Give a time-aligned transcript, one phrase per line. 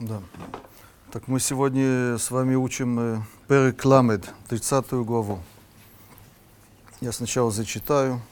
[0.00, 0.22] Да.
[1.12, 5.40] Так мы сегодня с вами учим э, Перек Ламед, 30 главу.
[7.02, 8.22] Я сначала зачитаю.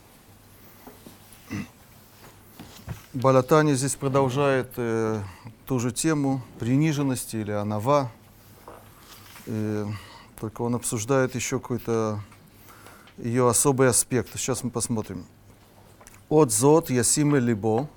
[3.12, 5.20] Балатани здесь продолжает э,
[5.66, 8.10] ту же тему приниженности или анава.
[9.44, 9.84] Э,
[10.40, 12.20] только он обсуждает еще какой-то
[13.18, 14.30] ее особый аспект.
[14.38, 15.26] Сейчас мы посмотрим.
[16.30, 17.90] От зот ясиме либо.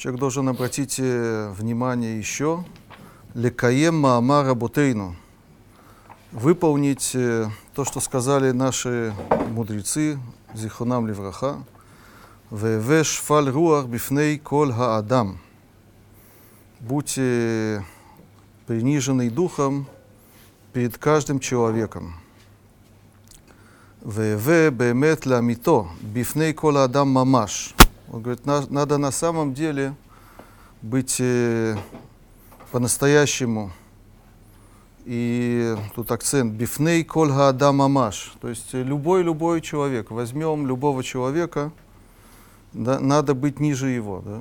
[0.00, 2.64] Человек должен обратить э, внимание еще.
[3.34, 5.14] Лекаем маама работейну.
[6.32, 9.12] Выполнить э, то, что сказали наши
[9.50, 10.18] мудрецы,
[10.54, 11.62] зихонам левраха.
[12.50, 15.38] Веве шфаль руах бифней кол хаадам.
[16.80, 17.84] Будьте
[18.66, 19.86] принижены духом
[20.72, 22.14] перед каждым человеком.
[24.00, 27.74] Веве бемет ламито бифней кол адам мамаш.
[28.10, 29.94] Он говорит, надо на самом деле
[30.82, 31.76] быть э,
[32.72, 33.70] по-настоящему.
[35.04, 38.34] И тут акцент бифней коль адам мамаш.
[38.40, 40.10] То есть любой-любой человек.
[40.10, 41.70] Возьмем любого человека,
[42.72, 44.22] да, надо быть ниже его.
[44.24, 44.40] Да?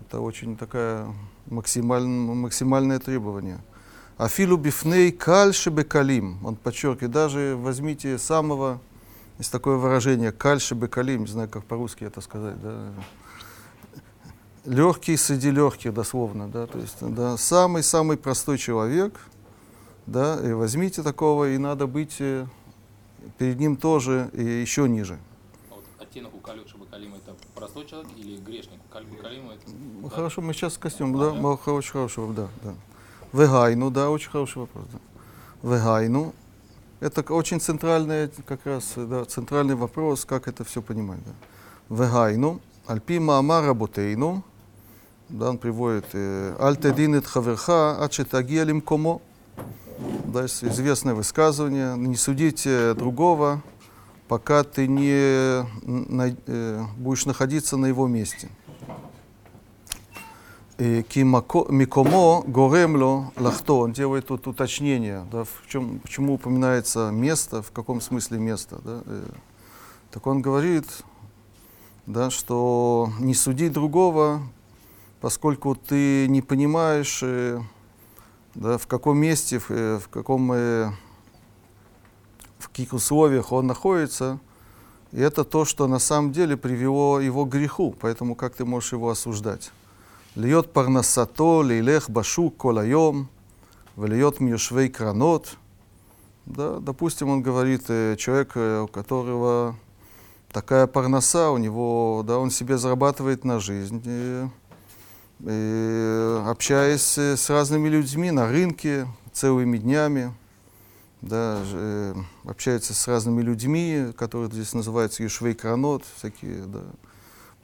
[0.00, 1.06] Это очень такая
[1.46, 3.58] максималь, максимальное требование.
[4.18, 6.44] Афилу бифней каль шебекалим.
[6.44, 8.80] Он подчеркивает, даже возьмите самого
[9.38, 12.92] есть такое выражение «кальши бекалим», не знаю, как по-русски это сказать, да.
[14.64, 19.20] Легкий среди легких, дословно, да, то есть, да, самый-самый простой человек,
[20.06, 22.46] да, и возьмите такого, и надо быть э,
[23.38, 25.18] перед ним тоже и еще ниже.
[25.70, 28.80] А вот оттенок у Калюши Бакалима это простой человек или грешник?
[28.90, 29.70] Каль Бакалима это...
[30.00, 31.72] Ну, хорошо, мы сейчас костюм, а, да, да?
[31.72, 32.74] очень хороший, да, да.
[33.32, 34.98] Вегайну, да, очень хороший вопрос, да.
[35.68, 36.32] Вегайну,
[37.00, 41.20] это очень центральный, как раз, да, центральный вопрос, как это все понимать.
[41.24, 42.04] Да.
[42.04, 44.42] Вегайну, альпи маама работейну,
[45.28, 49.20] да, он приводит, э, альтединет хаверха, ачетагия лимкомо.
[50.26, 53.62] Да, известное высказывание, не судите другого,
[54.28, 58.50] пока ты не э, будешь находиться на его месте.
[60.78, 67.62] Э, כי Микомо Горемло Лахто, он делает тут уточнение, да, в чем, почему упоминается место,
[67.62, 68.78] в каком смысле место.
[68.84, 69.24] Да, э.
[70.10, 70.84] так он говорит,
[72.04, 74.42] да, что не суди другого,
[75.22, 77.58] поскольку ты не понимаешь, э,
[78.54, 80.92] да, в каком месте, в, в каком, в
[82.58, 84.40] каких условиях он находится,
[85.12, 88.92] и это то, что на самом деле привело его к греху, поэтому как ты можешь
[88.92, 89.72] его осуждать.
[90.35, 93.25] להיות פרנסתו, להילך בשוק כל היום
[93.97, 95.55] ולהיות מיושבי קרנות.
[96.47, 97.85] Да, допустим, он говорит,
[98.17, 99.75] человек, у которого
[100.51, 104.47] такая парноса, у него, да, он себе зарабатывает на жизнь, и,
[105.41, 110.33] и, общаясь с разными людьми на рынке целыми днями,
[111.21, 111.59] да,
[112.43, 116.81] общается с разными людьми, которые здесь называются юшвей кранот, всякие, да,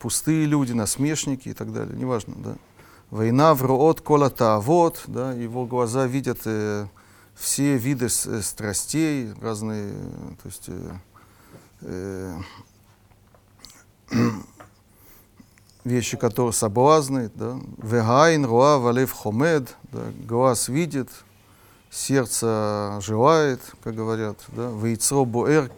[0.02, 2.56] пустые люди, насмешники и так далее, неважно, да.
[3.10, 6.86] Война вроот колота вот, да, его глаза видят э,
[7.36, 9.92] все виды э, страстей, разные,
[10.42, 10.94] то есть э,
[11.82, 12.41] э,
[15.84, 17.60] вещи, которые соблазны, да.
[17.78, 21.10] Вегайн, руа, валев хомед, да, глаз видит,
[21.91, 24.68] сердце желает, как говорят, да.
[24.70, 25.70] Вейцро буэр,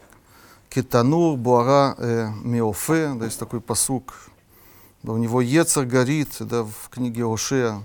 [0.74, 4.12] Кетанур, Буара, э, Меофе, да, есть такой посук.
[5.04, 7.80] Да, у него Ецер горит, да, в книге Ошея,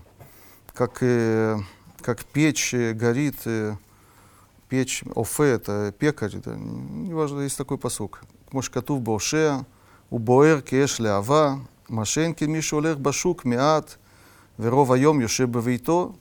[0.73, 1.59] как, э,
[2.01, 3.75] как печь э, горит, э,
[4.69, 8.21] печь, Офе это пекарь, да, неважно, есть такой посук.
[8.51, 9.67] Мошкатув Бошея,
[10.09, 13.99] Убоэр кеш леава, Машенки Мишулех Башук, Миат,
[14.57, 16.15] Верова Йом Юшеб Вейто,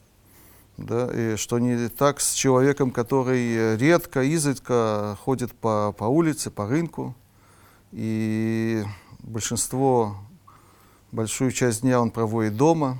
[0.78, 6.68] да, и что не так с человеком, который редко, изредка ходит по, по улице, по
[6.68, 7.16] рынку,
[7.92, 8.84] и
[9.20, 10.16] большинство
[11.12, 12.98] большую часть дня он проводит дома,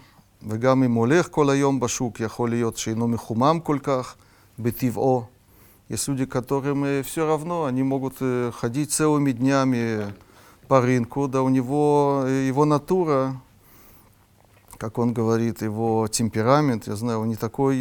[0.48, 4.16] וגם אם הולך כל היום בשוק, יכול להיות שאינו מחומם כל כך
[4.60, 5.26] בטבעו.
[5.90, 8.16] Есть люди, которым все равно, они могут
[8.56, 10.14] ходить целыми днями
[10.68, 13.36] по рынку, да у него его натура,
[14.79, 17.77] как он говорит, его темперамент, я знаю, он не такой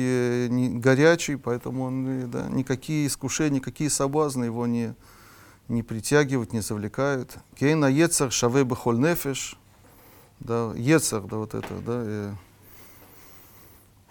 [0.50, 4.96] не горячий, поэтому он, да, никакие искушения, никакие соблазны его не,
[5.68, 7.38] не притягивают, не завлекают.
[7.56, 9.58] Кейна ецар шаве бехоль нефеш,
[10.40, 12.34] да, Ецер, да, вот это, да, э,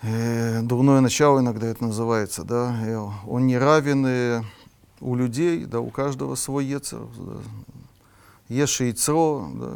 [0.03, 4.43] э, дурное начало иногда это называется, да, э, он не равен э,
[5.01, 7.39] у людей, да, у каждого свой Ецер, да.
[8.49, 9.73] Еши и Цро, да,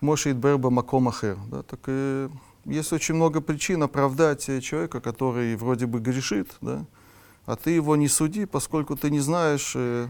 [0.00, 1.36] Кмоши Идберба Маком Ахер.
[1.50, 2.30] Да, так э,
[2.64, 6.86] есть очень много причин оправдать э, человека, который вроде бы грешит, да,
[7.44, 10.08] а ты его не суди, поскольку ты не знаешь, э,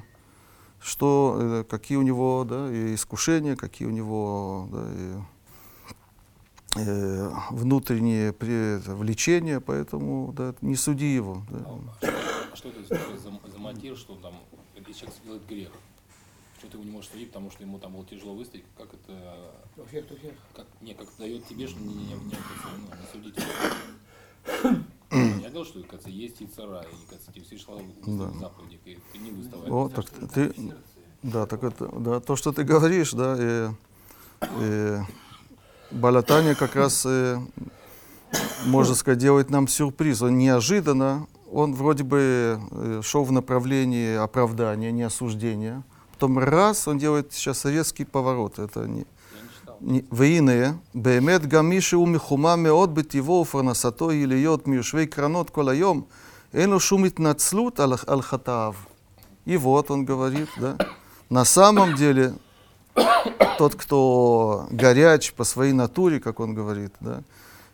[0.81, 8.32] что, э, какие у него да, и искушения, какие у него да, и, э, внутренние
[8.32, 11.42] при, это, влечения, поэтому да, не суди его.
[11.50, 11.66] Да.
[12.52, 14.34] А что это за, за мотив, что там,
[14.94, 15.70] человек делает грех,
[16.60, 19.50] что ты его не можешь судить, потому что ему там было тяжело выстоять, как это,
[20.54, 23.34] как, не, как дает тебе, что не, не, не, не, не судить.
[25.10, 28.30] Я говорил, что кажется, есть и цара, и кажется, тебе все шло Да.
[28.38, 29.70] заповеди, и ты не выставай.
[29.70, 30.52] Вот, так ты,
[31.22, 33.70] да, так это, да, то, что ты говоришь, да, э,
[34.40, 35.02] э,
[35.90, 37.38] Балатания как раз, э,
[38.66, 40.22] можно сказать, делает нам сюрприз.
[40.22, 45.82] Он неожиданно, он вроде бы э, шел в направлении оправдания, не осуждения
[46.19, 48.59] Потом раз, он делает сейчас резкий поворот.
[48.59, 49.77] Это не, Я не читал.
[49.81, 55.69] не- והנה, באמת גם מי שהוא מחומם מאוד בטבעו ופרנסתו היא להיות מיושבי קרנות כל
[55.69, 56.01] היום,
[56.53, 58.73] אין לו שום התנצלות על, על חטאיו.
[59.47, 60.75] И вот он говорит, да,
[61.29, 62.33] на самом деле
[63.59, 67.21] тот, кто горяч по своей натуре, как он говорит, да,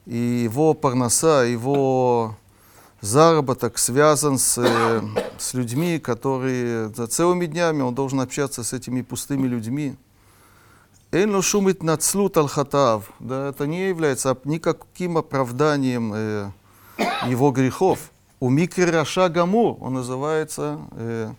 [0.05, 2.35] и его парноса, его
[3.01, 5.01] заработок связан с, э,
[5.42, 9.96] с людьми, которые за целыми днями он должен общаться с этими пустыми людьми.
[11.12, 13.10] Эйн ло шум итнацлут аль хатав.
[13.20, 16.50] Да, это не является никаким оправданием э,
[17.26, 18.10] его грехов.
[18.40, 21.32] У микри раша гамур, он называется э,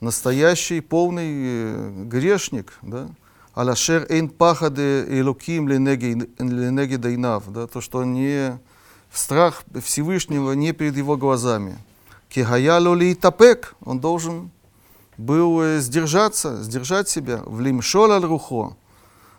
[0.00, 3.08] настоящий полный э, грешник, да.
[3.54, 8.58] Алашер эйн пахаде элоким ленеги дайнав, да, то, что не
[9.12, 11.76] страх Всевышнего не перед его глазами.
[12.32, 14.50] Кихаяло ли тапек, он должен
[15.18, 18.74] был э, сдержаться, сдержать себя, в лимшол аль рухо,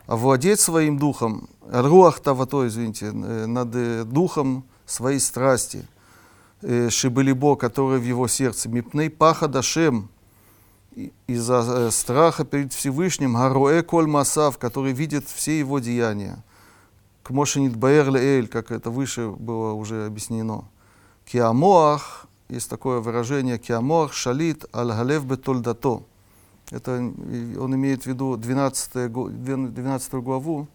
[0.06, 5.88] овладеть своим духом, руах тавато, извините, э, над э, духом своей страсти,
[6.62, 10.10] шибелибо, который в его сердце, мипней паха дашем,
[10.92, 16.44] и- из-за страха перед Всевышним, гароэ коль масав, который видит все его деяния.
[17.24, 20.66] К Мошенит Баэр Эль, как это выше было уже объяснено.
[21.26, 26.04] Киамоах, есть такое выражение, киамоах шалит аль галев бетольдато.
[26.72, 30.68] Это он имеет в виду 12, го- 12 главу,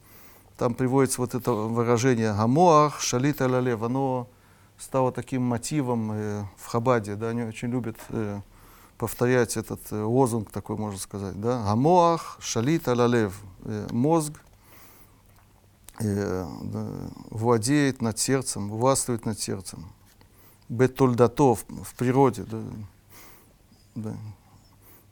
[0.59, 3.83] там приводится вот это выражение гамоах шалит аль галев.
[3.83, 4.29] Оно
[4.77, 8.41] стало таким мотивом э, в Хабаде, да, они очень любят э,
[8.99, 13.41] повторять этот э, лозунг такой, можно сказать, да, гамоах шалит аль галев.
[13.65, 14.33] Э, мозг
[16.01, 16.47] э,
[17.31, 19.87] владеет над сердцем, властвует над сердцем.
[20.69, 22.45] Бетольдато в, в природе.
[22.45, 22.63] Да,
[23.95, 24.15] да.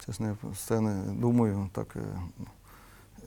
[0.05, 2.17] Честно, я постоянно думаю, так, э,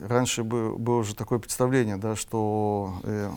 [0.00, 3.30] раньше бы, было уже такое представление, да, что э,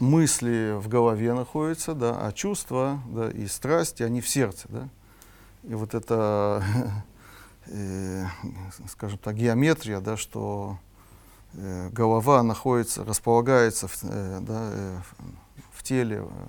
[0.00, 4.66] мысли в голове находятся, да, а чувства да, и страсти, они в сердце.
[4.68, 4.88] Да.
[5.62, 6.62] И вот это,
[7.66, 8.26] э,
[8.88, 10.78] скажем так, геометрия, да, что
[11.54, 14.98] э, голова находится, располагается в, э, да, э,
[15.72, 16.46] в теле э,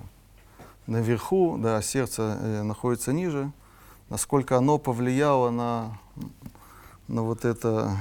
[0.87, 3.51] наверху, да, сердце э, находится ниже,
[4.09, 5.97] насколько оно повлияло на,
[7.07, 7.97] на вот это,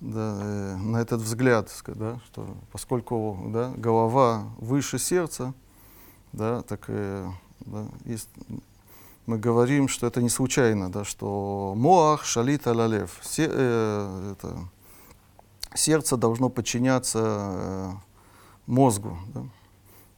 [0.00, 5.54] да, э, на этот взгляд, да, что поскольку да, голова выше сердца,
[6.32, 7.30] да, так э,
[7.60, 8.28] да, есть,
[9.26, 14.68] мы говорим, что это не случайно, да, что моах шалит алалев, Се, э, это,
[15.74, 17.92] сердце должно подчиняться э,
[18.66, 19.18] мозгу.
[19.34, 19.42] Да.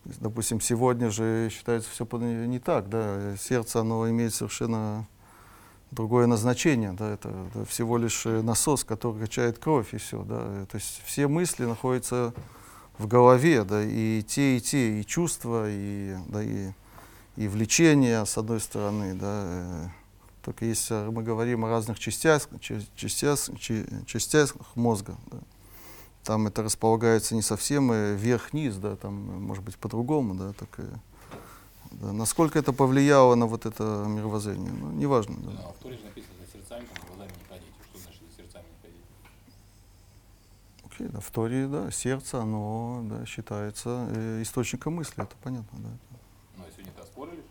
[0.04, 5.06] Допустим, сегодня же считается все не так, да, сердце, оно имеет совершенно
[5.90, 10.66] другое назначение, да, это, это всего лишь э, насос, который качает кровь и все, да,
[10.66, 12.34] то есть все мысли находятся
[12.98, 16.72] в голове, да, и те, и те, и чувства, и, да, и,
[17.36, 19.88] и влечения, с одной стороны, да, э,
[20.42, 23.38] только если мы говорим о разных частях, ча- частях,
[24.06, 25.38] частях мозга, да,
[26.24, 30.68] там это располагается не совсем э, вверх-вниз, да, там, э, может быть, по-другому, да, так,
[30.78, 30.88] э,
[31.92, 35.50] да, насколько это повлияло на вот это мировоззрение, ну, неважно, да.
[35.68, 37.72] А в Торе же написано, за сердцами, там, глазами не ходите.
[37.90, 39.04] Что значит за сердцами не ходить?
[40.86, 45.90] Окей, да, в Торе, да, сердце, оно, да, считается э, источником мысли, это понятно, да.
[46.56, 47.42] Ну, а сегодня-то оспорили,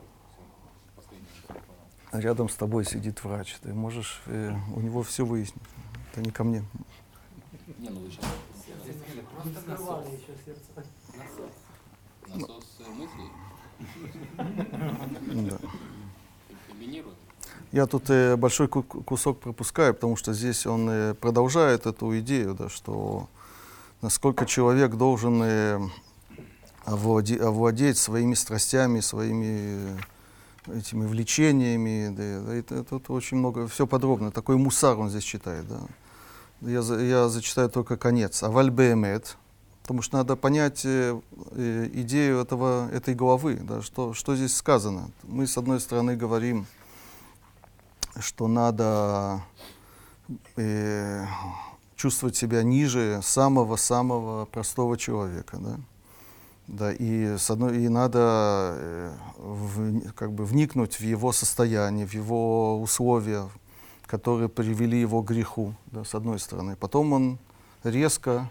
[1.43, 2.17] что.
[2.17, 5.63] Рядом с тобой сидит врач, ты можешь э, у него все выяснить,
[6.11, 6.65] это не ко мне.
[7.79, 8.25] Не, ну вы сейчас
[12.27, 13.29] насос э, мыслей
[15.49, 15.57] Да.
[16.69, 17.15] комбинирует.
[17.71, 22.69] Я тут э, большой кусок пропускаю, потому что здесь он э, продолжает эту идею, да,
[22.69, 23.27] что
[24.01, 25.79] насколько человек должен э,
[26.85, 29.97] овладеть, овладеть своими страстями, своими
[30.67, 32.09] этими влечениями.
[32.15, 34.31] Да, да, это, это, это очень много, все подробно.
[34.31, 35.67] Такой мусар он здесь читает.
[35.67, 35.81] Да.
[36.61, 38.43] Я, я зачитаю только конец.
[38.43, 39.37] Аваль беемет,
[39.81, 41.19] потому что надо понять э,
[41.51, 45.11] э, идею этого, этой главы, да, что, что здесь сказано.
[45.23, 46.65] Мы, с одной стороны, говорим,
[48.19, 49.41] что надо
[50.55, 51.25] э,
[51.95, 55.57] чувствовать себя ниже самого-самого простого человека.
[55.57, 55.79] Да?
[56.67, 62.13] Да, и, с одной, и надо э, в, как бы вникнуть в его состояние, в
[62.13, 63.49] его условия,
[64.13, 66.75] которые привели его к греху, да, с одной стороны.
[66.75, 67.39] Потом он
[67.83, 68.47] резко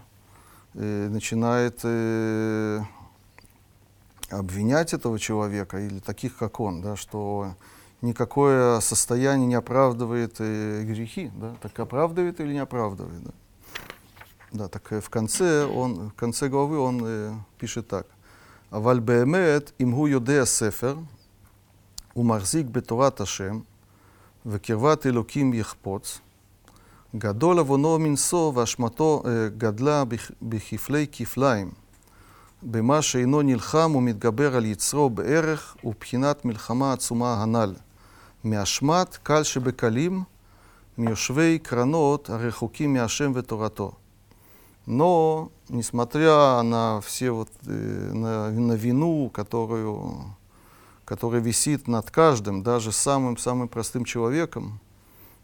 [0.73, 2.81] э, начинает э,
[4.29, 7.55] обвинять этого человека или таких, как он, да, что
[8.01, 11.31] никакое состояние не оправдывает э, грехи.
[11.33, 11.55] Да?
[11.61, 13.23] Так оправдывает или не оправдывает?
[13.23, 13.31] Да?
[14.51, 18.05] Да, так э, в конце, он, в конце главы он э, пишет так.
[18.69, 20.97] «Аваль беэмет имгу юдея сефер,
[22.15, 23.65] умарзик бетурат ашем,
[24.46, 26.18] וקרבת אלוקים יחפוץ,
[27.16, 29.22] גדול עוונו מנשוא ואשמתו
[29.58, 30.02] גדלה
[30.42, 31.70] בכפלי כפליים.
[32.62, 37.74] במה שאינו נלחם ומתגבר על יצרו בערך ובחינת מלחמה עצומה הנ"ל.
[38.44, 40.22] מאשמת קל שבקלים,
[40.98, 43.92] מיושבי קרנות הרחוקים מהשם ותורתו.
[44.88, 50.34] Но, несмотря на все вот, на, на вину, которую,
[51.13, 54.79] которая висит над каждым, даже самым-самым простым человеком,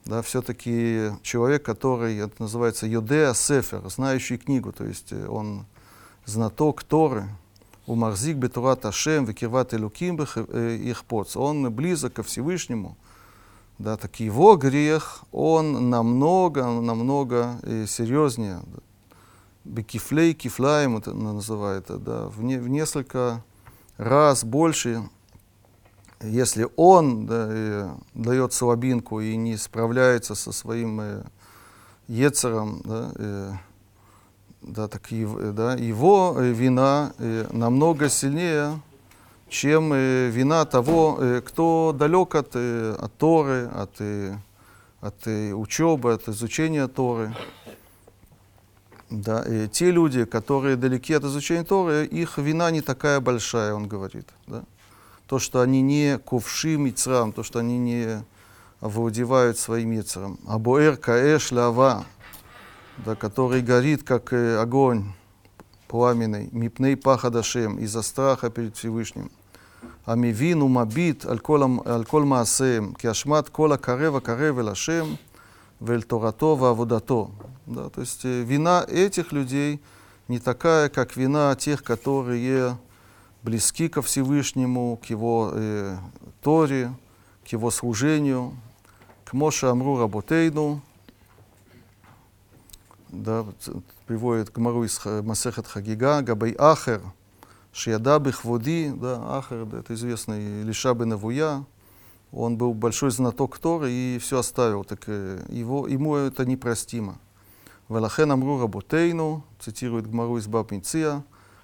[0.04, 5.68] да, все-таки человек, который, это называется Йодеа Сефер, знающий книгу, то есть он
[6.26, 7.30] знаток Торы,
[7.86, 11.38] у Марзик Бетурат Ашем, Векирват Элуким их поц.
[11.38, 12.98] Он близок ко Всевышнему.
[13.78, 18.62] Да, так его грех, он намного, намного э, серьезнее.
[19.66, 23.44] Бекифлей, кифлаем это называют, да, в, не, в несколько
[23.98, 25.08] раз больше,
[26.22, 31.24] если он да, э, дает слабинку и не справляется со своим э,
[32.08, 33.54] ецером, да, э,
[34.62, 38.80] да, так и, да, его э, вина э, намного сильнее,
[39.48, 44.02] чем э, вина того, кто далек от, от Торы, от,
[45.02, 47.34] от учебы, от изучения Торы.
[49.10, 53.88] Да, и те люди, которые далеки от изучения Торы, их вина не такая большая, он
[53.88, 54.28] говорит.
[54.46, 54.64] Да?
[55.29, 58.25] То, что они не ковши мицрам, то, что они не
[58.81, 60.39] овладевают своим мицрам.
[60.47, 62.05] Абуэр каэш лава,
[62.99, 65.13] да, который горит, как э, огонь
[65.89, 69.31] пламенный, мипней пахадашем, из-за страха перед Всевышним.
[70.07, 75.07] המבין ומביט על כל, על כל מעשיהם, כי אשמת כל הקרב הקרב אל השם
[75.83, 77.31] ואל תורתו ועבודתו.
[77.67, 79.81] Да, то есть э, вина этих людей
[80.29, 82.77] не такая, как вина тех, которые
[83.44, 85.98] близки ко Всевышнему, к Его э,
[86.42, 86.94] Торе,
[87.44, 88.54] к Его служению,
[89.26, 90.82] к Моше Амру Работейну,
[93.10, 93.72] да, э,
[94.08, 97.02] приводит Гмару из Масехат Хагига, Габай Ахер,
[97.72, 101.66] Шияда Бихводи, да, Ахер, да, это известный Лиша Бенавуя,
[102.32, 107.18] он был большой знаток Торы и все оставил, так э, его, ему это непростимо.
[107.88, 111.24] Велахен Амру Работейну, цитирует Гмару из Баб Миция,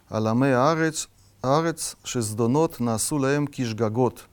[0.10, 1.10] Аламе Арец,
[1.46, 4.28] арец шездонот насу лаем кишгагот.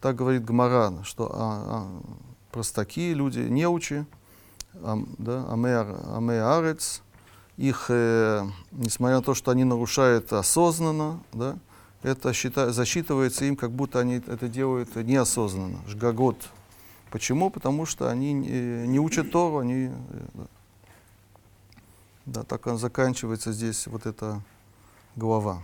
[0.00, 2.02] Так говорит Гмаран, что а, а,
[2.50, 4.06] простаки, люди, неучи,
[4.74, 7.02] а, да, аме, аме арец,
[7.56, 11.58] их, э, несмотря на то, что они нарушают осознанно, да,
[12.02, 16.36] это счита, засчитывается им, как будто они это делают неосознанно, жгагот.
[17.10, 17.50] Почему?
[17.50, 19.86] Потому что они не, не учат Тору, они...
[19.88, 19.90] Э,
[20.32, 20.46] да.
[22.26, 24.40] да, так он заканчивается здесь вот эта
[25.16, 25.62] глава.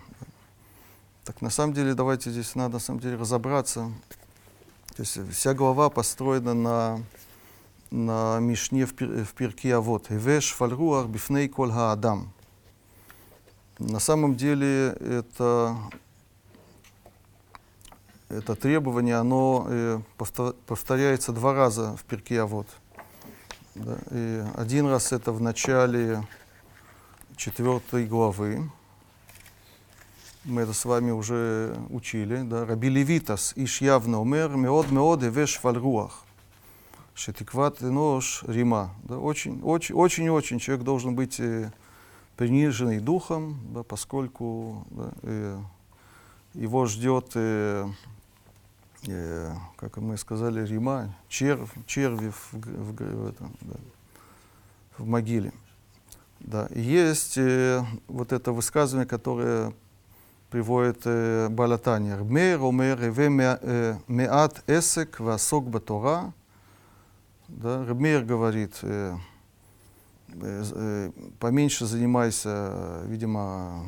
[1.26, 3.92] Так на самом деле, давайте здесь надо на самом деле разобраться.
[4.94, 7.00] То есть вся глава построена на
[7.90, 10.10] на Мишне в, пир, в Пирке Авод.
[10.10, 12.32] Эвеш фальруах бифней коль адам.
[13.78, 15.76] На самом деле это,
[18.28, 20.00] это требование, оно э,
[20.66, 22.68] повторяется два раза в Пирке Авод.
[23.74, 26.26] Да, и один раз это в начале
[27.36, 28.70] четвертой главы.
[30.46, 32.42] Мы это с вами уже учили.
[32.42, 32.64] Да?
[32.64, 36.22] Раби Левитас, Иш явно умер, меод меод эвеш фальруах.
[37.14, 38.94] Шетикват нож Рима.
[39.02, 41.72] Да, очень, очень, очень, очень человек должен быть э,
[42.36, 45.58] приниженный духом, да, поскольку да, э,
[46.54, 47.88] его ждет э,
[49.08, 53.74] э, как мы сказали, рима, червь, черви в, в, в, этом, да,
[54.96, 55.52] в могиле.
[56.38, 56.68] Да.
[56.72, 59.74] Есть э, вот это высказывание, которое
[60.56, 62.16] приводит э, Балатания.
[62.16, 66.32] Рбмейр омер эве меат эсек васок батора.
[67.48, 69.16] Да, Рбмейр говорит, э,
[70.32, 71.10] э, э,
[71.40, 73.84] поменьше занимайся, видимо,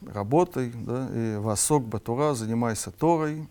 [0.00, 3.46] работой, да, и васок батора, занимайся Торой.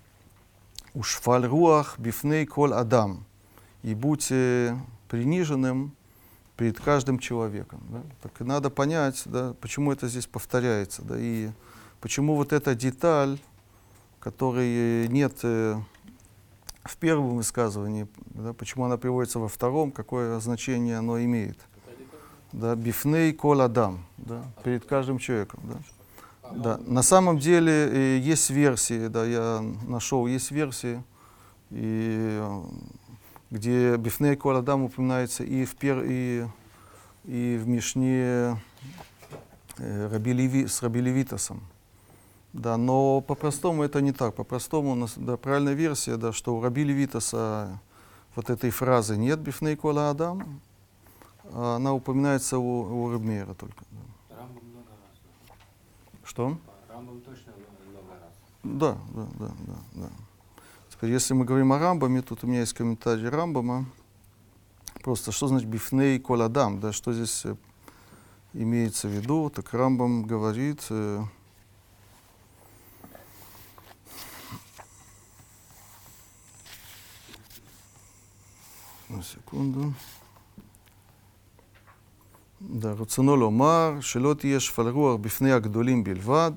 [0.96, 3.24] Ушфаль руах бифней кол адам.
[3.84, 4.76] И будь э,
[5.10, 5.94] приниженным
[6.58, 7.82] перед каждым человеком.
[7.90, 8.02] Да?
[8.24, 11.52] Так надо понять, да, почему это здесь повторяется, да, и
[12.04, 13.40] почему вот эта деталь,
[14.20, 15.80] которой нет э,
[16.84, 21.58] в первом высказывании, да, почему она приводится во втором, какое значение оно имеет.
[22.52, 25.62] Да, бифней кол адам, да, перед каждым человеком.
[25.64, 25.78] Да.
[26.52, 31.02] Да, на самом деле э, есть версии, да, я нашел, есть версии,
[31.72, 32.44] и
[33.50, 36.46] где Бифней Коладам упоминается и в, пер, и,
[37.24, 38.58] и в Мишне
[39.78, 41.64] э, Раби Леви, с Раби Левитасом.
[42.54, 44.36] Да, но по-простому это не так.
[44.36, 47.80] По-простому, да, правильная версия, да, что у Раби Левитаса
[48.36, 50.62] вот этой фразы нет Бифней Кола Адам,
[51.46, 53.84] а она упоминается у, у Рабмейра только.
[54.30, 54.38] Да.
[56.24, 56.58] Что?
[56.90, 57.54] Рамбам точно
[57.90, 58.34] много раз.
[58.64, 60.10] Да, да, да, да, да.
[60.90, 63.86] Теперь, если мы говорим о Рамбаме, тут у меня есть комментарий Рамбама.
[65.04, 67.56] Просто что значит бифней коладам, да, что здесь э,
[68.54, 69.50] имеется в виду?
[69.50, 71.24] Так Рамбам говорит, э,
[79.13, 79.93] на секунду.
[82.61, 86.53] Да, רצונו לומר שלא תהיה שפל רוח בפני הגדולים בלבד,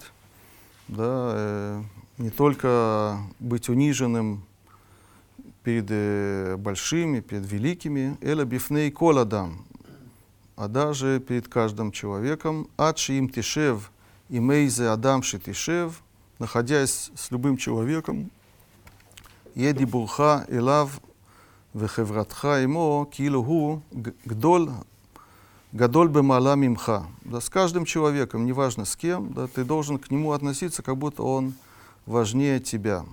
[0.90, 1.82] да, э,
[2.18, 4.44] не только быть униженным
[5.64, 9.66] перед э, большими, перед великими, эла бифней коладам,
[10.56, 13.92] а даже перед каждым человеком, адши им тишев,
[14.30, 16.02] и мейзе адам тишев,
[16.40, 18.32] находясь с любым человеком,
[19.56, 21.00] еди бурха элав
[21.76, 23.80] וחברתך עמו, כאילו הוא
[24.28, 24.70] גדול,
[25.76, 26.92] גדול במעלה ממך.
[27.26, 31.24] Да, с каждым человеком, неважно с кем, да, ты должен к нему относиться, как будто
[31.24, 31.54] он
[32.06, 33.06] важнее тебя.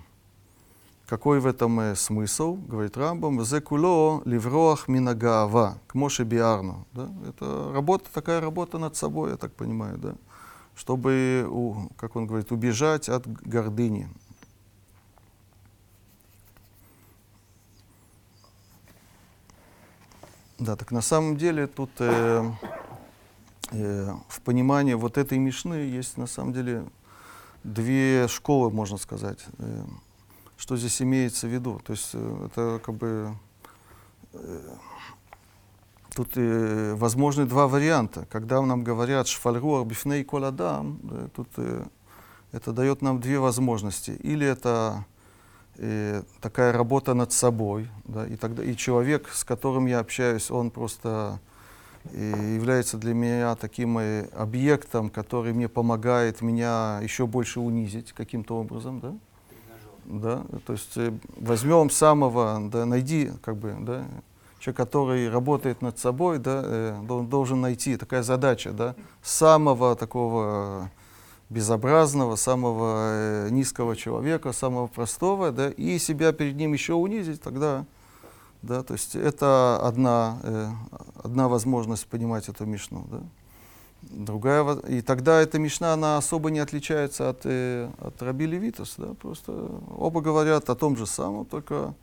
[1.07, 6.85] Какой в этом э, смысл, говорит Рамбам, «Зекуло ливроах минагаава, к моше биарну».
[6.92, 7.09] Да?
[7.27, 10.14] Это работа, такая работа над собой, я так понимаю, да?
[10.79, 14.09] чтобы, у, как он говорит, убежать от гордыни.
[20.63, 22.49] Да, так на самом деле тут э,
[23.71, 26.86] э, в понимании вот этой мишны есть на самом деле
[27.65, 29.39] две школы, можно сказать.
[29.58, 29.84] Э,
[30.56, 31.82] что здесь имеется в виду?
[31.84, 33.36] То есть э, это как бы
[34.32, 34.76] э,
[36.15, 36.30] тут
[36.97, 38.26] возможны два варианта.
[38.32, 41.49] Когда нам говорят шфальруах бифней коладам, тут
[42.54, 44.12] это дает нам две возможности.
[44.12, 45.06] Или это
[46.40, 51.40] такая работа над собой, да, и тогда и человек, с которым я общаюсь, он просто
[52.12, 58.58] и является для меня таким э, объектом, который мне помогает меня еще больше унизить каким-то
[58.58, 59.14] образом, да?
[60.06, 64.04] Да, то есть э, возьмем самого, да, найди, как бы, да,
[64.60, 70.92] человек, который работает над собой, да, э, должен найти, такая задача, да, самого такого
[71.49, 77.86] безобразного, самого низкого человека, самого простого, да, и себя перед ним еще унизить, тогда
[78.63, 80.69] да, то есть это одна, э,
[81.21, 83.06] одна возможность понимать эту мишну.
[83.12, 83.21] Да.
[84.03, 88.95] Другая, и тогда эта мишна, она особо не отличается от, э, от Раби Левитас.
[88.97, 89.51] Да, просто
[89.97, 91.93] оба говорят о том же самом, только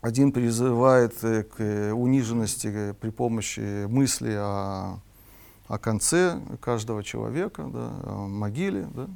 [0.00, 5.00] один призывает э, к униженности э, при помощи мысли о,
[5.72, 9.08] о конце каждого человека, да, о могиле, да,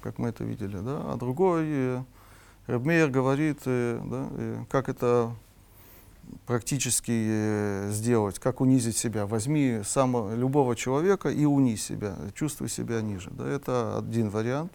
[0.00, 2.02] как мы это видели, да, а другой, э,
[2.68, 5.34] Рабмейер говорит, э, да, э, как это
[6.46, 9.26] практически сделать, как унизить себя.
[9.26, 13.28] Возьми самого, любого человека и унизь себя, чувствуй себя ниже.
[13.32, 14.72] Да, это один вариант.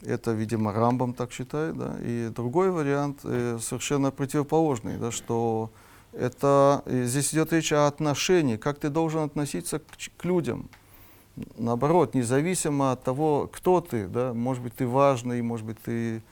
[0.00, 1.76] Это, видимо, Рамбам так считает.
[1.76, 1.96] Да.
[2.00, 5.70] И другой вариант совершенно противоположный, да, что
[6.12, 9.84] это, э, здесь идет речь о отношении, как ты должен относиться к,
[10.16, 10.68] к людям.
[11.56, 16.22] Наоборот, независимо от того, кто ты, да, может быть, ты важный, может быть, ты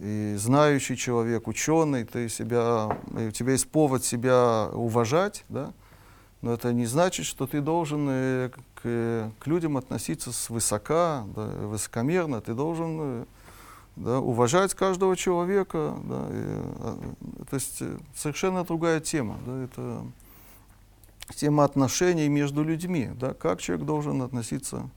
[0.00, 5.74] и знающий человек, ученый, ты себя, у тебя есть повод себя уважать, да?
[6.40, 12.40] но это не значит, что ты должен э, к, к людям относиться свысока, да, высокомерно,
[12.40, 13.24] ты должен э,
[14.00, 16.44] да, уважать каждого человека, да, и,
[16.80, 16.98] а,
[17.48, 17.82] то есть
[18.14, 20.02] совершенно другая тема, да, это
[21.34, 24.88] тема отношений между людьми, да, как человек должен относиться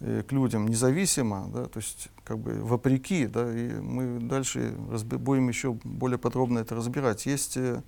[0.00, 5.48] э, к людям независимо, да, то есть как бы вопреки, да, и мы дальше будем
[5.48, 7.26] еще более подробно это разбирать.
[7.26, 7.82] Есть э,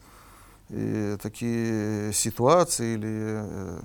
[0.68, 3.81] э, такие ситуации или э,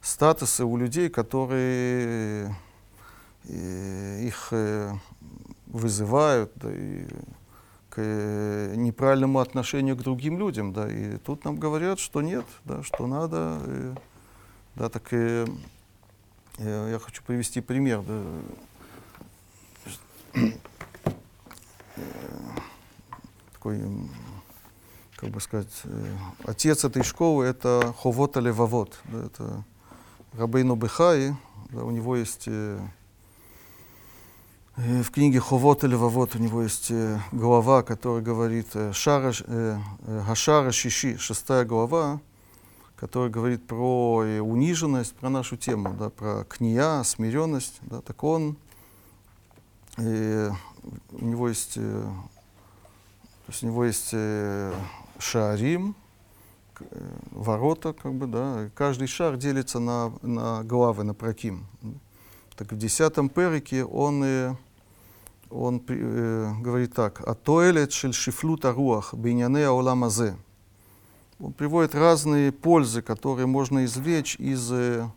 [0.00, 2.56] статусы у людей, которые
[3.44, 4.92] э, их э,
[5.72, 7.06] вызывают, да, и
[7.88, 12.82] к э, неправильному отношению к другим людям, да, и тут нам говорят, что нет, да,
[12.82, 13.94] что надо, э,
[14.76, 15.46] да, так э,
[16.58, 18.22] э, я хочу привести пример, да,
[23.52, 23.82] такой,
[25.16, 25.82] как бы сказать,
[26.44, 29.64] отец этой школы это Ховота Левовод, да, это
[30.32, 31.36] Рабейну Бехаи,
[31.70, 32.48] да, у него есть
[34.76, 39.34] в книге Ховот или Вавот у него есть э, глава, которая говорит э, Шара,
[40.06, 42.20] Гашара Шиши, шестая глава,
[42.96, 47.78] которая говорит про униженность, про нашу тему, да, про кния, смиренность.
[47.82, 48.56] Да, так он,
[49.96, 52.12] у него есть, то
[53.48, 54.14] есть у него есть
[55.18, 55.94] шарим,
[57.30, 61.66] ворота, как бы, да, каждый шар делится на, на главы, на проким.
[62.60, 64.22] Так в десятом перике он,
[65.48, 67.26] он э, говорит так.
[67.26, 70.36] «Атоэлет шель шифлут аруах бейняне аулам азе».
[71.38, 75.08] Он приводит разные пользы, которые можно извлечь из э,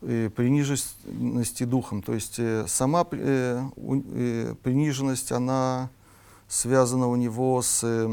[0.00, 2.00] э, приниженности духом.
[2.00, 5.90] То есть э, сама э, э, приниженность, она
[6.48, 8.10] связана у него с э,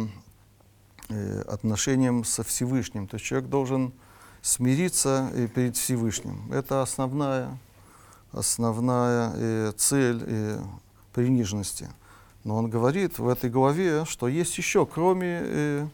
[1.07, 3.07] э, отношением со Всевышним.
[3.07, 3.93] То есть человек должен
[4.41, 6.51] смириться э, перед Всевышним.
[6.51, 7.57] Это основная
[8.37, 10.59] основная цель э,
[11.13, 11.89] приниженности.
[12.43, 15.87] Но он говорит в этой главе, что есть еще, кроме э,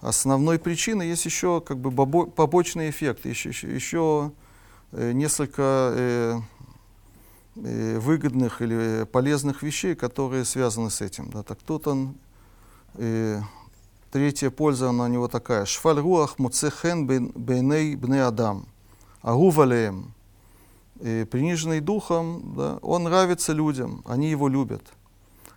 [0.00, 1.90] основной причины, есть еще как бы
[2.30, 4.32] побочный эффект, еще, еще, еще
[4.92, 5.62] э, несколько
[5.96, 6.40] э,
[7.56, 11.30] э, выгодных или полезных вещей, которые связаны с этим.
[11.30, 11.42] Да.
[11.42, 12.14] Так тут он,
[12.94, 13.40] э,
[14.12, 15.64] третья польза на него такая.
[15.64, 18.66] Шфаль руах муцехен бейней бне адам.
[19.22, 20.14] Агувалеем
[21.00, 24.82] и приниженный духом, да, он нравится людям, они его любят.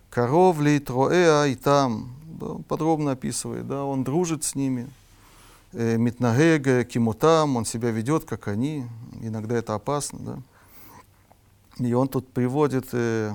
[0.10, 4.88] Коров троэа и там, да, подробно описывает, да, он дружит с ними.
[5.74, 8.86] Э, Митнагега, кимутам, он себя ведет, как они,
[9.22, 11.86] иногда это опасно, да.
[11.86, 13.34] И он тут приводит э,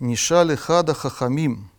[0.00, 1.70] Нишали хада хахамим,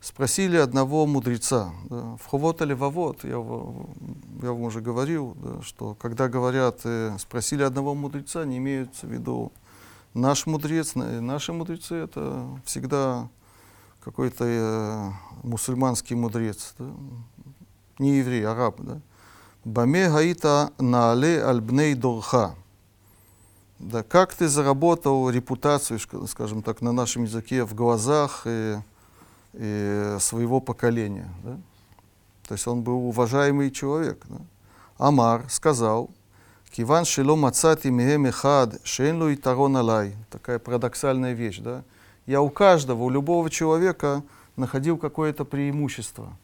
[0.00, 5.94] Спросили одного мудреца, да, в Ховот или Вавот, я, я вам уже говорил, да, что
[5.94, 9.52] когда говорят, э, спросили одного мудреца, не имеются в виду
[10.14, 13.28] наш мудрец, наши мудрецы, это всегда
[14.02, 15.10] какой-то э,
[15.42, 16.90] мусульманский мудрец, да,
[17.98, 18.76] не еврей, араб.
[18.78, 19.00] Да.
[19.64, 22.54] Баме гаита наале альбней дорха.
[23.78, 28.78] Да, как ты заработал репутацию, скажем так, на нашем языке в глазах и
[29.52, 31.28] своего поколения.
[31.42, 31.58] Да?
[32.46, 34.24] То есть он был уважаемый человек.
[34.28, 34.36] Да?
[34.98, 36.10] Амар сказал,
[36.70, 40.14] Киван шело мацати меем эхад, шейн и тарон алай.
[40.30, 41.58] Такая парадоксальная вещь.
[41.58, 41.82] Да?
[42.26, 44.22] Я у каждого, у любого человека
[44.56, 46.36] находил какое-то преимущество.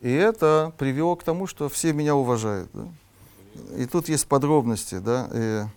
[0.00, 2.70] И это привело к тому, что все меня уважают.
[2.72, 2.88] Да?
[3.76, 4.98] И тут есть подробности.
[4.98, 5.68] Да?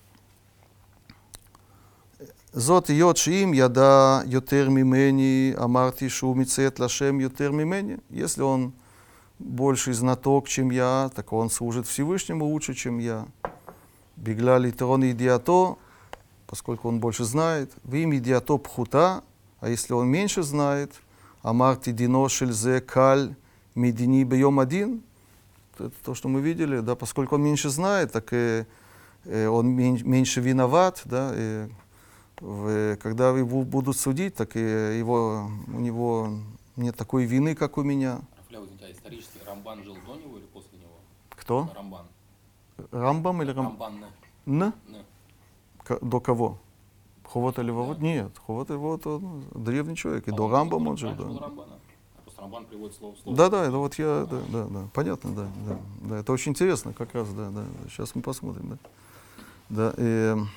[2.53, 7.97] И זאת היות שאם ידע יותר ממני, אמרתי שהוא מציית לשם יותר ממני.
[8.11, 8.73] Если он
[9.38, 13.27] больше знаток, чем я, так он служит Всевышнему лучше, чем я.
[14.16, 15.77] Бегля литерон идиато,
[16.47, 17.71] поскольку он больше знает.
[17.85, 19.23] Вим идиато пхута,
[19.61, 20.92] а если он меньше знает,
[21.42, 23.35] амарти дино шельзе каль
[23.77, 25.03] медини бьем один.
[25.79, 28.64] Это то, что мы видели, да, поскольку он меньше знает, так и
[29.25, 31.68] э, он меньше виноват, да, и
[32.43, 36.29] в, когда его будут судить, так и его, у него
[36.75, 38.19] нет такой вины, как у меня.
[38.38, 40.97] Рафля, а исторически Рамбан жил до него или после него?
[41.29, 41.69] Кто?
[41.73, 42.06] Рамбан.
[42.91, 43.65] Рамбам или Рам...
[43.67, 44.06] Рамбан?
[44.45, 44.73] Н?
[45.84, 46.58] К- до кого?
[47.23, 47.99] Ховот или Вавот?
[47.99, 48.03] Да.
[48.03, 51.12] Нет, Ховот и Вавот он древний человек, и а до Рамбама он жил.
[51.12, 51.23] Да.
[51.23, 51.73] Рамбана.
[52.38, 53.38] Рамбан приводит слово слово.
[53.38, 56.91] Да, да, это вот я, да, да, да, понятно, да, да, да, это очень интересно,
[56.91, 58.77] как раз, да, да, сейчас мы посмотрим, да,
[59.69, 60.47] да, и, да,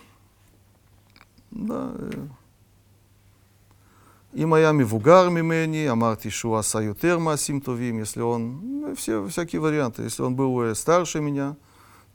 [4.36, 10.04] אם היה מבוגר ממני, אמרתי שהוא עשה יותר מעשים טובים, если он, все, всякие варианты,
[10.04, 11.56] если он был старше меня,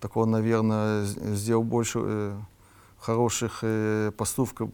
[0.01, 2.35] так он, наверное, сделал больше
[2.99, 3.63] хороших
[4.17, 4.71] поступков,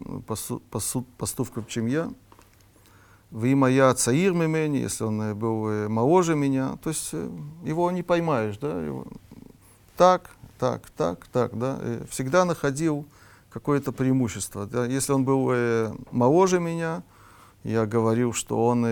[1.19, 2.11] поступков, чем я.
[3.33, 7.13] вы моя цаир мимени, если он был моложе меня, то есть
[7.65, 9.07] его не поймаешь, да, его,
[9.97, 11.79] так, так, так, так, да,
[12.11, 13.07] всегда находил
[13.60, 14.66] какое-то преимущество.
[14.66, 14.86] Да.
[14.86, 15.52] Если он был
[16.12, 17.04] моложе меня,
[17.64, 18.84] я говорил, что он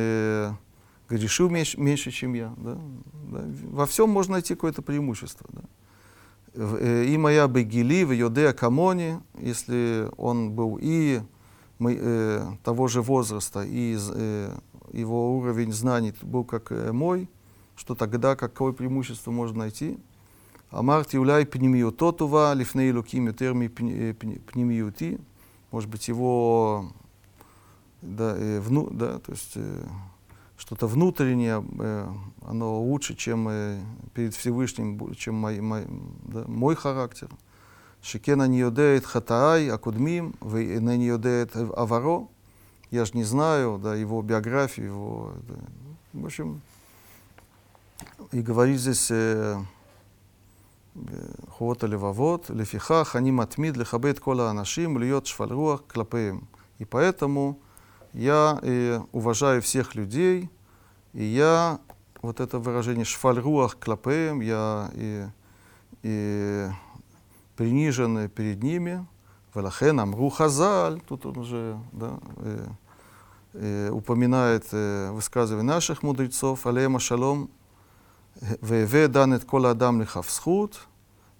[1.10, 2.54] грешил меньше, меньше чем я.
[2.58, 2.78] Да?
[3.32, 3.44] Да?
[3.72, 5.48] Во всем можно найти какое-то преимущество.
[5.52, 5.62] Да?
[6.56, 11.22] Э, и моя Бегили в Йодея Камони, если он был и
[11.78, 14.58] мы, э, того же возраста, и э,
[14.94, 17.30] его уровень знаний был как э, мой,
[17.76, 19.98] что тогда какое преимущество можно найти?
[20.76, 25.20] Уляй пнемиото това, лифней луким ютерми пнемиути.
[25.72, 26.92] Может быть, его
[28.02, 29.84] да, э, вну, да, то есть э,
[30.58, 32.08] что-то внутреннее, э,
[32.46, 33.82] оно лучше, чем э,
[34.14, 35.86] перед Всевышним, чем мой, мой,
[36.24, 37.30] да, мой характер.
[38.02, 42.30] Шекена не йодеет хатаай, акудмим, не йодеет аваро.
[42.92, 45.34] Я же не знаю да, его биографию, его...
[45.48, 45.56] Да.
[46.14, 46.62] В общем,
[48.32, 49.12] и говорит здесь
[51.49, 56.41] חובות הלבבות, לפיכך אני מתמיד לכבד כל האנשים ולהיות שפל רוח כלפיהם.
[56.81, 57.61] И поэтому
[58.15, 60.49] я э, уважаю всех людей,
[61.13, 61.79] и я,
[62.23, 65.27] вот это выражение шфальруах клапеем, я и,
[66.03, 66.69] и
[67.57, 69.07] принижен перед ними,
[69.53, 72.67] Валахен Амру Хазаль, тут он уже да, э,
[73.55, 77.51] э, упоминает э, высказывание наших мудрецов, Алема Шалом,
[78.43, 80.79] והווה דן את כל האדם לכף זכות,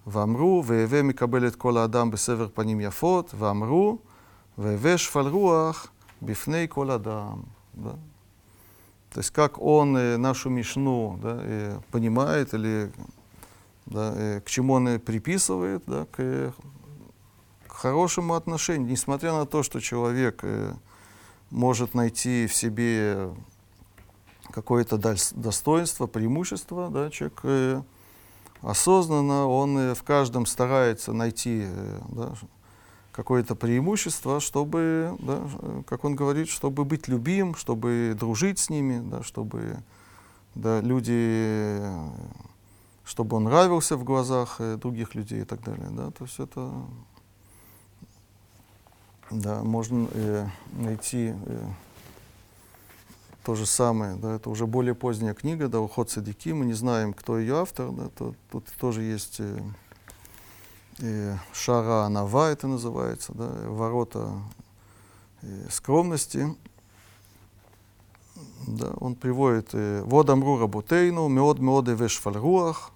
[0.07, 3.97] ואמרו, והווה מקבל את כל האדם בסבר פנים יפות, ואמרו,
[4.57, 5.87] והווה שפל רוח
[6.21, 7.45] бифней коладам.
[7.73, 7.95] Да?
[9.11, 12.91] То есть как он э, нашу Мишну да, э, понимает или
[13.85, 16.53] да, э, к чему он приписывает, да, к,
[17.67, 20.45] к хорошему отношению, несмотря на то, что человек
[21.49, 23.31] может найти в себе
[24.56, 24.96] какое-то
[25.34, 27.84] достоинство, преимущество, да, человек
[28.62, 31.66] осознанно, он в каждом старается найти
[32.08, 32.32] да,
[33.12, 35.42] какое-то преимущество, чтобы, да,
[35.86, 39.76] как он говорит, чтобы быть любим, чтобы дружить с ними, да, чтобы
[40.54, 41.80] да, люди,
[43.04, 45.88] чтобы он нравился в глазах э, других людей и так далее.
[45.90, 46.72] Да, то есть это
[49.30, 51.68] да, можно э, найти э,
[53.46, 57.12] то же самое, да, это уже более поздняя книга, да, «Уход Садики», мы не знаем,
[57.12, 59.40] кто ее автор, да, то, тут тоже есть
[60.98, 64.32] э, шара Анава это называется, да, ворота
[65.70, 66.56] скромности.
[68.66, 72.90] Да, он приводит «Вод амру работейну, меод меод эвеш фальруах».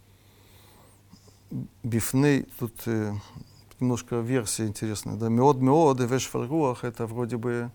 [1.85, 3.15] Бифней, тут э,
[3.79, 7.71] немножко версия интересная, да, «Меод меод эвеш фальруах» это вроде бы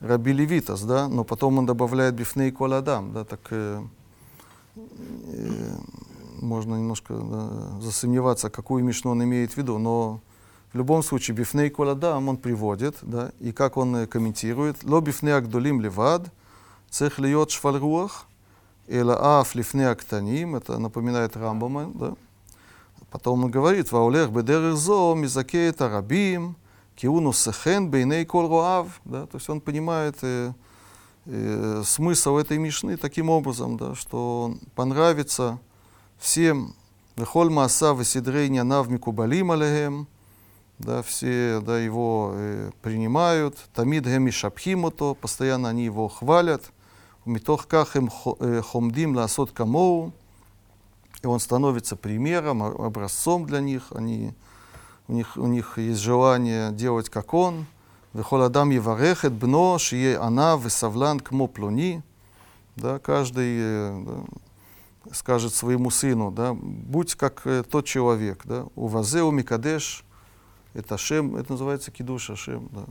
[0.00, 3.82] Раби Левитас, да, но потом он добавляет «Бифней коладам», да, так э,
[4.76, 5.76] э,
[6.40, 10.20] можно немножко да, засомневаться, какую мишну он имеет в виду, но
[10.72, 15.34] в любом случае бифней коладам он приводит, да, и как он э, комментирует, ло бифней
[15.34, 16.28] агдолим левад,
[16.90, 18.26] цех льет швальруах,
[18.86, 22.14] эла аф лифней актаним, это напоминает Рамбама, да.
[23.10, 26.56] Потом он говорит, ваулех бедерер зо мизакеет арабим,
[26.98, 30.52] киуну сехен бейней кол роав, да, то есть он понимает э,
[31.26, 35.60] э, смысл этой мишны таким образом, да, что понравится
[36.18, 36.74] всем
[37.16, 40.08] Вехоль Мааса Весидрей Нянав Микубалим Алехем,
[40.80, 46.72] да, все да, его э, принимают, Тамид Геми Шапхимото, постоянно они его хвалят,
[47.24, 50.12] Митох Кахем э, Хомдим Ласот Камоу,
[51.22, 54.34] и он становится примером, образцом для них, они,
[55.08, 57.66] у, них, у них есть желание делать как он,
[58.12, 62.02] Вехол Адам Еварехет Бно, Шие Ана Весавлан Кмо Плони,
[62.76, 68.86] да, каждый э, да, скажет своему сыну, да, будь как э, тот человек, да, у
[68.86, 70.04] Вазеу Микадеш,
[70.74, 72.84] это Шем, это называется Кидуш Ашем, да.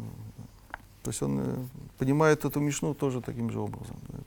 [1.04, 1.56] То есть он э,
[1.98, 3.96] понимает эту мишну тоже таким же образом.
[4.10, 4.18] Да,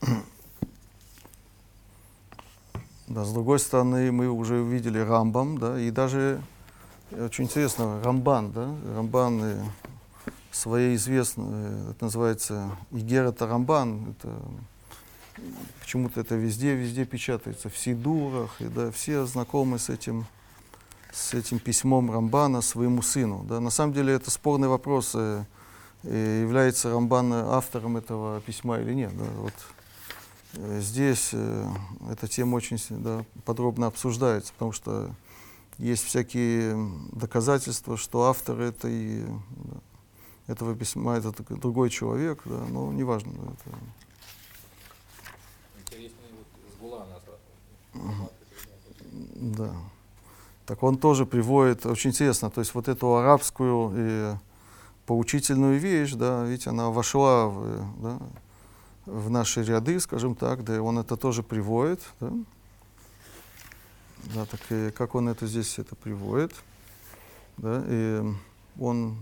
[0.00, 0.22] это.
[3.12, 6.42] Да, с другой стороны, мы уже увидели Рамбам, да, и даже
[7.10, 9.64] очень интересно, Рамбан, да, Рамбан э,
[10.50, 14.30] своей известной, э, это называется Игера Тарамбан, это
[15.80, 20.26] Почему-то это везде, везде печатается, в Сидурах, и да, все знакомы с этим,
[21.12, 23.44] с этим письмом Рамбана своему сыну.
[23.48, 23.60] Да.
[23.60, 25.44] На самом деле это спорный вопрос, э,
[26.04, 29.16] э, является Рамбан автором этого письма или нет.
[29.16, 29.24] Да.
[29.38, 29.71] Вот, э,
[30.52, 31.68] здесь э,
[32.10, 35.10] эта тема очень да, подробно обсуждается, потому что
[35.78, 39.80] есть всякие доказательства, что автор этой, да,
[40.46, 43.32] этого письма это другой человек, да, но неважно.
[43.32, 43.78] Да, это...
[49.34, 49.74] Да.
[50.66, 54.36] Так он тоже приводит, очень интересно, то есть вот эту арабскую и
[55.06, 58.18] поучительную вещь, да, ведь она вошла в, да,
[59.06, 62.32] в наши ряды, скажем так, да, и он это тоже приводит, да.
[64.34, 66.54] Да, так и как он это здесь это приводит,
[67.56, 68.22] да, и
[68.78, 69.16] он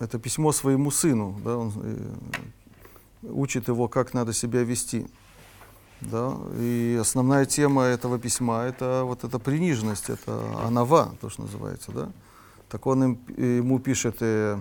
[0.00, 2.14] это письмо своему сыну, да, он э,
[3.22, 5.06] учит его, как надо себя вести.
[6.00, 6.34] Да?
[6.56, 11.92] И основная тема этого письма это вот эта приниженность, это анава, то, что называется.
[11.92, 12.08] Да?
[12.68, 14.58] Так он им, ему пишет, э,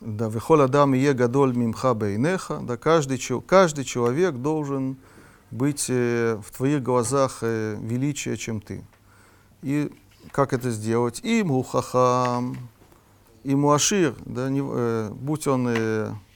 [0.00, 4.96] да, «Вехол адам ие гадоль мимха бейнеха», да, каждый, каждый человек должен
[5.50, 8.84] быть э, в твоих глазах э, величие, чем ты.
[9.62, 9.90] И
[10.32, 11.20] как это сделать?
[11.24, 12.56] И мухахам,
[13.44, 15.68] и муашир, да, не, э, будь он,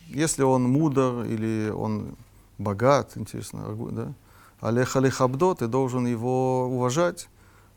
[0.07, 2.17] если он мудр или он
[2.59, 4.15] богат, интересно, да,
[4.61, 7.29] алех алех абдо, ты должен его уважать,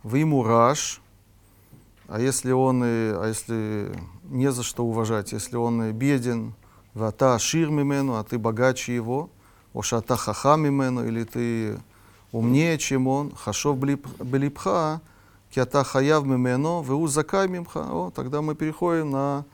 [0.03, 1.01] в ему раш,
[2.07, 3.91] а если он, э, а если
[4.23, 6.53] не за что уважать, если он беден,
[6.93, 9.29] вата шир мимену, а ты богаче его,
[9.73, 11.79] ошата хаха мимену, или ты
[12.31, 15.01] умнее, чем он, хашов блипха,
[15.53, 17.85] киата хаяв мимено, веу закай мимха.
[17.91, 19.45] О, тогда мы переходим на,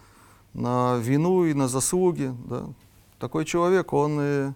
[0.53, 2.33] на вину и на заслуги.
[2.45, 2.65] Да.
[3.19, 4.51] Такой человек, он, и,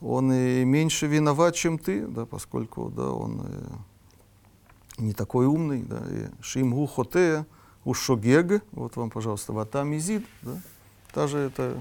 [0.00, 3.87] он и меньше виноват, чем ты, да, поскольку да, он и
[4.98, 5.82] не такой умный.
[5.82, 7.46] Да, и шимгу хоте,
[7.84, 10.26] ушогег, вот вам, пожалуйста, ватам изид.
[10.42, 10.60] Да.
[11.12, 11.76] Та же это,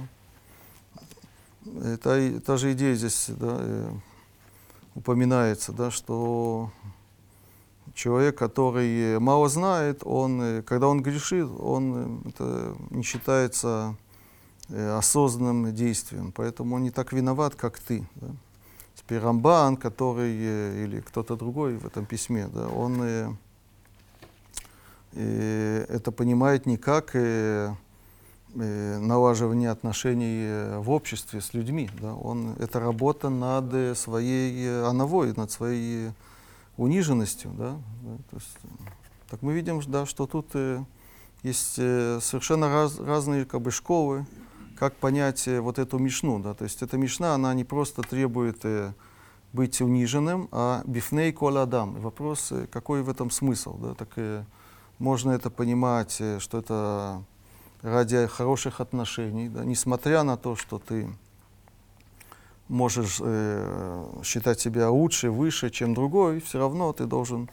[1.83, 3.91] это, та же идея здесь да,
[4.95, 6.71] упоминается, да, что
[7.93, 13.95] человек, который мало знает, он, когда он грешит, он это не считается
[14.69, 18.07] э, осознанным действием, поэтому он не так виноват, как ты.
[18.15, 18.27] Да?
[19.07, 23.31] Теперь Рамбан, который, э, или кто-то другой в этом письме, да, он э,
[25.13, 27.73] э, это понимает не как э,
[28.53, 31.89] э, налаживание отношений в обществе с людьми.
[32.01, 32.15] Да?
[32.15, 36.11] Он, это работа над своей ановой, над своей
[36.75, 38.57] униженностью, да, да то есть,
[39.29, 40.83] так мы видим, да, что тут э,
[41.43, 44.25] есть э, совершенно раз, разные как бы школы,
[44.77, 48.63] как понять э, вот эту мишну, да, то есть эта мишна, она не просто требует
[48.63, 48.93] э,
[49.53, 51.95] быть униженным, а бифней кола адам.
[51.99, 54.43] Вопрос, э, какой в этом смысл, да, так э,
[54.99, 57.23] можно это понимать, э, что это
[57.81, 61.07] ради хороших отношений, да, несмотря на то, что ты
[62.67, 67.49] можешь э, считать себя лучше, выше, чем другой, все равно ты должен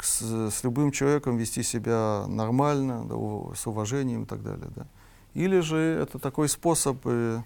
[0.00, 3.14] с, с любым человеком вести себя нормально, да,
[3.54, 4.68] с уважением и так далее.
[4.76, 4.86] Да.
[5.34, 7.42] Или же это такой способ э,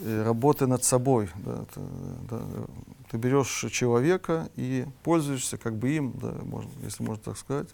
[0.00, 1.30] э, работы над собой.
[1.36, 1.80] Да, это,
[2.30, 2.40] да,
[3.10, 7.68] ты берешь человека и пользуешься как бы им, да, можно, если можно так сказать,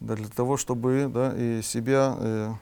[0.00, 2.54] да, для того, чтобы да, и себя э,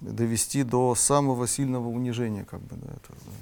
[0.00, 2.44] довести до самого сильного унижения.
[2.44, 3.32] Как бы, да, это, да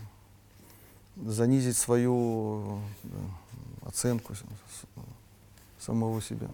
[1.27, 4.35] занизить свою да, оценку
[5.79, 6.49] самого себя.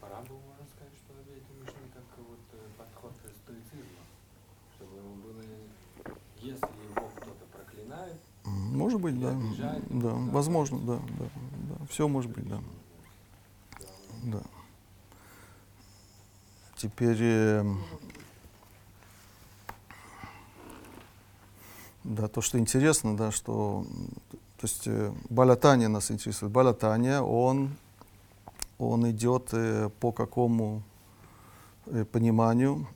[0.00, 3.12] Пора было, можно сказать, что эти мишни как вот э, подход
[3.44, 4.02] стоицизма,
[4.76, 5.42] чтобы ему было,
[6.40, 8.20] если его кто-то проклинает,
[8.72, 9.36] может быть, да,
[9.90, 11.24] да, возможно, да, да,
[11.68, 12.60] да, все может быть, да,
[14.24, 14.42] да.
[16.76, 17.64] Теперь э,
[22.04, 23.86] Да, то, что интересно, да, что
[24.62, 26.52] то есть э, Балатания нас интересует.
[26.52, 27.70] Балатания, он,
[28.78, 30.82] он идет э, по какому
[31.86, 32.86] э, пониманию,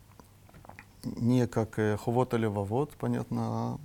[1.04, 3.78] не как э, ховот или вавод, понятно, а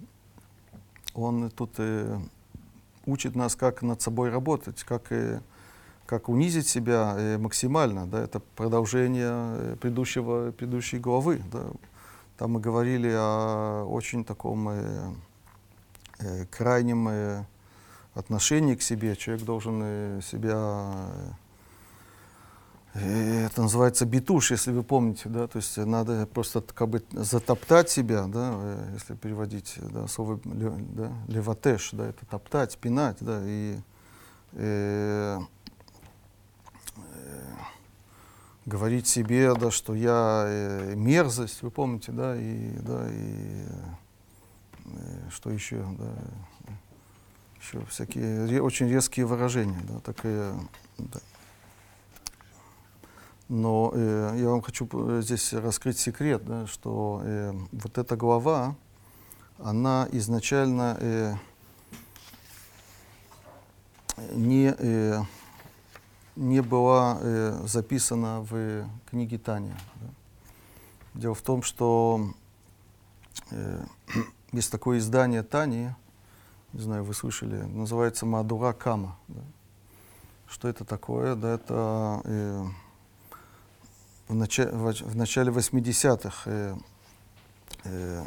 [1.13, 2.19] он тут э,
[3.05, 5.41] учит нас, как над собой работать, как, э,
[6.05, 8.07] как унизить себя э, максимально.
[8.07, 11.41] Да, это продолжение э, предыдущего, предыдущей главы.
[11.51, 11.65] Да,
[12.37, 15.13] там мы говорили о очень таком э,
[16.19, 17.45] э, крайнем э,
[18.13, 19.15] отношении к себе.
[19.15, 21.31] Человек должен э, себя э,
[22.93, 28.25] это называется битуш, если вы помните, да, то есть надо просто как бы затоптать себя,
[28.27, 33.79] да, э, если переводить, да, слово да, леватеш, да, это топтать, пинать, да, и
[34.53, 35.39] э,
[38.65, 43.65] говорить себе, да, что я э, мерзость, вы помните, да, и, да, и
[44.85, 46.11] э, что еще, да,
[47.61, 50.51] еще всякие очень резкие выражения, да, так и,
[50.97, 51.19] да.
[53.51, 54.87] Но э, я вам хочу
[55.19, 58.77] здесь раскрыть секрет, да, что э, вот эта глава,
[59.57, 61.33] она изначально э,
[64.31, 65.21] не, э,
[66.37, 69.77] не была э, записана в книге Таня.
[69.95, 70.07] Да.
[71.13, 72.31] Дело в том, что
[73.49, 73.83] э,
[74.53, 75.89] есть такое издание Тани,
[76.71, 79.17] не знаю, вы слышали, называется Мадура Кама.
[79.27, 79.41] Да.
[80.47, 81.35] Что это такое?
[81.35, 82.65] Да, это э,
[84.31, 86.75] в, начале, в начале 80-х э,
[87.83, 88.23] э,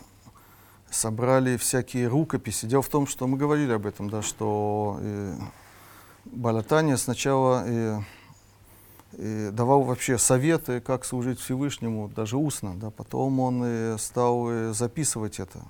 [0.91, 2.67] собрали всякие рукописи.
[2.67, 5.35] Дело в том, что мы говорили об этом, да, что э,
[6.27, 8.01] Балатания сначала э,
[9.13, 12.75] э, давал вообще советы, как служить Всевышнему, даже устно.
[12.77, 15.61] Да, потом он э, стал э, записывать это.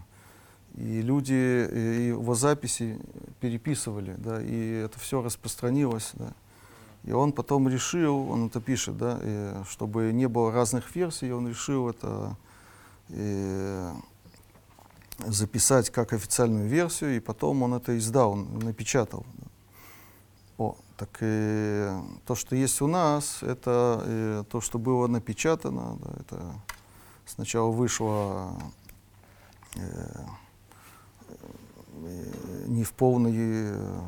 [0.74, 2.98] И люди э, его записи
[3.40, 6.10] переписывали, да, и это все распространилось.
[6.14, 6.32] Да.
[7.04, 11.48] И он потом решил, он это пишет, да, и, чтобы не было разных версий, он
[11.48, 12.36] решил это
[13.10, 13.90] и,
[15.18, 19.26] записать как официальную версию, и потом он это издал, он напечатал.
[20.56, 21.90] О, так и
[22.26, 26.54] то, что есть у нас, это и, то, что было напечатано, да, это
[27.26, 28.56] сначала вышло
[29.76, 30.26] э,
[31.28, 34.00] э, не в полной э,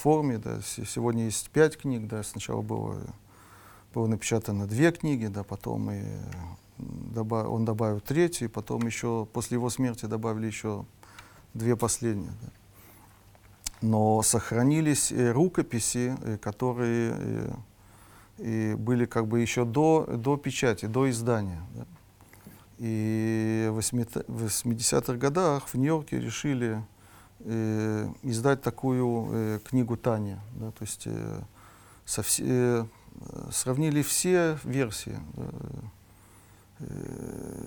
[0.00, 0.38] форме.
[0.38, 0.60] Да.
[0.62, 3.00] Сегодня есть пять книг, да, сначала было,
[3.94, 6.02] было напечатано две книги, да, потом и
[6.78, 10.84] добав, он добавил третью, и потом еще после его смерти добавили еще
[11.54, 12.32] две последние.
[12.42, 12.48] Да.
[13.82, 17.50] Но сохранились э, рукописи, э, которые э,
[18.38, 21.62] и были как бы еще до, до печати, до издания.
[21.74, 21.86] Да.
[22.78, 26.82] И в 80-х годах в Нью-Йорке решили
[27.40, 30.40] э, издать такую э, книгу Таня.
[30.54, 31.40] Да, то есть э,
[32.04, 32.84] со все, э,
[33.52, 35.18] сравнили все версии,
[36.78, 36.88] э,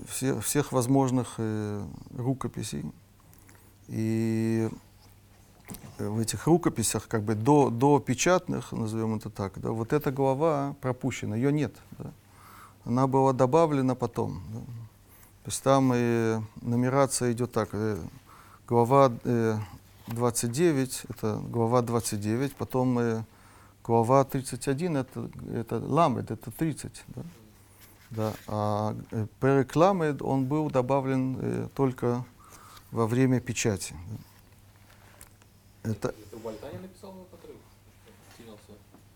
[0.07, 1.85] все, всех возможных э,
[2.17, 2.83] рукописей.
[3.87, 4.69] И
[5.97, 10.75] в этих рукописях, как бы до, до печатных, назовем это так, да, вот эта глава
[10.81, 11.75] пропущена, ее нет.
[11.99, 12.11] Да.
[12.85, 14.41] Она была добавлена потом.
[14.51, 14.59] Да.
[14.59, 17.69] То есть там и нумерация идет так.
[18.63, 19.57] Э, глава э,
[20.07, 23.23] 29, это глава 29, потом э,
[23.83, 27.03] глава 31, это, это ламед, это 30.
[27.07, 27.21] Да?
[28.11, 32.23] Да, а э, перек ламед, он был добавлен э, только
[32.91, 33.95] во время печати.
[35.83, 36.13] Это...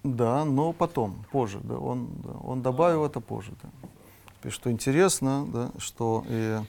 [0.03, 1.59] Да, но потом, позже.
[1.63, 3.07] Да, он, да, он добавил а.
[3.07, 3.51] это позже.
[3.61, 4.49] Да.
[4.49, 6.59] И что интересно, да, что и,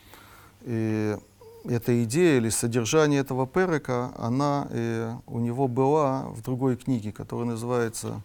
[0.62, 1.16] и
[1.64, 7.46] эта идея или содержание этого перека, она э, у него была в другой книге, которая
[7.46, 8.22] называется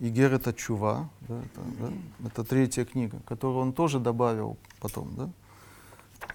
[0.00, 1.08] Игерета Чува.
[1.28, 5.14] Да, это, да, это третья книга, которую он тоже добавил потом.
[5.16, 5.30] Да.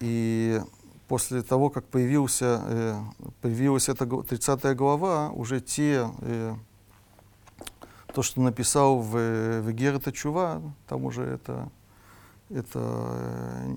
[0.00, 0.60] И
[1.08, 3.00] после того, как появился, э,
[3.40, 6.54] появилась эта 30 глава, уже те, э,
[8.14, 9.12] то, что написал в,
[9.60, 11.68] в Игерета Чува, там уже это,
[12.50, 13.76] это э,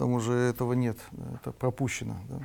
[0.00, 0.96] там уже этого нет,
[1.34, 2.16] это пропущено.
[2.30, 2.40] Да.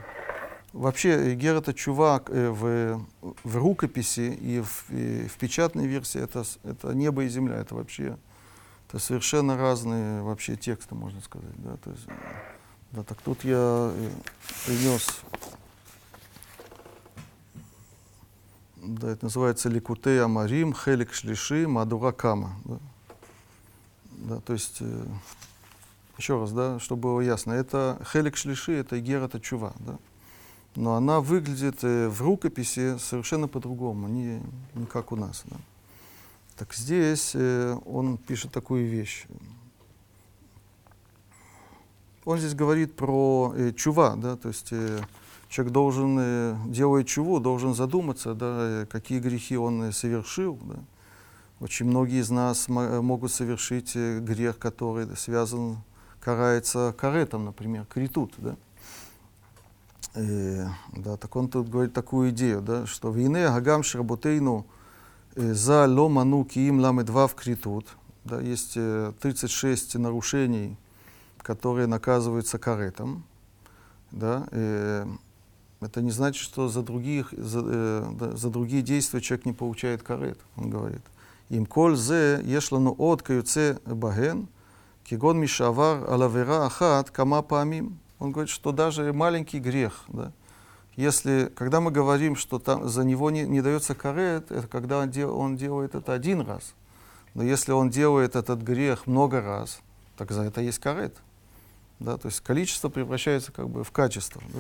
[0.74, 6.44] Вообще, Гер это чувак э, в, в рукописи и в, и в печатной версии, это,
[6.66, 8.18] это небо и земля, это вообще
[8.90, 11.56] это совершенно разные вообще тексты, можно сказать.
[11.56, 12.08] Да, то есть,
[12.92, 14.10] да, так тут я э,
[14.66, 15.08] принес,
[18.76, 22.58] да, это называется Ликутей Амарим, Хелик Шлиши, Мадура Кама.
[22.66, 22.80] Да.
[24.12, 25.06] Да, то есть э,
[26.18, 29.98] еще раз, да, чтобы было ясно, это Хелик Шлиши, это Гера Чува, да.
[30.76, 34.42] Но она выглядит э, в рукописи совершенно по-другому, не,
[34.74, 35.44] не как у нас.
[35.46, 35.56] Да.
[36.58, 39.26] Так здесь э, он пишет такую вещь.
[42.26, 45.00] Он здесь говорит про э, чува, да, то есть э,
[45.48, 50.80] человек должен, э, делая чуву, должен задуматься, да, э, какие грехи он э, совершил, да.
[51.62, 55.78] Очень многие из нас могут совершить грех, который связан
[56.26, 58.56] карается каретом, например, критут, да?
[60.16, 64.66] Э, да, так он тут говорит такую идею, да, что войны агам шработейну
[65.36, 70.78] э, за ломану киим ламедва в критут, да, есть 36 э, нарушений,
[71.38, 73.24] которые наказываются каретом,
[74.10, 75.06] да, и
[75.80, 80.40] это не значит, что за, других, за, э, за другие действия человек не получает карет,
[80.56, 81.04] он говорит.
[81.50, 84.48] Им коль зе ешлану от каюце баген,
[85.06, 88.00] Кигон Мишавар Алавера Ахат Кама Памим.
[88.20, 90.32] Он говорит, что даже маленький грех, да,
[90.96, 95.12] если, когда мы говорим, что там, за него не, не дается карет, это когда он,
[95.12, 96.74] дел, он делает это один раз.
[97.34, 99.82] Но если он делает этот грех много раз,
[100.18, 101.18] так за это есть карет.
[102.00, 102.18] Да?
[102.18, 104.42] То есть количество превращается как бы в качество.
[104.54, 104.60] Да?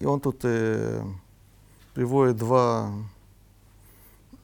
[0.00, 1.02] И он тут э,
[1.94, 2.92] приводит два,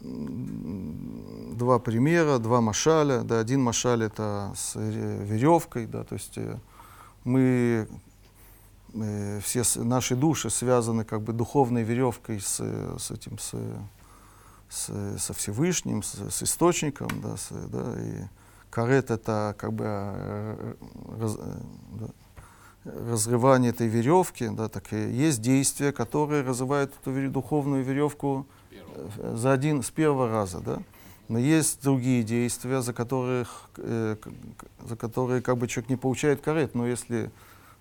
[0.02, 3.22] два примера, два машаля.
[3.22, 3.38] Да?
[3.38, 6.04] Один машаль это с веревкой, да?
[6.04, 6.58] то есть э,
[7.24, 7.88] мы
[8.94, 12.60] э, все наши души связаны как бы духовной веревкой с,
[12.98, 13.52] с этим, с,
[14.68, 18.24] с, со Всевышним, с, с источником, да, с, да, и
[18.70, 20.74] карет это как бы э,
[21.20, 22.08] раз, да,
[22.84, 28.46] разрывание этой веревки, да, так и есть действия, которые разрывают эту духовную веревку
[29.34, 30.82] за один, с первого раза, да.
[31.28, 34.16] Но есть другие действия, за которых, э,
[34.84, 37.30] за которые как бы человек не получает карет, но если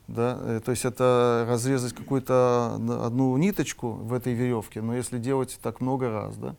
[0.07, 2.75] да, э, то есть это разрезать какую-то
[3.05, 6.55] одну ниточку в этой веревке, но если делать так много раз, да,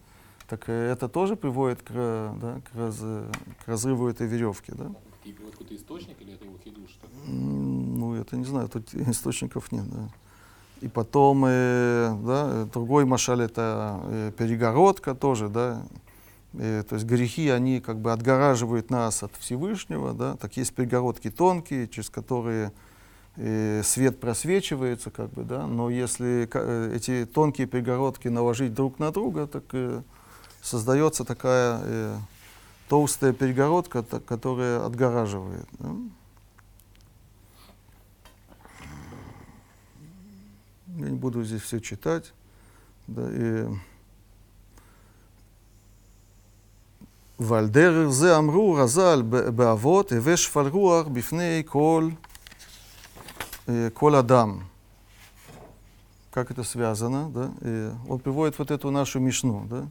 [0.48, 4.90] так это тоже приводит к, да, к, раз, к разрыву этой веревки, да.
[5.24, 6.98] И какой-то источник или это его хидуш?
[7.26, 10.08] Ну, это не знаю, тут источников нет, да.
[10.82, 15.84] И потом, э, да, другой машаль это э, перегородка тоже, да.
[16.54, 20.36] Э, то есть грехи, они как бы отгораживают нас от Всевышнего, да.
[20.36, 22.72] Так есть перегородки тонкие, через которые
[23.36, 25.68] э, свет просвечивается, как бы, да.
[25.68, 30.02] Но если э, эти тонкие перегородки наложить друг на друга, так э,
[30.62, 32.16] создается такая э,
[32.88, 35.68] толстая перегородка, та, которая отгораживает.
[35.78, 35.94] Да?
[40.97, 42.33] Я не буду здесь все читать.
[43.07, 43.67] Да, и...
[47.39, 49.21] ועל דרך זה אמרו רז"ל
[49.55, 52.09] באבות, הווה שפל רוח בפני כל,
[53.93, 54.59] כל אדם.
[56.31, 57.51] Как это связано, да?
[57.61, 59.87] И он приводит вот эту нашу мишну, да?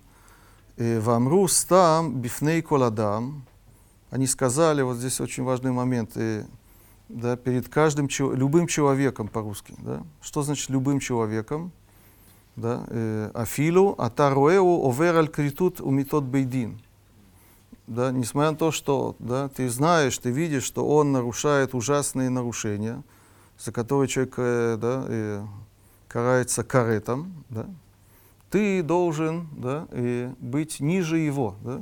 [1.01, 3.45] Вамру стам бифней коладам.
[4.11, 6.45] Они сказали, вот здесь очень важный момент, и,
[7.14, 9.74] да, перед каждым, любым человеком по-русски.
[9.80, 10.04] Да?
[10.22, 11.72] Что значит любым человеком?
[12.56, 12.86] Да?
[13.34, 16.80] Афилу атаруэу овер аль критут умитот бейдин.
[17.88, 23.04] Да, несмотря на то, что да, ты знаешь, ты видишь, что он нарушает ужасные нарушения,
[23.60, 25.46] за которые человек да, э,
[26.08, 27.66] карается каретом, да,
[28.50, 29.88] ты должен да,
[30.40, 31.56] быть ниже его.
[31.64, 31.82] Да?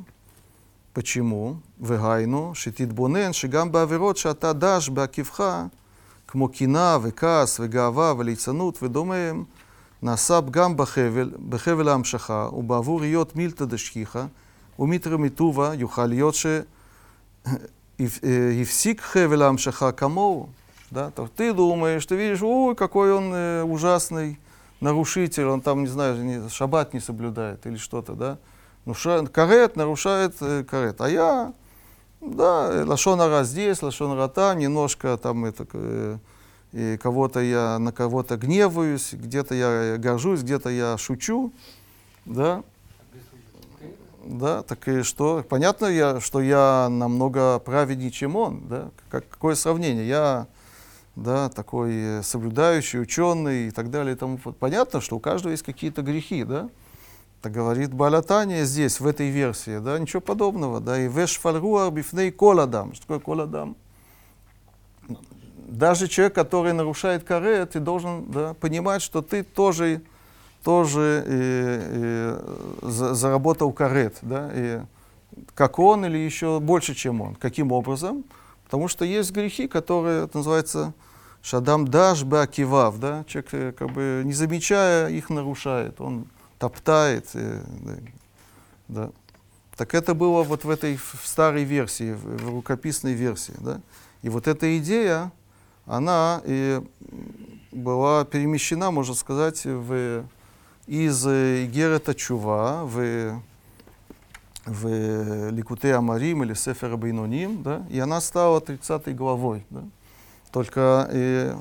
[0.99, 1.55] почему?
[1.80, 5.64] וגיינו, שתתבונן שגם בעבירות שאתה דש בעקיבך,
[6.28, 9.45] כמו קנאה וכעס וגאווה וליצנות ודומיהם,
[10.03, 14.24] נעשה פגם בחבל, בחבל ההמשכה, ובעבור היות מילתא דשכיחא,
[14.78, 16.34] ומיתרא מטובא יוכל להיות
[17.99, 20.49] שהפסיק חבל ההמשכה כמוהו.
[20.92, 21.11] Да?
[21.11, 24.38] То ты думаешь, ты видишь, ой, какой он э, ужасный
[24.80, 28.38] нарушитель, он там, не знаю, не, шаббат не соблюдает или что-то, да?
[28.89, 30.99] Нарушает, карет нарушает э, карет.
[31.01, 31.53] А я,
[32.21, 36.17] да, лошонара здесь, лошонара там, немножко там это, э,
[36.73, 41.53] и кого-то я на кого-то гневаюсь, где-то я горжусь, где-то я шучу,
[42.25, 42.63] да.
[44.25, 45.43] Да, так и что?
[45.47, 48.89] Понятно, я, что я намного праведнее, чем он, да?
[49.09, 50.07] Как, какое сравнение?
[50.07, 50.47] Я,
[51.15, 56.01] да, такой соблюдающий, ученый и так далее и тому Понятно, что у каждого есть какие-то
[56.01, 56.69] грехи, да?
[57.41, 62.31] Так говорит Балатания здесь, в этой версии, да, ничего подобного, да, и веш фальруар бифней
[62.31, 62.93] коладам.
[62.93, 63.77] Что такое коладам?
[65.55, 70.01] Даже человек, который нарушает каре, ты должен да, понимать, что ты тоже,
[70.63, 74.81] тоже и, и, за, заработал карет, да, и
[75.53, 77.35] как он или еще больше, чем он.
[77.35, 78.25] Каким образом?
[78.65, 80.93] Потому что есть грехи, которые, это называется,
[81.41, 86.25] шадам даш бакивав, да, человек э, как бы не замечая их нарушает, он
[86.60, 87.30] топтает.
[87.34, 87.64] Э,
[88.88, 89.10] да.
[89.76, 93.53] Так это было вот в этой в старой версии, в рукописной версии.
[93.60, 93.80] Да?
[94.22, 95.32] И вот эта идея,
[95.86, 96.82] она и
[97.72, 100.26] была перемещена, можно сказать, в,
[100.86, 103.41] из Игерета Чува в,
[104.66, 107.86] в Ликуте Амарим или Сефера Бейноним, да?
[107.89, 109.66] и она стала 30 главой.
[109.70, 109.84] Да?
[110.51, 111.53] Только и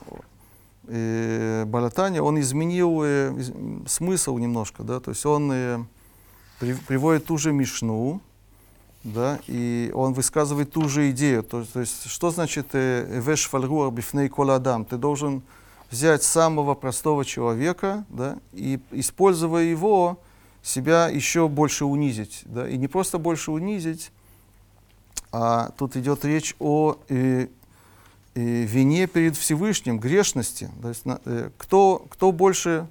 [1.67, 3.33] Балатани, он изменил э,
[3.87, 5.79] смысл немножко, да, то есть он э,
[6.59, 8.21] при, приводит ту же Мишну,
[9.05, 13.93] да, и он высказывает ту же идею, то, то есть что значит э, «веш фальруар
[13.93, 14.85] бифней коладам»?
[14.85, 15.43] Ты должен
[15.91, 20.19] взять самого простого человека, да, и, используя его,
[20.63, 24.11] себя еще больше унизить, да, и не просто больше унизить,
[25.33, 27.49] а тут идет речь о э,
[28.41, 30.71] вине перед Всевышним, грешности.
[30.83, 32.87] То есть, э, кто, кто больше...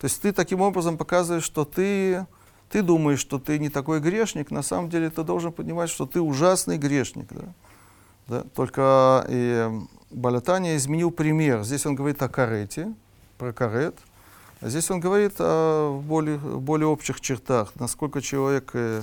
[0.00, 2.26] То есть ты таким образом показываешь, что ты
[2.70, 6.20] ты думаешь, что ты не такой грешник, на самом деле ты должен понимать, что ты
[6.20, 7.26] ужасный грешник.
[7.30, 7.44] Да?
[8.28, 8.44] Да?
[8.54, 9.70] Только и
[10.10, 11.64] Балатания изменил пример.
[11.64, 12.92] Здесь он говорит о карете,
[13.38, 13.96] про карет,
[14.60, 19.02] а здесь он говорит о более, более общих чертах, насколько человек э,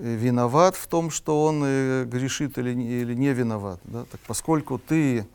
[0.00, 3.80] виноват в том, что он э, грешит или, или не виноват.
[3.84, 4.04] Да?
[4.10, 5.26] Так поскольку ты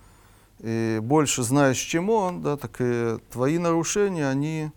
[0.60, 4.72] э, больше знаешь, чем он, да, так и твои нарушения, они,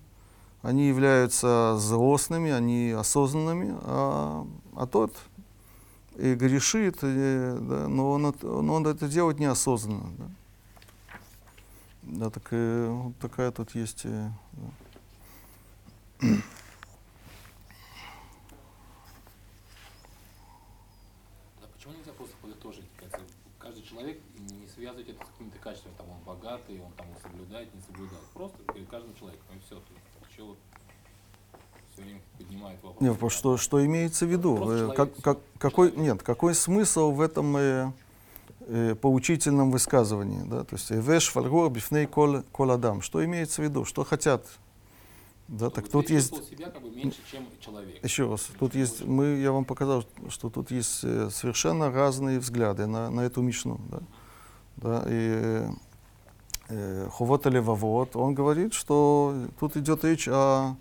[0.63, 5.17] они являются злостными, они осознанными, а, а тот
[6.17, 10.11] и грешит, и, да, но, он, но он это делает неосознанно.
[10.19, 10.31] Да,
[12.03, 14.03] да так, и, вот такая тут есть...
[14.05, 14.31] Э,
[16.21, 16.27] да.
[21.89, 22.85] почему нельзя просто подытожить?
[23.59, 26.19] Каждый человек не связывать это с какими-то качествами, там он
[26.49, 28.25] богатый, он там соблюдает, не соблюдает.
[28.35, 29.77] Просто перед каждым человеком, и все.
[29.77, 30.57] Есть, чего
[31.93, 33.01] все время поднимает вопрос.
[33.01, 34.71] Нет, что, что имеется в виду?
[34.71, 37.93] Э, как, как, какой, нет, какой смысл в этом э,
[38.61, 40.43] э, поучительном высказывании?
[40.49, 40.65] Да?
[40.65, 43.03] То есть «Эвеш фальгор бифней кол, кол адам».
[43.03, 43.85] Что имеется в виду?
[43.85, 44.47] Что хотят?
[45.49, 46.51] Да, так тут есть...
[46.51, 48.05] себя как бы меньше, чем человек.
[48.05, 52.87] Еще раз, тут есть, мы, я вам показал, что тут есть э, совершенно разные взгляды
[52.87, 53.81] на, на эту мишну.
[53.91, 54.01] Да?
[54.77, 55.71] Да, и э,
[57.11, 60.77] Хувота Левавод, он говорит, что тут идет речь о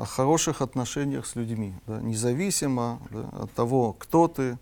[0.00, 4.58] о хороших отношениях с людьми, да, независимо да, от того, кто ты,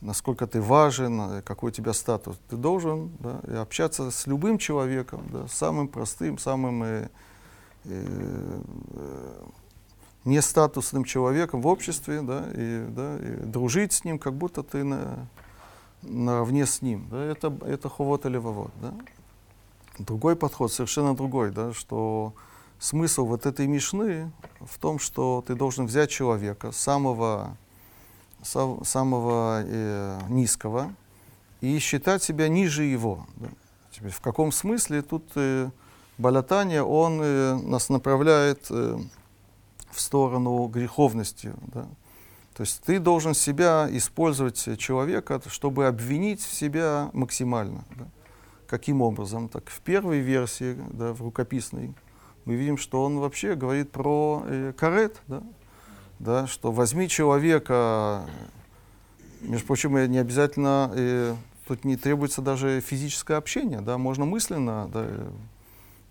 [0.00, 2.38] насколько ты важен, э, какой у тебя статус.
[2.48, 7.08] Ты должен да, общаться с любым человеком, да, самым простым, самым э,
[7.84, 8.60] э,
[10.24, 15.28] нестатусным человеком в обществе, да, и, да, и дружить с ним, как будто ты на,
[16.00, 17.08] наравне с ним.
[17.10, 18.22] Да, это, это хувот.
[18.22, 18.94] Да.
[19.98, 22.34] Другой подход, совершенно другой, да, что
[22.78, 24.30] смысл вот этой мишны
[24.60, 27.56] в том, что ты должен взять человека самого,
[28.42, 30.92] сам, самого э, низкого
[31.60, 33.26] и считать себя ниже его.
[33.36, 33.48] Да?
[33.92, 35.70] Теперь, в каком смысле тут э,
[36.18, 38.98] Балатания, он э, нас направляет э,
[39.90, 41.52] в сторону греховности.
[41.74, 41.86] Да?
[42.54, 47.84] То есть ты должен себя использовать э, человека, чтобы обвинить себя максимально.
[47.96, 48.06] Да?
[48.72, 49.50] Каким образом?
[49.50, 51.92] Так в первой версии, да, в рукописной,
[52.46, 55.42] мы видим, что он вообще говорит про э, карет, да?
[56.18, 58.24] Да, что возьми человека,
[59.42, 61.34] между прочим, не обязательно, э,
[61.68, 65.06] тут не требуется даже физическое общение, да, можно мысленно да,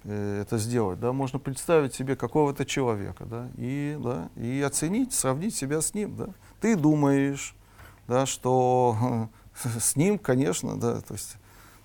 [0.04, 5.56] э, это сделать, да, можно представить себе какого-то человека, да, и, да, и оценить, сравнить
[5.56, 6.30] себя с ним, да.
[6.60, 7.56] Ты думаешь,
[8.08, 9.30] да, что
[9.80, 11.38] с ним, конечно, да, то есть,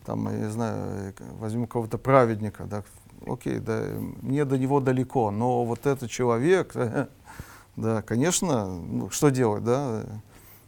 [0.06, 2.84] там, я не знаю, э, возьму кого-то праведника, да,
[3.26, 3.82] окей, да,
[4.22, 6.74] мне до него далеко, но вот этот человек,
[7.76, 10.04] да, конечно, ну, что делать, да,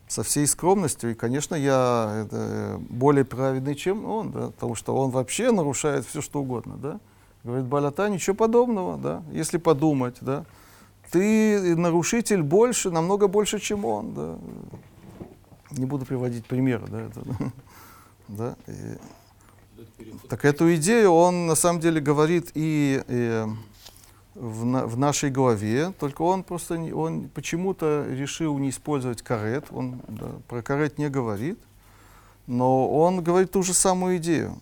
[0.08, 5.10] со всей скромностью, и, конечно, я это, более праведный, чем он, да, потому что он
[5.10, 7.00] вообще нарушает все, что угодно, да.
[7.44, 10.44] Говорит Балата, ничего подобного, да, если подумать, да.
[11.10, 14.38] Ты нарушитель больше, намного больше, чем он, да.
[15.70, 17.20] Не буду приводить примеры, да, это,
[18.28, 18.56] да.
[18.66, 18.96] И,
[20.28, 23.44] так эту идею он на самом деле говорит и, и
[24.34, 29.66] в, на, в нашей голове, только он просто не, он почему-то решил не использовать карет,
[29.70, 31.58] он да, про карет не говорит,
[32.46, 34.58] но он говорит ту же самую идею.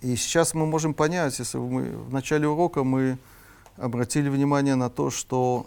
[0.00, 3.18] И сейчас мы можем понять, если мы в начале урока мы
[3.76, 5.66] обратили внимание на то, что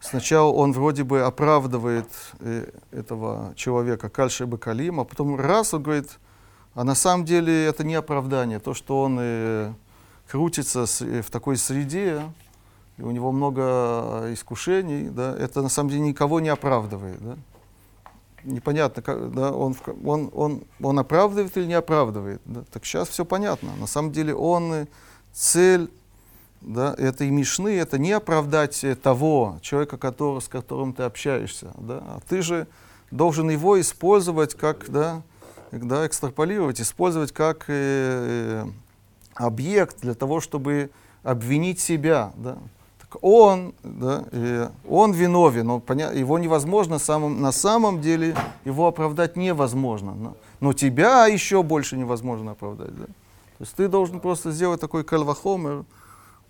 [0.00, 2.08] сначала он вроде бы оправдывает
[2.40, 6.18] э, этого человека Кальши Бакалим, а потом раз он говорит,
[6.78, 8.60] а на самом деле это не оправдание.
[8.60, 9.72] То, что он э,
[10.30, 12.22] крутится э, в такой среде,
[12.98, 17.18] и у него много искушений, да, это на самом деле никого не оправдывает.
[17.20, 17.36] Да.
[18.44, 19.74] Непонятно, как, да, он,
[20.04, 22.40] он, он, он оправдывает или не оправдывает.
[22.44, 22.62] Да.
[22.72, 23.70] Так сейчас все понятно.
[23.80, 24.86] На самом деле он э,
[25.32, 25.90] цель
[26.60, 31.72] да, этой мишны это не оправдать того человека, который, с которым ты общаешься.
[31.76, 32.68] Да, а ты же
[33.10, 35.24] должен его использовать как, да,
[35.72, 38.66] да, экстраполировать, использовать как э, э,
[39.34, 40.90] объект для того, чтобы
[41.22, 42.32] обвинить себя.
[42.36, 42.58] Да.
[43.00, 48.86] Так он, да, э, он виновен, но поня- его невозможно, самым, на самом деле его
[48.86, 50.14] оправдать невозможно.
[50.14, 52.96] Но, но тебя еще больше невозможно оправдать.
[52.96, 53.04] Да.
[53.04, 55.84] То есть ты должен просто сделать такой кальвахомер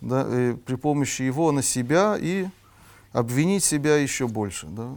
[0.01, 2.47] да, и при помощи его на себя и
[3.13, 4.67] обвинить себя еще больше.
[4.67, 4.91] Да.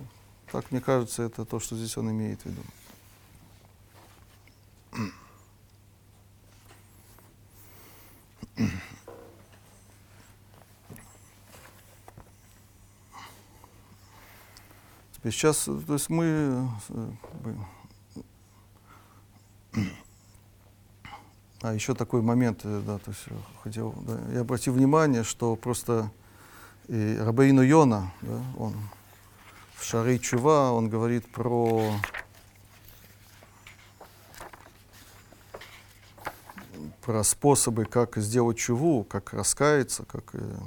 [0.51, 2.61] Так, мне кажется, это то, что здесь он имеет в виду.
[15.23, 16.67] Сейчас, то есть мы
[21.61, 23.25] а еще такой момент, да, то есть
[23.63, 26.11] хотел, да, я обратил внимание, что просто
[26.87, 28.73] и Рабейну Йона, да, он
[29.75, 31.93] в Шары Чува, он говорит про
[37.11, 40.57] про способы, как сделать чуву, как раскаяться, как э,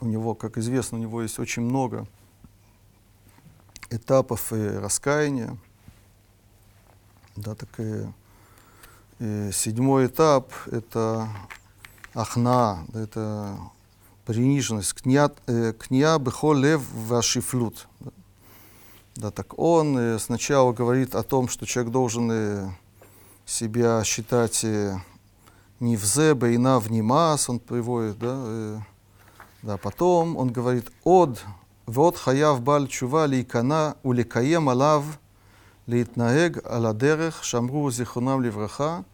[0.00, 2.08] у него, как известно, у него есть очень много
[3.88, 5.56] этапов и раскаяния.
[7.36, 8.08] Да, так и,
[9.20, 11.28] и седьмой этап— это
[12.12, 13.56] ахна, да, это
[14.24, 17.86] приниженность, кня, э, кня бехолев вашифлют.
[18.00, 18.10] Да.
[19.14, 22.68] да, так он э, сначала говорит о том, что человек должен э,
[23.44, 24.98] себя считать э,
[25.80, 28.78] не в зебе и на внимас, он приводит, да, э,
[29.62, 31.44] да, потом он говорит, от
[31.86, 35.04] вот хаяв баль чува лейкана улекаем алав
[35.86, 39.04] лейтнаег аладерех шамру зихунам левраха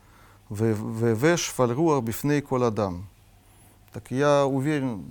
[0.49, 3.07] вевеш фальруар бифней кол адам.
[3.93, 5.05] Так я уверен,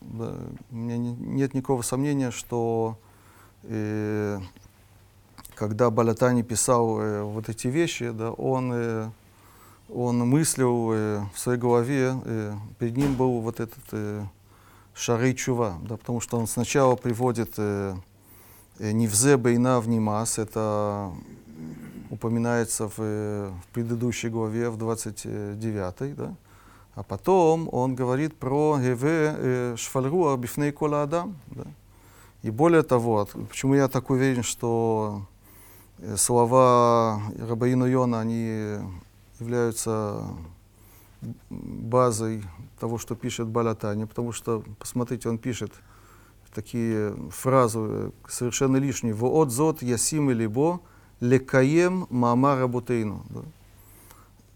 [0.00, 0.34] да,
[0.70, 2.98] у меня нет никакого сомнения, что
[3.64, 4.40] э,
[5.54, 9.10] когда Балатани писал э, вот эти вещи, да, он э,
[9.88, 14.24] он мыслил э, в своей голове, э, перед ним был вот этот э,
[14.94, 17.94] шары чува, да, потому что он сначала приводит э,
[18.78, 21.12] э Нивзе Бейна в Нимас, это
[22.10, 26.34] упоминается в, э, в предыдущей главе, в 29, да,
[26.94, 31.36] а потом он говорит про Геве э, Шфальруа Бифней Кола Адам.
[31.46, 31.64] Да?
[32.42, 35.22] И более того, почему я так уверен, что
[36.16, 38.78] слова Рабаину Йона, они
[39.42, 40.24] являются
[41.50, 42.42] базой
[42.80, 45.72] того, что пишет Балятани, потому что, посмотрите, он пишет
[46.54, 49.14] такие фразы совершенно лишние.
[49.14, 50.80] «Воот зот ясим и либо
[51.20, 53.24] лекаем мама работейну».
[53.30, 53.40] Да?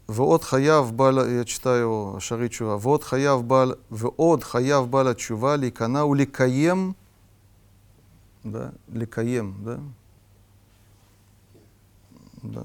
[0.07, 6.13] «Воот хаяв баля», я читаю Шаричува, «Воот хаяв баля, воот хаяв баля чува ликана у
[6.13, 6.95] лекаем»
[8.43, 9.79] да, лекаем, да?
[12.43, 12.63] да.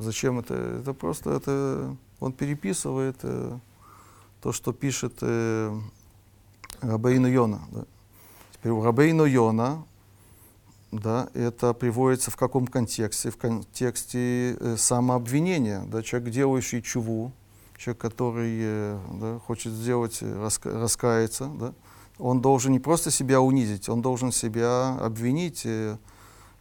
[0.00, 0.54] Зачем это?
[0.54, 3.58] Это просто, это, он переписывает э,
[4.40, 5.76] то, что пишет э,
[6.80, 7.60] Рабейну Йона.
[7.72, 7.84] Да.
[8.52, 9.84] Теперь у Рабейну Йона
[10.90, 13.30] да, это приводится в каком контексте?
[13.30, 15.84] В контексте э, самообвинения.
[15.86, 17.32] Да, человек, делающий чуву,
[17.76, 21.74] человек, который э, да, хочет сделать, э, раска, раскаяться, да,
[22.18, 25.98] он должен не просто себя унизить, он должен себя обвинить э,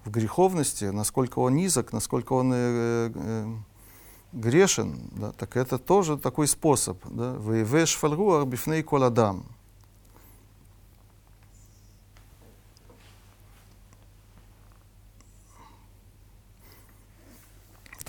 [0.08, 3.56] в греховности, насколько он низок, насколько он э, э,
[4.32, 5.10] грешен.
[5.12, 6.98] Да, так это тоже такой способ.
[7.10, 9.46] Да, «Вэйвэш фальруар бифней коладам».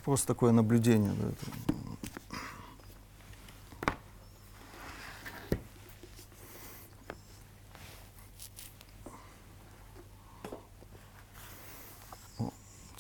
[0.05, 1.13] Просто такое наблюдение.
[1.13, 1.98] Да, это...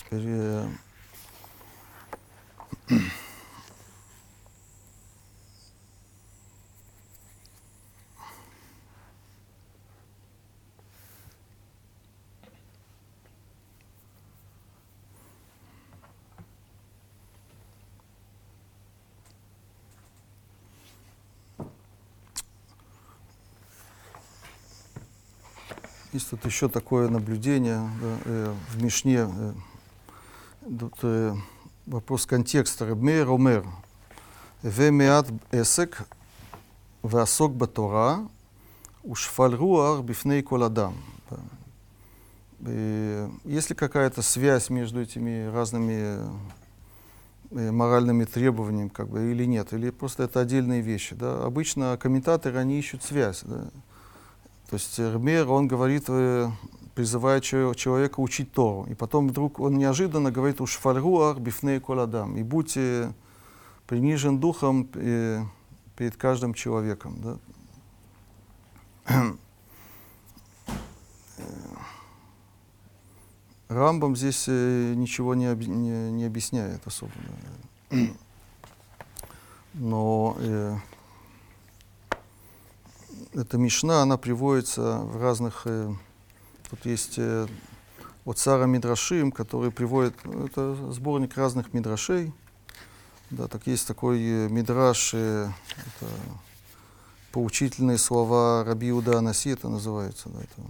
[0.08, 0.68] Теперь э,
[26.14, 29.28] Есть тут еще такое наблюдение да, э, в Мишне.
[29.30, 29.52] Э,
[30.68, 31.34] Тут э,
[31.86, 32.84] вопрос контекста.
[32.84, 33.64] Рабмейр умер.
[34.62, 36.06] Вемиат эсек
[37.00, 38.28] васок батора
[39.02, 40.94] ушфальруар бифней коладам.
[42.60, 46.18] Есть ли какая-то связь между этими разными
[47.50, 51.14] э, моральными требованиями, как бы, или нет, или просто это отдельные вещи.
[51.14, 51.44] Да?
[51.44, 53.42] Обычно комментаторы, они ищут связь.
[53.44, 53.70] Да?
[54.68, 56.50] То есть Эрмер, он говорит э,
[56.98, 58.86] э, призывает человека учить Тору.
[58.90, 62.36] И потом вдруг он неожиданно говорит уж фальруах бифней коладам.
[62.36, 63.12] И будьте
[63.86, 65.44] принижен духом э,
[65.96, 67.16] перед каждым человеком.
[67.22, 67.38] Да?
[73.68, 77.12] Рамбам здесь э, ничего не, об, не, не объясняет особо.
[79.74, 80.76] Но э,
[83.34, 85.62] эта Мишна, она приводится в разных...
[85.66, 85.94] Э,
[86.70, 87.46] Тут есть э,
[88.24, 92.32] от Сара Мидрашим, который приводит, ну, это сборник разных мидрашей.
[93.30, 96.12] Да, так есть такой э, мидраш, э, это
[97.32, 100.28] поучительные слова Раби Уда Анаси, это называется.
[100.28, 100.62] Да, это...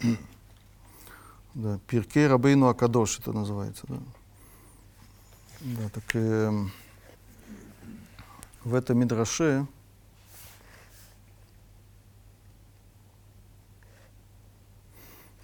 [0.00, 0.33] mm
[1.54, 3.84] Да, Пиркей Рабейну Акадош это называется.
[3.88, 3.98] Да.
[5.60, 6.50] Да, так э,
[8.64, 9.66] в этом Мидраше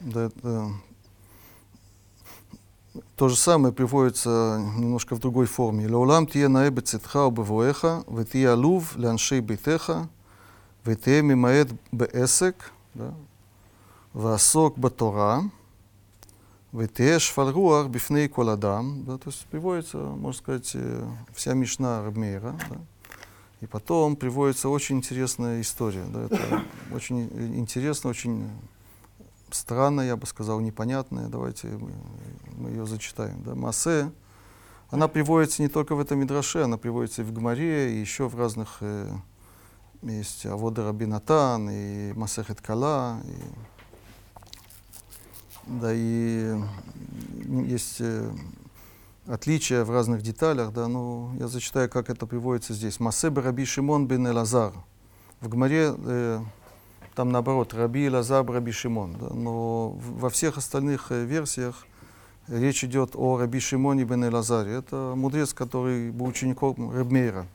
[0.00, 0.72] да, это,
[3.16, 5.86] то же самое приводится немножко в другой форме.
[5.86, 10.08] «Леулам тие наэбе цитха убывуэха, ветия лув ляншей битеха,
[10.84, 12.72] ветие мимаэт беэсек,
[14.12, 15.50] васок батора».
[16.72, 22.76] Ветеш фаргуар бифней коладам, да, то есть приводится, можно сказать, э, вся Мишна Рабмейра, да,
[23.60, 26.62] и потом приводится очень интересная история, да, это
[26.94, 27.24] очень
[27.58, 28.48] интересно, очень
[29.50, 31.66] странная, я бы сказал, непонятная, давайте
[32.52, 34.12] мы, ее зачитаем, да, Массе,
[34.90, 38.38] она приводится не только в этом Мидраше, она приводится и в Гмаре, и еще в
[38.38, 39.10] разных, э,
[40.02, 43.34] есть Авода Рабинатан, и Масехет Кала, и
[45.66, 46.56] да, и
[47.66, 48.30] есть э,
[49.26, 53.00] отличия в разных деталях, да, но я зачитаю, как это приводится здесь.
[53.00, 54.72] Масебе Раби Шимон бен Элазар.
[55.40, 56.40] В Гмаре э,
[57.14, 59.16] там наоборот, Раби Лазар, Раби Шимон.
[59.20, 59.28] Да?
[59.34, 61.86] Но во всех остальных э, версиях
[62.48, 64.72] речь идет о Раби Шимоне бен Элазаре.
[64.72, 67.46] Это мудрец, который был учеником Рабмейра.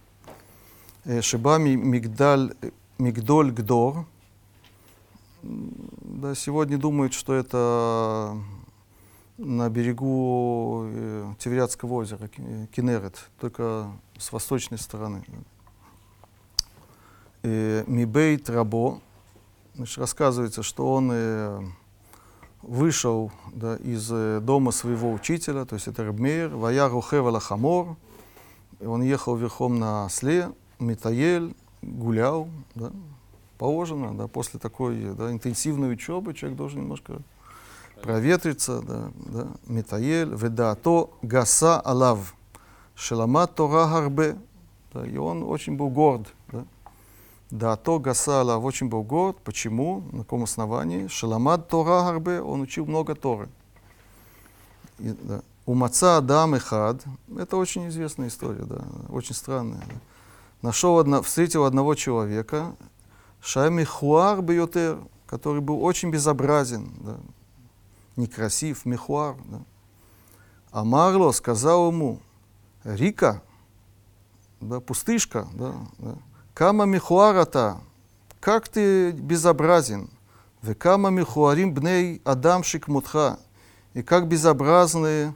[1.05, 2.53] Э, Шиба Мигдаль,
[2.97, 4.05] Мигдоль Гдор.
[5.47, 8.35] Да, сегодня думают, что это
[9.37, 12.29] на берегу э, Теврятского озера,
[12.75, 15.23] Кинерет, только с восточной стороны.
[17.43, 19.01] Мибейт Рабо,
[19.75, 21.61] Значит, рассказывается, что он э,
[22.61, 27.97] вышел да, из э, дома своего учителя, то есть это Рабмейр, Вая Рухева Хамор,
[28.79, 32.91] он ехал верхом на осле, Метаель, гулял, да,
[33.57, 37.21] положено, да, после такой да, интенсивной учебы человек должен немножко
[38.01, 42.35] проветриться, да, да, Метаель, Ведато Гаса Алав,
[42.95, 44.37] Шеламат Тора Харбе,
[44.93, 46.27] да, и он очень был горд,
[47.51, 49.37] да, то Гасала очень был горд.
[49.43, 50.03] Почему?
[50.11, 51.07] На каком основании?
[51.07, 53.49] Шаламад Тора Гарбе, он учил много Торы.
[54.99, 55.41] И, да.
[55.67, 57.03] У Маца Адам и Хад,
[57.37, 59.81] это очень известная история, да, очень странная.
[59.87, 59.95] Да.
[60.61, 62.75] Нашел одно, встретил одного человека,
[63.45, 67.17] Шами Хуар Бьютер, который был очень безобразен, да,
[68.15, 69.35] некрасив, Михуар.
[69.45, 69.61] Да.
[70.71, 72.21] А Марло сказал ему,
[72.83, 73.43] Рика,
[74.61, 76.15] да, пустышка, да, да,
[76.55, 77.77] Кама михуарата,
[78.39, 80.09] как ты безобразен.
[80.63, 83.37] Векама михуарим бней адамшик мутха.
[83.93, 85.35] И как безобразные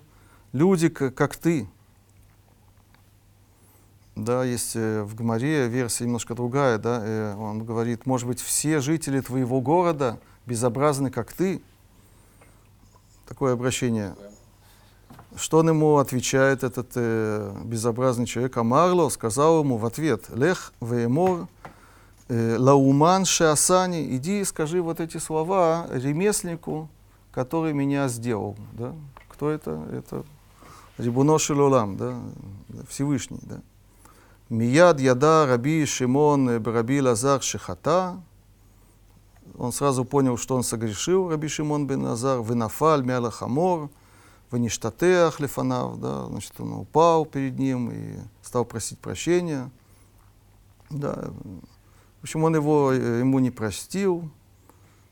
[0.52, 1.70] люди, как ты.
[4.24, 8.82] Да, есть э, в Гмаре версия немножко другая, да, э, он говорит, может быть, все
[8.82, 11.62] жители твоего города безобразны, как ты.
[13.28, 14.16] Такое обращение.
[15.36, 18.58] Что он ему отвечает, этот э, безобразный человек?
[18.58, 21.48] Амарло сказал ему в ответ, «Лех веемор
[22.28, 24.18] э, לאומן שעשאני».
[24.18, 26.90] Иди и скажи вот эти слова ремесленнику,
[27.32, 28.58] который меня сделал.
[28.74, 28.94] Да?
[29.30, 29.82] Кто это?
[29.94, 30.26] Это
[30.98, 32.20] ריבונו של עולם, да?
[32.90, 33.40] Всевышний.
[33.44, 33.62] Да?
[34.50, 38.22] מיד ידע רבי שמעון רבי אלעזר שחטא.
[39.58, 42.42] Он сразу понял, что он согрешил, раби Шимон бен Лазар.
[42.42, 43.90] ונפל מעל החמור.
[44.52, 49.70] ונשתטח לפניו, да, значит, он упал перед ним и стал просить прощения.
[50.90, 51.32] Да.
[52.20, 54.30] В общем, он его, ему не простил,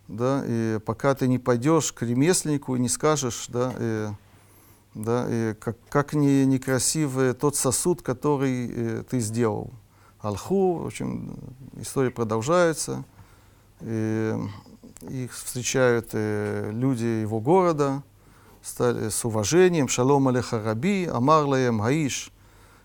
[0.07, 4.07] да, и пока ты не пойдешь к ремесленнику и не скажешь, да, и,
[4.97, 9.71] да, и как, как не, некрасив тот сосуд, который э, ты сделал.
[10.19, 11.37] Алху, в общем,
[11.79, 13.03] история продолжается,
[13.81, 14.33] и
[15.09, 18.01] их встречают э, люди его города,
[18.63, 22.31] стали с уважением, шалом алеха раби, амар лаем хаиш,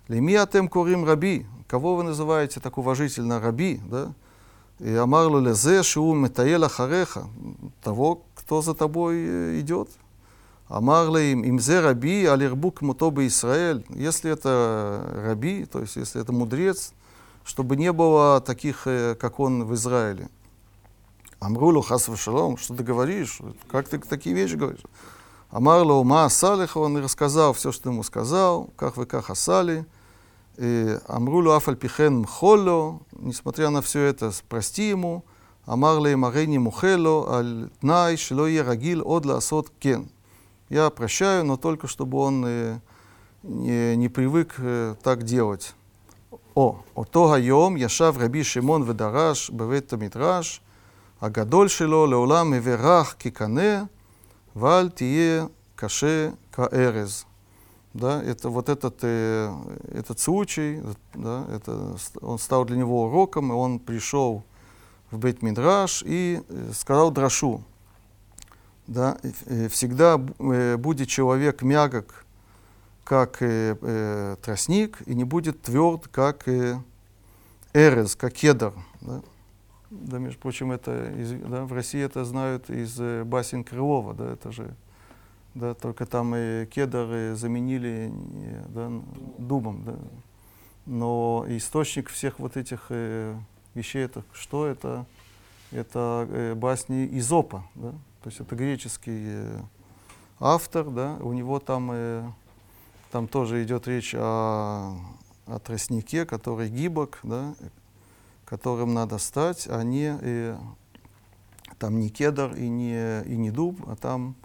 [0.08, 4.12] леми атем курим раби, кого вы называете так уважительно раби, да?
[4.78, 7.26] И амар лезе шиу метаел ахареха,
[7.82, 9.88] того, кто за тобой идет.
[10.72, 16.94] Амар лаим имзе раби алирбук мутобы Израиль, если это раби, то есть если это мудрец,
[17.44, 20.30] чтобы не было таких, как он в Израиле.
[21.40, 23.40] Амрулу хас шалом, что ты говоришь?
[23.70, 24.80] Как ты такие вещи говоришь?
[25.50, 29.84] Амарло ума асалиха, он рассказал все, что ему сказал, как вы как асали.
[30.56, 35.22] Амрулу афаль пихен мхоло, несмотря на все это, прости ему.
[35.66, 40.08] Амарло им арени мухело, аль тнай шело е рагил од ласот кен.
[40.72, 42.80] Я прощаю, но только чтобы он э,
[43.42, 45.74] не, не привык э, так делать.
[46.54, 50.62] О, ото гайом яшав раби Шимон ведараш бевет мидраш,
[51.20, 53.90] а гадоль шило леулам верах кикане,
[54.54, 57.26] валь тие каше каэрез.
[57.92, 59.52] Да, это вот этот, э,
[59.92, 60.80] этот случай,
[61.12, 64.42] да, это, он стал для него уроком, и он пришел
[65.10, 67.62] в Бейт-Мидраш и э, сказал Драшу,
[68.86, 72.24] да, э, всегда э, будет человек мягок,
[73.04, 76.78] как э, э, тростник, и не будет тверд, как э,
[77.72, 78.72] эрез, как кедр.
[79.00, 79.22] Да.
[79.90, 84.32] да, между прочим, это из, да, в России это знают из э, басен Крылова, да,
[84.32, 84.74] это же
[85.54, 88.12] да, только там и кедр заменили
[88.68, 88.90] да,
[89.38, 89.96] дубом, да.
[90.86, 93.36] Но источник всех вот этих э,
[93.74, 95.06] вещей, это что это?
[95.70, 97.94] Это э, басни Изопа, да?
[98.22, 99.60] То есть это греческий э,
[100.38, 102.30] автор, да, у него там, э,
[103.10, 104.96] там тоже идет речь о,
[105.46, 107.54] о тростнике, который гибок, да,
[108.44, 110.56] которым надо стать, а не э,
[111.78, 114.36] там не кедр и не, и не дуб, а там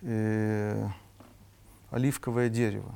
[0.00, 0.88] э,
[1.90, 2.94] оливковое дерево.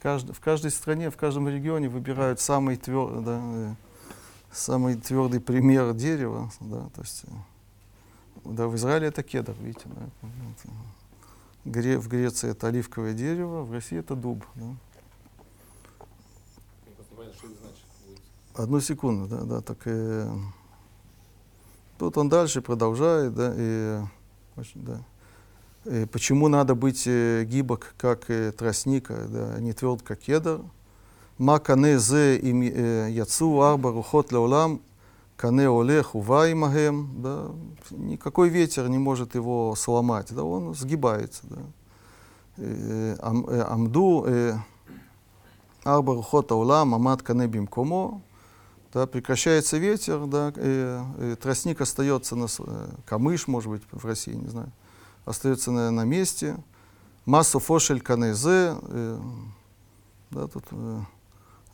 [0.00, 3.74] Кажд, в каждой стране, в каждом регионе выбирают самый, твер, да, э,
[4.50, 6.50] самый твердый пример дерева.
[6.60, 7.30] Да, то есть, э,
[8.44, 9.86] да, в Израиле это кедр, видите.
[9.86, 10.70] Да,
[11.64, 14.44] Гре, в Греции это оливковое дерево, в России это дуб.
[14.54, 14.74] Да.
[18.54, 20.28] Одну секунду, да, да, так э,
[21.98, 24.00] тут он дальше продолжает, да, и
[24.74, 25.00] да.
[25.86, 30.60] И почему надо быть э, гибок, как э, тростник, да, а не тверд, как кедр?
[31.38, 34.82] Ма кане зе им яцу арба рухот леолам,
[35.40, 37.46] кане олех увай магем, да,
[37.90, 41.56] никакой ветер не может его сломать, да, он сгибается, да.
[42.58, 44.26] Э, э, амду
[45.82, 48.20] арба рухот аулам, амат кане бимкомо,
[48.92, 52.46] да, прекращается ветер, да, и, и тростник остается на
[53.06, 54.70] камыш, может быть, в России, не знаю,
[55.24, 56.58] остается на, на месте.
[57.24, 59.18] Массу фошель канезе, э,
[60.32, 61.00] да, тут э,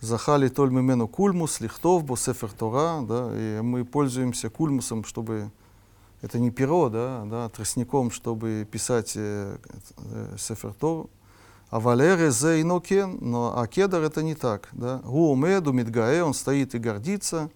[0.00, 5.50] захали толь мимену кульмус, лихтов, бо сефер Тора, да, и мы пользуемся кульмусом, чтобы
[6.22, 9.56] это не перо, да, да, тростником, чтобы писать э,
[9.96, 11.10] э, сефер Тору.
[11.68, 14.68] А валеры зе инокен, но а кедр это не так.
[14.72, 15.00] Да?
[15.04, 17.50] Гуумеду мидгаэ, он стоит и гордится.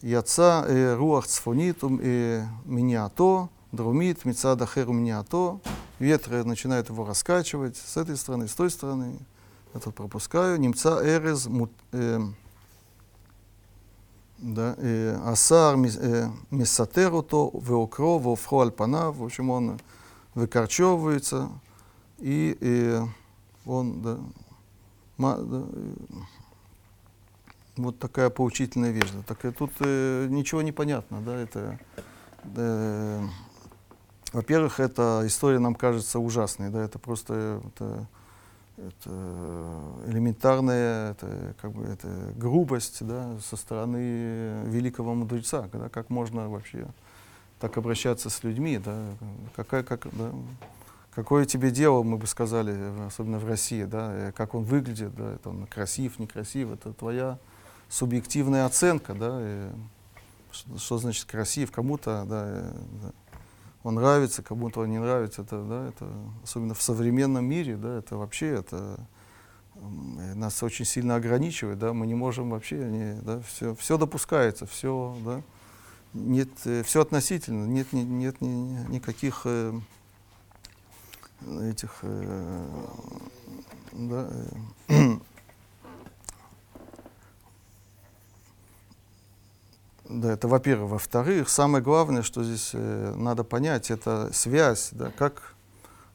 [0.00, 5.58] Яца э, руах цфонит э, миниато, друмит, мицада херу миниато.
[5.98, 9.18] Ветры начинают его раскачивать с этой стороны, с той стороны.
[9.74, 10.60] Я тут пропускаю.
[10.60, 11.48] Немца эрез
[11.92, 12.20] э,
[14.38, 19.16] да, э, асар миссатеруто, веокро, вовхо альпанав.
[19.16, 19.80] В общем, он
[20.34, 21.50] выкорчевывается
[22.18, 23.00] и, и
[23.64, 24.18] он, да,
[25.16, 25.64] ма, да,
[27.76, 29.10] вот такая поучительная вещь.
[29.12, 29.22] Да.
[29.26, 31.78] Так и тут э, ничего не понятно, да, это,
[32.56, 33.26] э,
[34.32, 38.06] во-первых, эта история нам кажется ужасной, да, это просто это,
[38.88, 39.10] это
[40.06, 46.86] элементарная, это как бы это грубость, да, со стороны великого мудреца, когда как можно вообще
[47.58, 49.14] так обращаться с людьми, да,
[49.54, 50.32] какая, как, да,
[51.14, 52.76] какое тебе дело, мы бы сказали,
[53.06, 57.38] особенно в России, да, э, как он выглядит, да, это он красив, некрасив, это твоя
[57.88, 59.70] субъективная оценка, да, и
[60.50, 62.72] что, что значит красив, кому-то, да, э,
[63.02, 63.12] да,
[63.82, 66.08] он нравится, кому-то он не нравится, это, да, это,
[66.42, 69.00] особенно в современном мире, да, это вообще, это
[69.74, 75.16] нас очень сильно ограничивает, да, мы не можем вообще, не, да, все, все допускается, все,
[75.24, 75.42] да,
[76.14, 79.72] нет, э, все относительно, нет, нет, нет ни, никаких э,
[81.62, 82.66] этих, э,
[83.92, 84.28] да,
[84.88, 85.16] э,
[90.20, 90.90] да, это во-первых.
[90.90, 95.54] Во-вторых, самое главное, что здесь э, надо понять, это связь, да, как,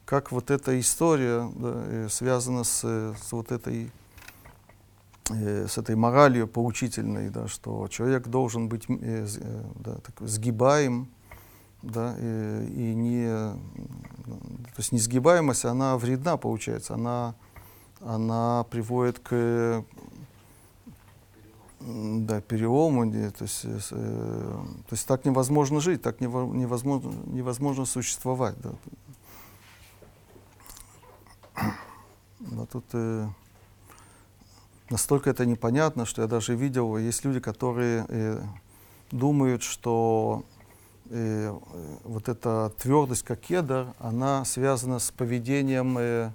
[0.05, 3.91] как вот эта история да, э, связана с, с вот этой
[5.29, 11.09] э, с этой моралью поучительной, да, что человек должен быть э, э, да, так, сгибаем,
[11.81, 17.35] да, и, и не, то есть несгибаемость, она вредна, получается, она,
[18.01, 19.83] она приводит к
[21.87, 28.55] да, перелому, то есть, э, то есть так невозможно жить, так невозможно, невозможно существовать.
[28.61, 28.71] Да.
[32.39, 33.27] Но тут э,
[34.89, 38.41] настолько это непонятно, что я даже видел, есть люди, которые э,
[39.11, 40.43] думают, что
[41.09, 41.57] э,
[42.03, 46.31] вот эта твердость, как кедр, она связана с поведением э,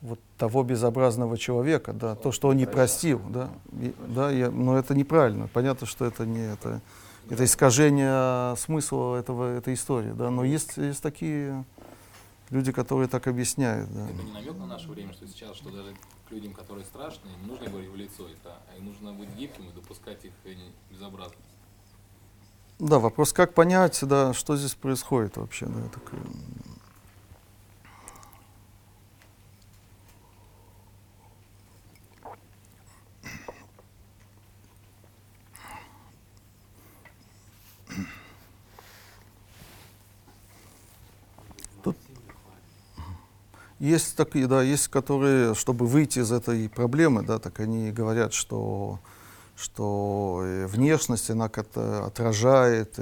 [0.00, 4.78] вот того безобразного человека, да, то, что он не простил, да, и, да, я, но
[4.78, 5.48] это неправильно.
[5.52, 6.80] Понятно, что это не это
[7.30, 11.64] это искажение смысла этого, этой истории, да, но есть, есть такие
[12.50, 13.92] люди, которые так объясняют.
[13.92, 14.08] Да.
[14.08, 15.94] Это не намек на наше время, что сейчас, что даже
[16.26, 19.72] к людям, которые страшные, не нужно говорить в лицо это, а нужно быть гибким и
[19.72, 20.32] допускать их
[20.90, 21.38] безобразность.
[22.78, 26.20] Да, вопрос, как понять, да, что здесь происходит вообще, да, такое.
[43.78, 48.98] Есть такие, да, есть, которые, чтобы выйти из этой проблемы, да, так они говорят, что,
[49.56, 52.98] что внешность, она как-то отражает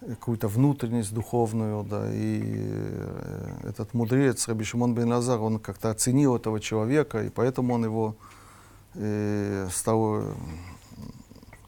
[0.00, 6.36] какую-то внутренность духовную, да, и э, этот мудрец Раби Шимон бен Лазар, он как-то оценил
[6.36, 8.16] этого человека, и поэтому он его
[8.94, 10.22] э, стал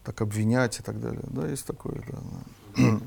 [0.05, 1.25] так обвинять и так далее.
[1.29, 2.19] Да, есть такое, да.
[2.83, 3.01] О,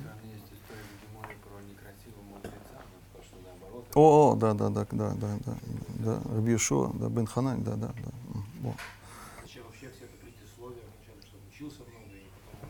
[3.95, 5.57] о, да, да, да, да, да, да,
[5.99, 8.69] да, Раби Ишуа, да, Бен Ханань, да, да, да.
[8.69, 8.73] О.
[9.41, 12.69] Вообще все это предисловие вначале, что учился много и потом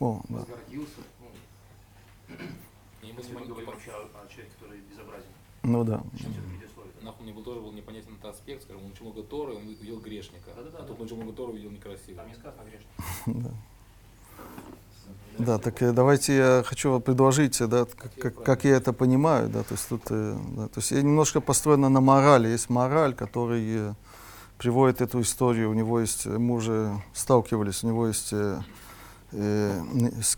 [0.00, 0.36] он о, да.
[0.36, 2.36] возгордился, ну,
[3.02, 5.30] и мы, мы говорим вообще о, о человеке, который безобразен.
[5.62, 6.02] Ну да.
[7.02, 10.00] Нахуй мне был тоже был непонятен этот аспект, скажем, он учил много Торы, он увидел
[10.00, 12.22] грешника, да, да, да, а тут он учил много Торы, увидел некрасивого.
[12.22, 12.88] Там не сказано грешник.
[13.44, 13.50] да.
[15.38, 17.86] Да, так э, давайте я хочу предложить, да,
[18.20, 21.40] как, как я это понимаю, да, то есть тут, э, да, то есть я немножко
[21.40, 23.94] построена на морали, есть мораль, который э,
[24.58, 28.60] приводит эту историю, у него есть, мы уже сталкивались, у него есть э,
[29.30, 29.80] э,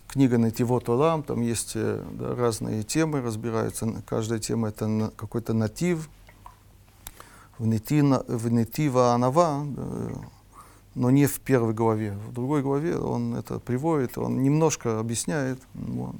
[0.07, 6.09] книга «Нативот Олам», там есть э, да, разные темы, разбираются, каждая тема это какой-то натив,
[7.57, 9.83] в Нетива Анава, да,
[10.95, 12.17] но не в первой главе.
[12.27, 15.59] В другой главе он это приводит, он немножко объясняет.
[15.73, 16.15] Вот.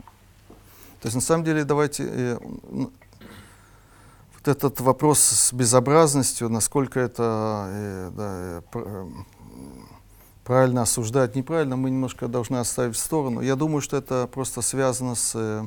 [1.02, 2.38] То есть на самом деле давайте э,
[2.72, 9.08] вот этот вопрос с безобразностью, насколько это э, да, э, э,
[10.44, 13.42] правильно осуждать, неправильно, мы немножко должны оставить в сторону.
[13.42, 15.66] Я думаю, что это просто связано с э,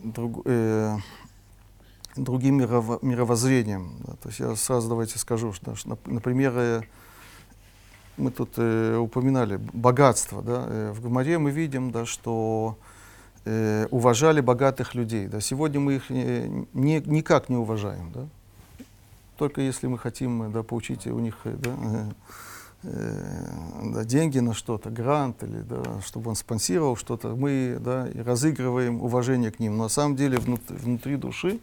[0.00, 0.96] друг, э,
[2.16, 3.96] другим мирово, мировоззрением.
[4.06, 4.14] Да.
[4.14, 5.74] То есть я сразу давайте скажу, что,
[6.04, 6.82] например, э,
[8.18, 10.42] мы тут э, упоминали богатство.
[10.42, 10.64] Да?
[10.66, 12.76] Э, в Гамаре мы видим, да, что
[13.44, 15.26] э, уважали богатых людей.
[15.26, 15.40] Да?
[15.40, 18.12] Сегодня мы их не, не, никак не уважаем.
[18.12, 18.26] Да?
[19.36, 22.10] Только если мы хотим да, получить у них э, да, э,
[22.82, 29.00] э, да, деньги на что-то, грант, или да, чтобы он спонсировал что-то, мы да, разыгрываем
[29.00, 29.76] уважение к ним.
[29.76, 31.60] Но на самом деле внутри, внутри души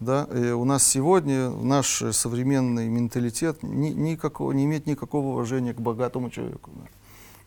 [0.00, 5.80] да, и у нас сегодня наш современный менталитет ни, никакого, не имеет никакого уважения к
[5.80, 6.70] богатому человеку.
[6.74, 6.82] Да.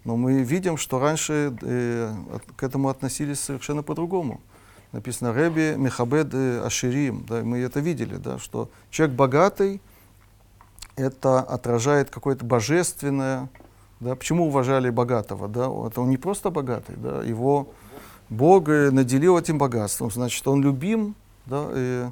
[0.06, 2.14] Но мы видим, что раньше э,
[2.56, 4.40] к этому относились совершенно по-другому.
[4.92, 9.82] Написано Реби Мехабед э, Аширим, да, мы это видели, да, что человек богатый,
[10.96, 13.50] это отражает какое-то божественное,
[14.00, 17.70] да, почему уважали богатого, да, это он не просто богатый, да, его
[18.30, 21.16] Бог наделил этим богатством, значит, он любим,
[21.48, 22.06] да, и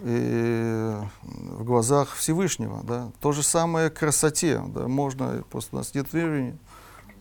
[0.00, 2.82] и в глазах Всевышнего.
[2.84, 3.10] Да.
[3.20, 4.62] То же самое красоте.
[4.68, 4.88] Да.
[4.88, 6.56] Можно, просто у нас нет времени,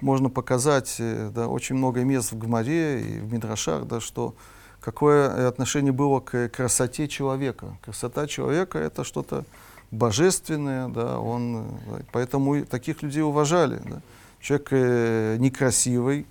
[0.02, 4.36] можно показать э, да, очень много мест в Гмаре и в Мидрашах, да, что
[4.82, 7.78] какое отношение было к красоте человека.
[7.84, 9.46] Красота человека— это что-то
[9.92, 13.82] божественное, да, он, да, поэтому таких людей уважали.
[13.86, 14.02] Да.
[14.42, 16.28] Человек э, некрасивый,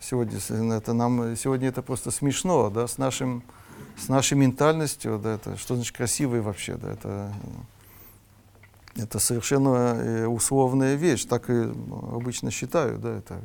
[0.00, 0.38] сегодня
[0.76, 3.42] это, нам, сегодня это просто смешно, да, с нашим
[3.98, 7.32] с нашей ментальностью, да, это, что значит красивый вообще, да, это,
[8.96, 11.72] это совершенно э, условная вещь, так и
[12.12, 13.40] обычно считаю, да, это,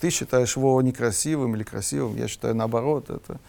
[0.00, 3.40] ты считаешь его некрасивым или красивым, я считаю наоборот, это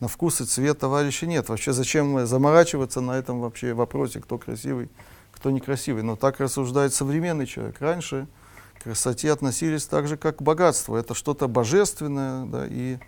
[0.00, 1.48] на вкус и цвет товарища нет.
[1.48, 4.88] Вообще зачем заморачиваться на этом вообще вопросе, кто красивый,
[5.32, 6.02] кто некрасивый.
[6.02, 7.80] Но так рассуждает современный человек.
[7.80, 8.26] Раньше
[8.78, 10.94] к красоте относились так же, как к богатству.
[10.94, 12.98] Это что-то божественное, да, и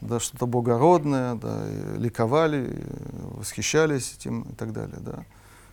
[0.00, 1.66] да, что-то благородное, да,
[1.96, 2.84] ликовали,
[3.36, 4.98] восхищались этим и так далее.
[5.00, 5.24] Да.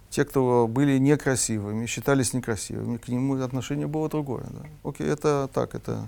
[0.09, 4.45] Те, кто были некрасивыми, считались некрасивыми, к нему отношение было другое.
[4.49, 4.89] Да.
[4.89, 6.07] Окей, это так, это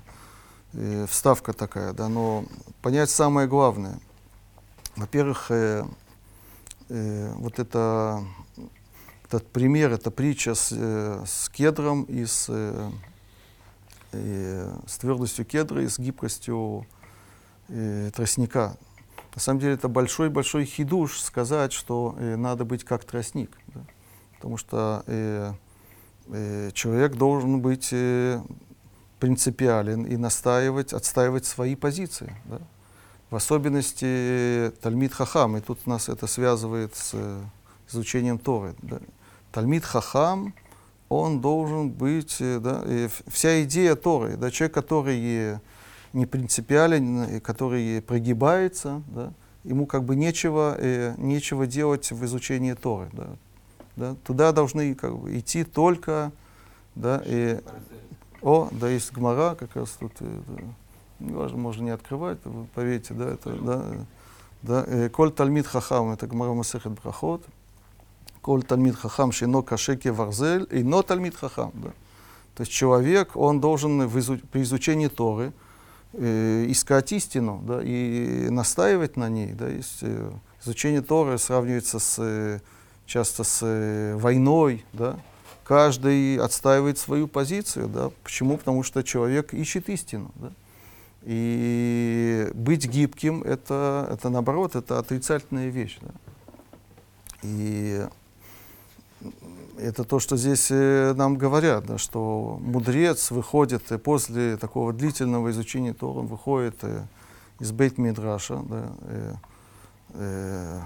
[0.74, 2.46] э, вставка такая, да, но
[2.82, 4.00] понять самое главное.
[4.96, 5.86] Во-первых, э,
[6.90, 8.24] э, вот это,
[9.26, 12.92] этот пример, эта притча с, э, с кедром и с, э,
[14.14, 16.86] э, с твердостью кедра и с гибкостью
[17.70, 18.78] э, тростника.
[19.36, 23.52] На самом деле это большой-большой хидуш сказать, что э, надо быть как тростник.
[23.68, 23.82] Да?
[24.36, 25.54] Потому что э,
[26.28, 28.42] э, человек должен быть э,
[29.20, 32.34] принципиален и настаивать, отстаивать свои позиции.
[32.46, 32.60] Да?
[33.30, 37.16] В особенности Тальмид Хахам, и тут нас это связывает с
[37.90, 38.76] изучением Торы.
[38.82, 39.00] Да?
[39.52, 40.54] Тальмид Хахам,
[41.10, 45.60] он должен быть, да, и вся идея Торы, да, человек, который
[46.16, 49.34] не принципиален, который прогибается, да,
[49.64, 53.10] ему как бы нечего, э, нечего делать в изучении Торы.
[53.14, 53.28] Да,
[53.96, 54.16] да.
[54.24, 56.32] Туда должны как бы, идти только
[56.96, 57.60] да, и,
[58.42, 60.64] о, да, есть Гмара, как раз тут, э, да,
[61.20, 63.86] неважно, можно не открывать, вы поверьте, да, это, да,
[64.62, 67.44] да, э, Коль Талмид Хахам, это Гмара Масехет Брахот,
[68.42, 71.90] Коль Талмид Хахам, Шино Кашеки Варзель, и Но Талмид Хахам, да.
[72.56, 75.52] То есть человек, он должен в изу, при изучении Торы
[76.18, 80.32] э, искать истину, да, и настаивать на ней, да, есть, э,
[80.64, 82.60] изучение Торы сравнивается с, э,
[83.06, 85.20] часто с э, войной, да,
[85.66, 87.90] каждый отстаивает свою позицию.
[87.90, 88.12] Да?
[88.24, 88.58] Почему?
[88.58, 90.32] Потому что человек ищет истину.
[90.36, 90.52] Да?
[91.24, 95.98] И быть гибким это, это наоборот, это отрицательная вещь.
[96.02, 96.12] Да?
[97.42, 98.08] И
[99.78, 105.94] это то, что здесь э, нам говорят, да, что мудрец выходит после такого длительного изучения
[105.94, 107.06] Тора, он выходит э,
[107.60, 109.34] из бейт мидраша да, э,
[110.14, 110.82] э,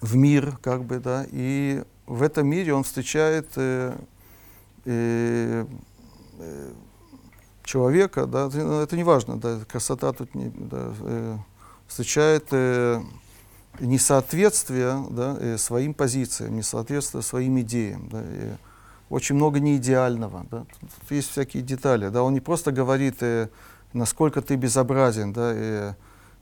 [0.00, 3.96] в мир, как бы, да, и в этом мире он встречает э,
[4.84, 5.66] э,
[6.38, 6.72] э,
[7.64, 11.36] человека, да, это не важно, да, красота тут не, да, э,
[11.86, 13.00] встречает э,
[13.78, 18.08] несоответствие да, э, своим позициям, несоответствие своим идеям.
[18.08, 18.52] Да, и
[19.10, 20.46] очень много неидеального.
[20.50, 20.64] Да.
[20.80, 22.08] Тут есть всякие детали.
[22.08, 23.48] Да, он не просто говорит, э,
[23.92, 25.92] насколько ты безобразен, да, и,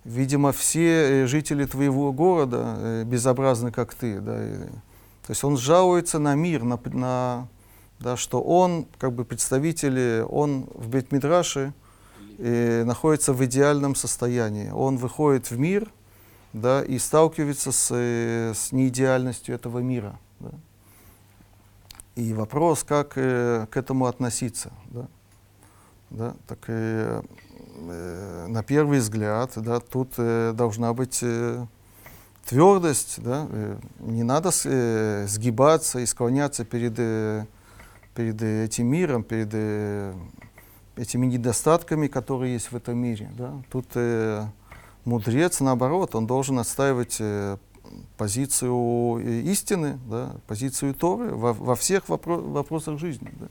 [0.05, 4.21] видимо, все э, жители твоего города э, безобразны, как ты.
[4.21, 4.59] Да, и,
[5.27, 7.49] то есть он жалуется на мир, на, на,
[7.99, 11.73] да, что он, как бы представитель, он в Бетмидраше
[12.39, 14.71] э, находится в идеальном состоянии.
[14.71, 15.89] Он выходит в мир
[16.61, 20.19] да, и сталкивается с, э, с неидеальностью этого мира.
[20.41, 20.51] Да.
[22.17, 24.73] И вопрос, как э, к этому относиться.
[24.91, 25.07] Да.
[26.11, 27.23] Да, так э,
[27.77, 31.67] э, на первый взгляд, да, тут э, должна быть э,
[32.47, 37.45] твердость, да, э, не надо э, сгибаться и склоняться перед, э,
[38.15, 39.55] перед этим миром, перед
[40.97, 43.31] этими недостатками, которые есть в этом мире.
[43.37, 43.53] Да.
[43.71, 44.47] Тут э,
[45.09, 47.57] мудрец, наоборот, он должен отстаивать э,
[48.17, 53.33] позицию истины, да, позицию Торы во, во всех вопро вопросах жизни.
[53.41, 53.49] Да.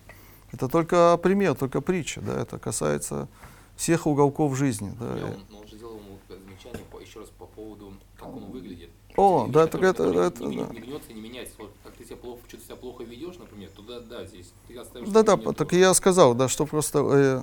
[0.54, 3.28] Это только пример, только притча, да, это касается
[3.76, 4.94] всех уголков жизни.
[5.00, 5.18] Да.
[5.18, 8.90] Я, он, он же сделал ему замечание по, еще раз по поводу, как он выглядит.
[9.18, 10.04] О, да, так это...
[10.04, 10.68] это не, да.
[10.72, 11.56] не гнется, не меняется.
[11.58, 15.10] Вот, как ты себя плохо, что-то себя плохо ведешь, например, туда, да, здесь ты оставишь...
[15.10, 17.42] Да, да, так я сказал, да, что просто э,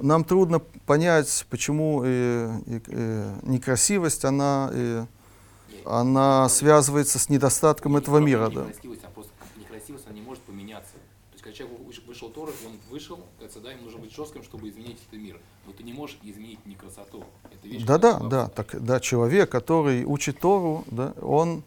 [0.00, 5.06] нам трудно понять, почему э, э, некрасивость, она, э,
[5.84, 8.48] она связывается с недостатком не, этого мира.
[8.48, 8.66] Да.
[8.66, 10.92] Некрасивость, а просто некрасивость, она не может поменяться.
[10.92, 14.68] То есть, когда человек вышел Тора, он вышел, кажется, да, ему нужно быть жестким, чтобы
[14.68, 15.38] изменить этот мир.
[15.66, 17.24] Но ты не можешь изменить не красоту.
[17.44, 21.62] Это вещь, да, да, да, так, да, человек, который учит Тору, да, он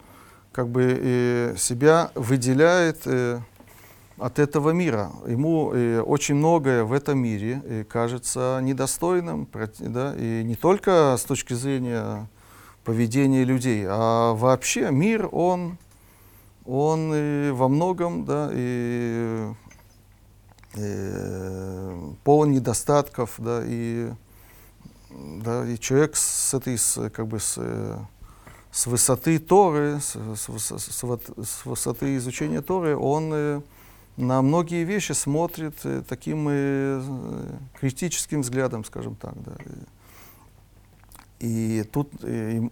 [0.52, 3.42] как бы э, себя выделяет э,
[4.20, 5.12] от этого мира.
[5.28, 9.48] Ему э, очень многое в этом мире э, кажется недостойным,
[9.80, 12.28] да, и не только с точки зрения
[12.84, 15.78] поведения людей, а вообще мир, он,
[16.66, 19.48] он э, во многом да, и
[20.76, 24.10] э, полон недостатков, да, и,
[25.10, 27.60] да, и человек с этой, с, как бы, с,
[28.72, 33.62] с высоты Торы, с, с, с, с высоты изучения Торы, он э,
[34.20, 37.02] на многие вещи смотрит э, таким э,
[37.80, 39.56] критическим взглядом, скажем так, да.
[41.40, 42.70] И тут э,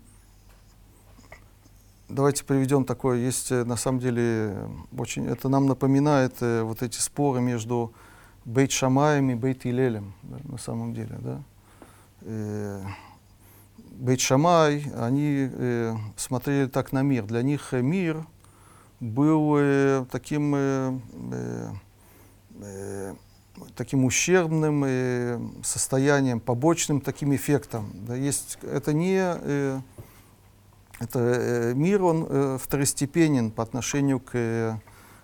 [2.10, 7.42] Давайте приведем такое, есть на самом деле очень, это нам напоминает э, вот эти споры
[7.42, 7.92] между
[8.46, 11.44] Бейт Шамаем и Бейт Илелем, да, на самом деле, да.
[12.22, 12.82] Э,
[13.92, 17.26] Бейт Шамай, они э, смотрели так на мир.
[17.26, 18.26] Для них мир
[19.00, 21.00] был э, таким, э,
[22.62, 23.16] э,
[23.76, 27.92] таким ущербным состоянием, побочным таким эффектом.
[27.94, 29.82] Да, есть, это не
[31.00, 34.82] это мир, он второстепенен по отношению к,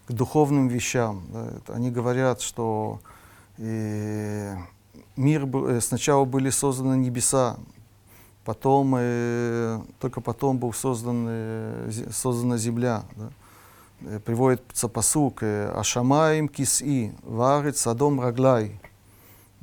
[0.07, 1.23] к духовным вещам.
[1.33, 1.73] Да.
[1.73, 2.99] Они говорят, что
[3.57, 5.47] мир
[5.81, 7.57] сначала были созданы небеса,
[8.45, 8.91] потом
[9.99, 13.03] только потом был создан, создана земля.
[13.15, 13.31] Да.
[14.25, 18.79] Приводится посук «Ашамаем киси, варит садом раглай».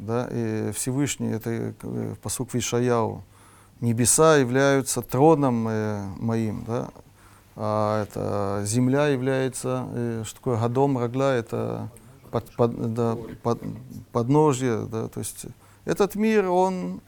[0.00, 3.22] да, и Всевышний, это э, посук Вишаяу,
[3.80, 6.88] небеса являются троном э, моим, да,
[7.56, 11.90] а это земля является, э, что такое Гадом Рагла, это
[12.30, 13.60] под, под, да, под,
[14.12, 15.46] подножье, да, то есть
[15.84, 17.02] этот мир, он,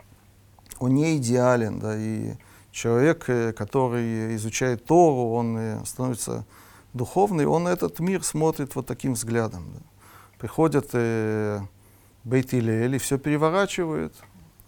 [0.78, 2.34] он не идеален, да, и
[2.72, 6.44] человек, э, который изучает Тору, он э, становится
[6.94, 9.64] духовный, он этот мир смотрит вот таким взглядом.
[9.74, 9.80] Да.
[10.38, 11.60] Приходят э,
[12.24, 14.14] Бейт и все переворачивают.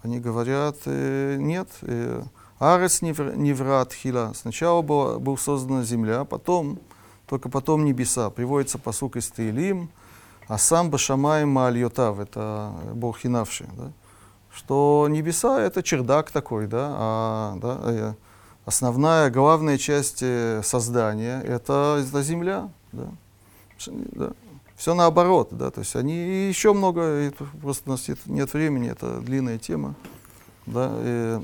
[0.03, 2.23] Они говорят, э, нет, э,
[2.59, 4.33] Арес неврат хила.
[4.35, 6.79] Сначала была, была создана земля, потом,
[7.27, 8.31] только потом небеса.
[8.31, 9.91] Приводится посук из Таилим,
[10.47, 13.67] а сам Башамай Маальотав, это Бог хинавший.
[13.77, 13.93] Да?
[14.55, 18.15] Что небеса это чердак такой, да, а да, э,
[18.65, 22.70] основная, главная часть э, создания это, это земля.
[22.93, 23.07] Да?
[23.89, 24.32] Да.
[24.77, 29.59] Все наоборот, да, то есть они еще много, просто у нас нет времени, это длинная
[29.59, 29.95] тема,
[30.66, 31.41] да, и,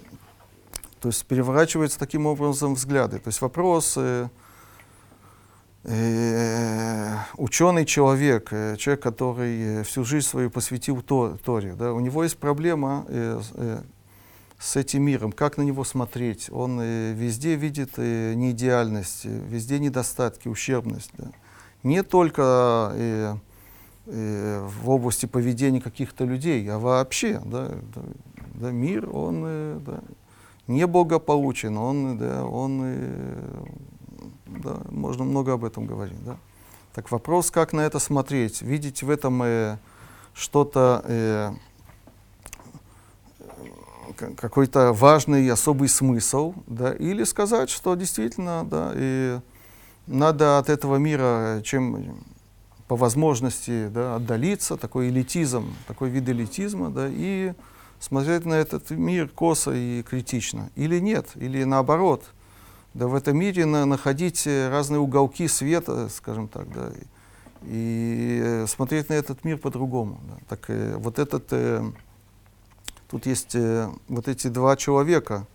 [1.01, 3.21] то есть переворачиваются таким образом взгляды.
[3.21, 4.29] То есть вопрос, э,
[5.85, 12.37] э, ученый человек, э, человек, который всю жизнь свою посвятил Торе, да, у него есть
[12.37, 13.83] проблема э, э,
[14.61, 16.51] с этим миром, как на него смотреть.
[16.53, 21.11] Он э, везде видит э, неидеальность, везде недостатки, ущербность.
[21.17, 21.29] Да.
[21.83, 23.37] Не только э,
[24.05, 27.41] э, в области поведения каких-то людей, а вообще.
[27.43, 28.03] Да, да,
[28.55, 30.01] да, мир, он э, да,
[30.67, 33.65] неблагополучен, он, да, он э,
[34.47, 36.23] да, можно много об этом говорить.
[36.23, 36.37] Да.
[36.93, 39.79] Так вопрос, как на это смотреть, видеть в этом э,
[40.35, 41.53] что-то э,
[44.37, 49.39] какой-то важный особый смысл, да, или сказать, что действительно, да, и
[50.07, 52.17] надо от этого мира чем
[52.89, 57.53] по возможности да, отдалиться, такой элитизм, такой вид элитизма, да, и
[58.01, 60.71] смотреть на этот мир косо и критично.
[60.75, 62.25] Или нет, или наоборот,
[62.95, 67.05] да, в этом мире на, находить разные уголки света, скажем так, да, и,
[67.63, 70.21] и смотреть на этот мир по-другому.
[70.29, 70.39] Да.
[70.49, 71.85] Так э, вот этот э,
[73.11, 75.47] Тут есть э, вот эти два человека,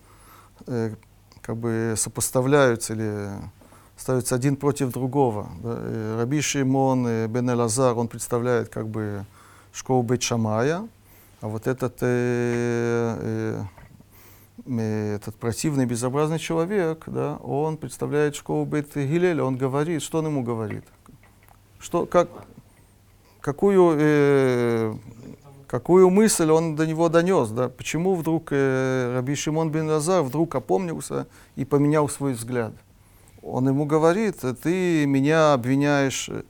[0.68, 0.94] э,
[1.42, 3.30] как бы сопоставляются или
[3.96, 5.50] ставятся один против другого.
[5.64, 5.76] Да?
[5.78, 9.26] Э, Раби Шимон э, бен Элазар, он представляет как бы
[9.72, 10.86] школу Бет Шамая,
[11.40, 13.64] а вот этот, э,
[14.68, 20.26] э, этот противный, безобразный человек, да, он представляет школу Бет Гилеля, он говорит, что он
[20.26, 20.84] ему говорит?
[21.80, 22.30] Что, как,
[23.40, 24.96] какую э,
[25.76, 27.68] какую мысль он до него донес, да?
[27.68, 31.28] почему вдруг э, Раби Шимон бен Лазар вдруг опомнился
[31.58, 32.72] и поменял свой взгляд.
[33.44, 36.44] Он ему говорит, ты меня обвиняешь, э,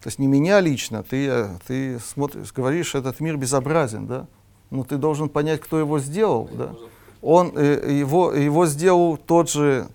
[0.00, 4.26] то есть не меня лично, ты, э, ты смотришь, говоришь, этот мир безобразен, да?
[4.70, 6.50] но ты должен понять, кто его сделал.
[6.52, 6.74] Да?
[7.22, 9.86] Он, э, его, его сделал тот же,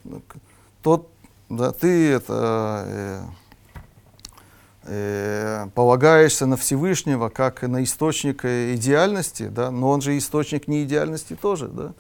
[0.82, 1.10] тот,
[1.50, 2.86] да, ты это...
[2.88, 3.22] Э,
[5.76, 11.68] полагаешься на Всевышнего как на источник э, идеальности, да, но он же источник неидеальности тоже,
[11.68, 11.94] да.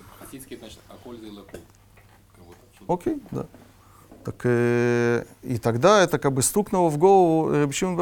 [2.87, 3.45] Окей, да.
[4.23, 7.95] Так, э, и тогда это как бы стукнуло в голову Рабишим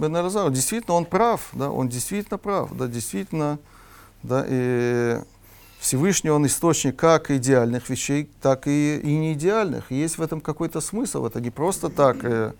[0.00, 0.50] бен Элазару.
[0.50, 3.58] Действительно, он прав, да, он действительно прав, да, действительно,
[4.22, 5.20] да, и
[5.78, 9.90] Всевышний, он источник как идеальных вещей, так и, и неидеальных.
[9.90, 12.52] есть в этом какой-то смысл, это не просто так, э,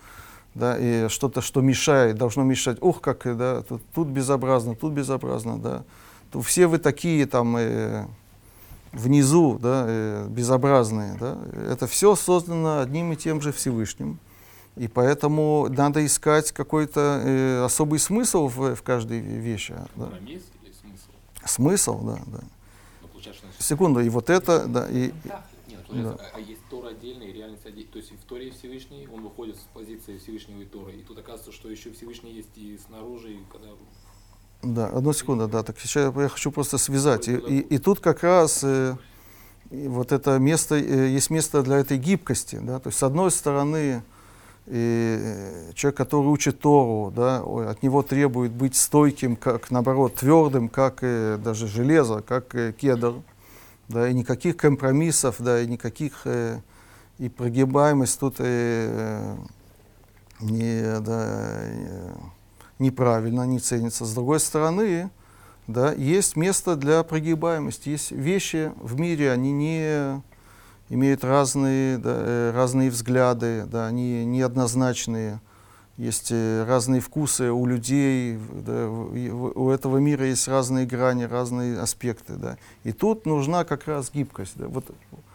[0.58, 2.78] да, и что-то, что мешает, должно мешать.
[2.80, 5.84] Ух, как, да, тут, тут безобразно, тут безобразно, да.
[6.30, 8.06] Тут все вы такие там э,
[8.92, 11.38] внизу, да, э, безобразные, да.
[11.70, 14.18] Это все создано одним и тем же Всевышним.
[14.76, 19.74] И поэтому надо искать какой-то э, особый смысл в, в каждой вещи.
[19.96, 20.08] Да.
[20.80, 21.10] смысл?
[21.44, 22.40] Смысл, да, да.
[23.58, 25.12] Секунду, и вот это, да, и...
[25.90, 26.12] Нет, да.
[26.12, 27.90] а, а есть Тора отдельно и реальность отдельно.
[27.92, 30.92] То есть в Торе Всевышний, он выходит с позиции Всевышнего и Торы.
[30.92, 33.68] И тут оказывается, что еще Всевышний есть и снаружи, и когда...
[34.62, 35.62] Да, одну секунду, да.
[35.62, 37.28] Так сейчас я хочу просто связать.
[37.28, 38.96] И, и, и тут как раз э,
[39.70, 42.58] вот это место, э, есть место для этой гибкости.
[42.60, 42.78] Да?
[42.80, 44.02] То есть с одной стороны,
[44.66, 50.98] и человек, который учит Тору, да, от него требует быть стойким, как наоборот, твердым, как
[51.02, 53.14] э, даже железо, как э, кедр
[53.88, 56.60] да, и никаких компромиссов, да, и никаких, э,
[57.18, 59.36] и прогибаемость тут э,
[60.40, 62.14] не, да, э,
[62.78, 64.04] неправильно не ценится.
[64.04, 65.10] С другой стороны,
[65.66, 70.22] да, есть место для прогибаемости, есть вещи в мире, они не
[70.88, 75.40] имеют разные, да, э, разные взгляды, да, они неоднозначные.
[75.98, 82.36] Есть э, разные вкусы у людей, да, у этого мира есть разные грани, разные аспекты.
[82.36, 82.56] Да.
[82.84, 84.52] И тут нужна как раз гибкость.
[84.54, 84.68] Да.
[84.68, 84.86] Вот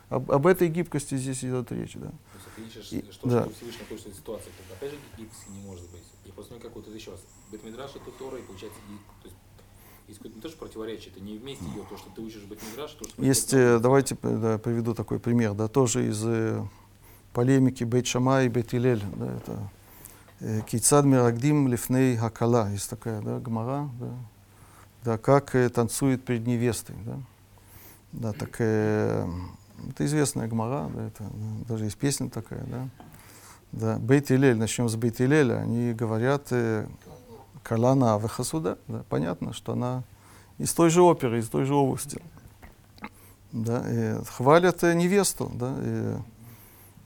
[0.10, 1.95] об, об этой гибкости здесь идет речь.
[1.95, 2.07] Да.
[2.07, 3.48] То есть, ты ищешь, что, да.
[3.49, 6.03] Всевышний хочет в ситуации, когда опять же гибкости не может быть.
[6.26, 7.19] И просто как вот еще раз.
[7.52, 8.80] Бетмидраш это Тора, и получается,
[9.22, 9.38] то есть,
[10.07, 12.91] есть какое-то не то, что противоречие, это не вместе идет, то, что ты учишь Бетмидраш,
[12.94, 13.22] то, что...
[13.22, 16.65] Есть, э, давайте да, приведу такой пример, да, тоже из э,
[17.34, 19.69] полемики Бейт Шама и Бейт Илель, да, это
[20.67, 22.69] Кейцад Мирагдим Лифней Хакала.
[22.71, 24.07] Есть такая да, гмара, да,
[25.03, 26.95] да, как э, танцует перед невестой.
[27.05, 27.17] Да,
[28.11, 29.27] да так, э,
[29.89, 32.63] это известная гмара, да, это, да, даже есть песня такая.
[32.65, 32.87] Да,
[33.71, 36.87] да, Бейт Илель, начнем с Бейт Илеля, они говорят э,
[37.63, 40.03] Калана Авахасуда, да, понятно, что она
[40.57, 42.21] из той же оперы, из той же области.
[43.51, 46.15] Да, и хвалят э, невесту, да, и,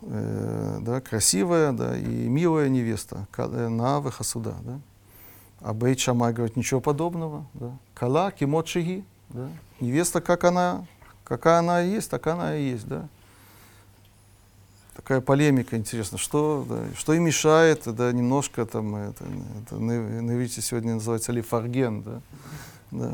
[0.01, 4.55] э, да, красивая да, и милая невеста, э, на Вахасуда.
[4.61, 4.79] Да.
[5.61, 7.45] А Бейт Шамай говорит, ничего подобного.
[7.53, 7.71] Да.
[7.93, 9.03] Кала кимот шиги.
[9.29, 9.49] Да.
[9.79, 10.85] Невеста, как она,
[11.23, 12.87] какая она есть, так она и есть.
[12.87, 13.07] Да.
[14.95, 19.23] Такая полемика интересно, что, да, что и мешает, да, немножко там, это,
[19.61, 22.21] это на, на иврите сегодня называется лифарген, да,
[22.89, 23.13] да,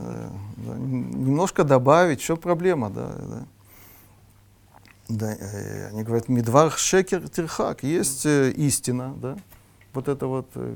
[0.55, 3.43] да, немножко добавить, что проблема, да, да.
[5.09, 9.37] Да, э, они говорят, медвар шекер тирхак, есть э, истина, да,
[9.93, 10.75] вот это вот, э,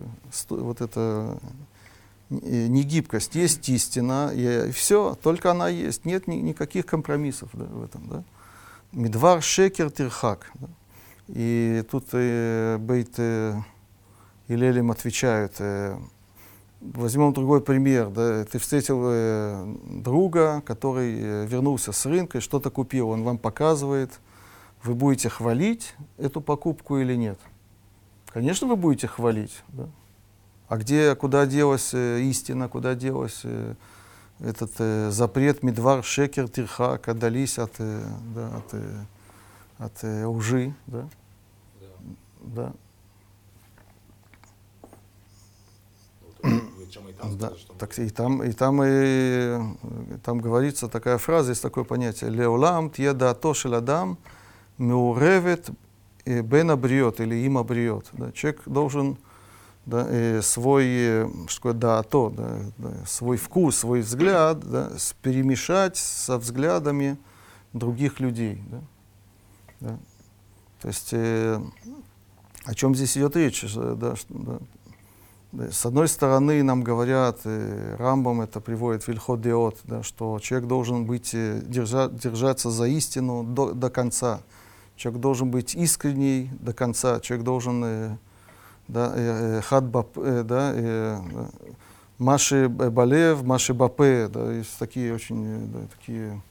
[0.49, 1.39] вот это
[2.29, 7.83] э, негибкость, есть истина, и все, только она есть, нет ни, никаких компромиссов да, в
[7.83, 8.23] этом, да.
[8.91, 10.51] Медвар шекер тирхак.
[10.55, 10.67] Да.
[11.27, 13.59] И тут э, Бейт э,
[14.47, 15.97] и Лелим отвечают, э,
[16.81, 22.69] возьмем другой пример, да, ты встретил э, друга, который э, вернулся с рынка и что-то
[22.69, 24.19] купил, он вам показывает,
[24.83, 27.39] вы будете хвалить эту покупку или нет?
[28.27, 29.63] Конечно, вы будете хвалить.
[29.69, 29.89] Да?
[30.67, 33.75] А где, куда делась э, истина, куда делась э,
[34.39, 38.03] этот э, запрет Медвар Шекер Тирхак, отдались от, э,
[38.35, 39.05] да, от, э,
[39.79, 41.07] от э, лжи, да?
[41.79, 41.87] Да.
[42.41, 42.73] Да,
[47.77, 49.59] так и там, и там, и,
[50.23, 52.29] там говорится такая фраза, есть такое понятие.
[52.29, 54.17] Леолам тьеда то шеладам
[54.77, 55.69] меуревет
[56.25, 58.09] бен абриот или им абриот.
[58.13, 58.31] Да.
[58.31, 59.17] Человек должен
[59.85, 64.91] да, и свой, что да, то, да, да, свой вкус, свой взгляд да,
[65.21, 67.17] перемешать со взглядами
[67.73, 68.61] других людей.
[68.69, 68.81] Да.
[69.79, 69.97] Да.
[70.81, 71.59] То есть, э,
[72.65, 73.65] о чем здесь идет речь?
[73.73, 74.59] Да, да,
[75.53, 80.67] с одной стороны, нам говорят, э, Рамбам это приводит в Ильхот Деот, да, что человек
[80.67, 84.41] должен быть, э, держа, держаться за истину до, до конца.
[84.97, 87.21] Человек должен быть искренний до конца.
[87.21, 88.17] Человек должен э,
[88.89, 91.21] да, э, хад бап, да,
[92.17, 96.41] Маши Балев, Маши Бапе, да, есть такие очень да, такие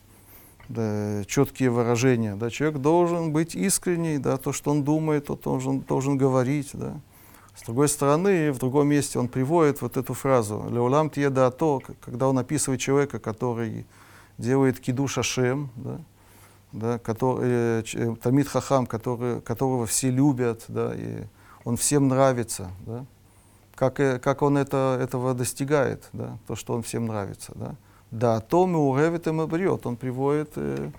[0.69, 2.37] да, четкие выражения.
[2.37, 2.51] Да.
[2.51, 6.71] Человек должен быть искренний, да, то, что он думает, то должен, должен говорить.
[6.73, 6.95] Да.
[7.57, 12.29] С другой стороны, в другом месте он приводит вот эту фразу «Леулам тьеда то», когда
[12.29, 13.87] он описывает человека, который
[14.39, 16.01] делает киду шашем, да,
[16.73, 21.25] да, который, э, Тамид Хахам, который, которого все любят, да, и
[21.65, 23.07] он всем нравится, да,
[23.75, 27.53] как, э, как он это, этого достигает, да, то, что он всем нравится.
[27.55, 27.75] Да.
[28.11, 29.87] Да, то мы уревит и брет.
[29.87, 30.91] Он приводит э,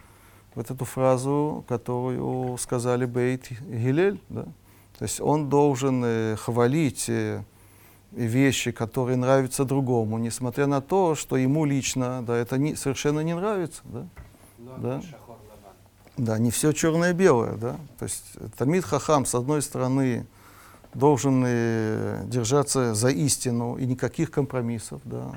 [0.56, 4.20] вот эту фразу, которую сказали Бейт Гилель.
[4.30, 4.46] Да.
[4.98, 7.44] То есть он должен э, хвалить э,
[8.12, 13.36] вещи, которые нравятся другому, несмотря на то, что ему лично да, это не, совершенно не
[13.36, 13.82] нравится.
[13.86, 14.08] Да.
[14.78, 15.02] Да.
[16.18, 17.56] да, не все черное-белое.
[17.58, 17.78] Да.
[18.00, 18.24] То есть
[18.58, 20.26] Тамид Хахам, с одной стороны,
[20.94, 25.02] должен э, держаться за истину и никаких компромиссов.
[25.04, 25.32] Да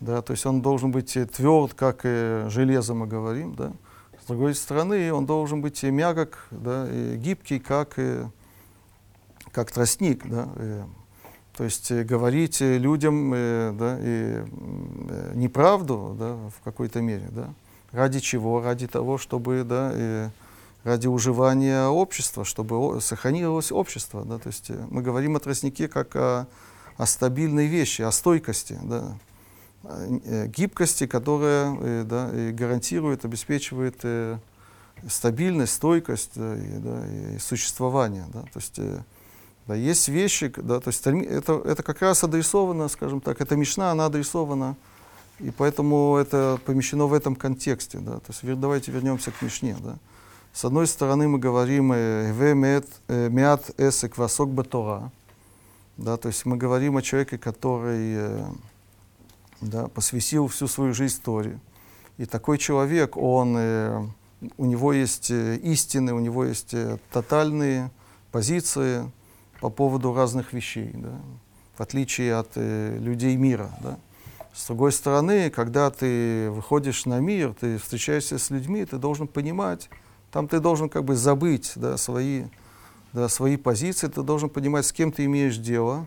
[0.00, 3.72] да, то есть он должен быть тверд, как и железо мы говорим, да.
[4.22, 8.22] С другой стороны, он должен быть и мягок, да, и гибкий, как, и,
[9.52, 10.48] как тростник, да.
[10.56, 10.80] И,
[11.56, 14.44] то есть говорить людям э, да, и,
[15.08, 17.28] э, неправду да, в какой-то мере.
[17.30, 17.52] Да.
[17.92, 18.62] Ради чего?
[18.62, 20.28] Ради того, чтобы да, и
[20.84, 24.24] ради уживания общества, чтобы сохранилось общество.
[24.24, 24.38] Да.
[24.38, 26.46] То есть э, мы говорим о тростнике как о,
[26.96, 28.78] о стабильной вещи, о стойкости.
[28.82, 29.16] Да.
[29.82, 34.38] Э, гибкости, которая э, да, гарантирует, обеспечивает э,
[35.08, 38.26] стабильность, стойкость да, и, да, и существование.
[38.32, 38.42] Да.
[38.42, 38.80] То есть
[39.70, 43.92] да, есть вещи, да, то есть это, это как раз адресовано, скажем так, эта мечта,
[43.92, 44.76] она адресована,
[45.38, 47.98] и поэтому это помещено в этом контексте.
[47.98, 48.18] Да.
[48.18, 49.76] То есть давайте вернемся к Мишне.
[49.80, 49.96] Да.
[50.52, 55.12] С одной стороны мы говорим «Ве меат эсек васок батора»,
[55.96, 58.44] Да, то есть мы говорим о человеке, который э,
[59.60, 61.60] да, посвятил всю свою жизнь Торе.
[62.18, 64.04] И такой человек, он, э,
[64.58, 67.92] у него есть э, истины, у него есть э, тотальные
[68.32, 69.10] позиции
[69.60, 71.20] по поводу разных вещей, да,
[71.76, 73.70] в отличие от э, людей мира.
[73.82, 73.98] Да.
[74.52, 79.88] С другой стороны, когда ты выходишь на мир, ты встречаешься с людьми, ты должен понимать,
[80.32, 82.44] там ты должен как бы забыть да, свои,
[83.12, 86.06] да, свои позиции, ты должен понимать, с кем ты имеешь дело.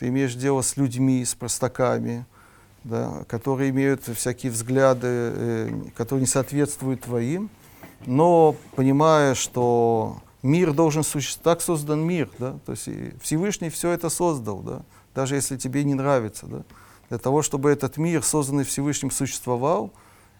[0.00, 2.24] Ты имеешь дело с людьми, с простаками,
[2.84, 7.50] да, которые имеют всякие взгляды, э, которые не соответствуют твоим,
[8.06, 12.88] но понимая, что мир должен существовать, так создан мир, да, то есть
[13.22, 14.82] Всевышний все это создал, да,
[15.14, 16.62] даже если тебе не нравится, да.
[17.08, 19.90] Для того, чтобы этот мир, созданный Всевышним, существовал,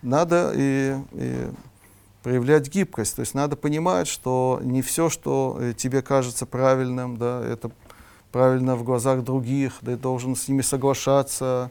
[0.02, 1.48] надо и, и
[2.22, 3.16] проявлять гибкость.
[3.16, 7.70] То есть надо понимать, что не все, что э, тебе кажется правильным, да, это
[8.30, 11.70] правильно в глазах других, ты должен с ними соглашаться,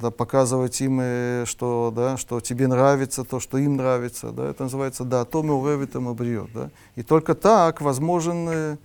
[0.00, 4.30] да, показывать им, э, что, да, что тебе нравится то, что им нравится.
[4.30, 6.48] Да, это называется «да, то мы уревитом обрет».
[6.52, 6.70] Да.
[6.96, 8.76] И только так возможен, э,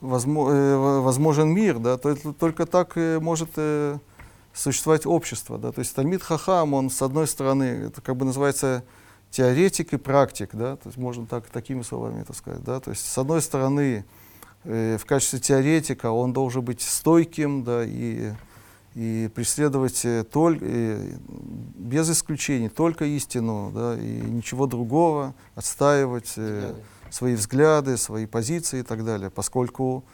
[0.00, 3.50] возможен, возможен мир, да, только так может
[4.54, 5.58] существовать общество.
[5.58, 5.72] Да?
[5.72, 8.84] То есть Талмит Хахам, он с одной стороны, это как бы называется
[9.30, 10.76] теоретик и практик, да?
[10.76, 12.62] то есть можно так, такими словами это сказать.
[12.62, 12.80] Да?
[12.80, 14.04] То есть с одной стороны,
[14.62, 18.32] э, в качестве теоретика он должен быть стойким да, и,
[18.94, 26.74] и преследовать только, без исключений только истину да, и ничего другого, отстаивать э,
[27.10, 30.04] свои взгляды, свои позиции и так далее, поскольку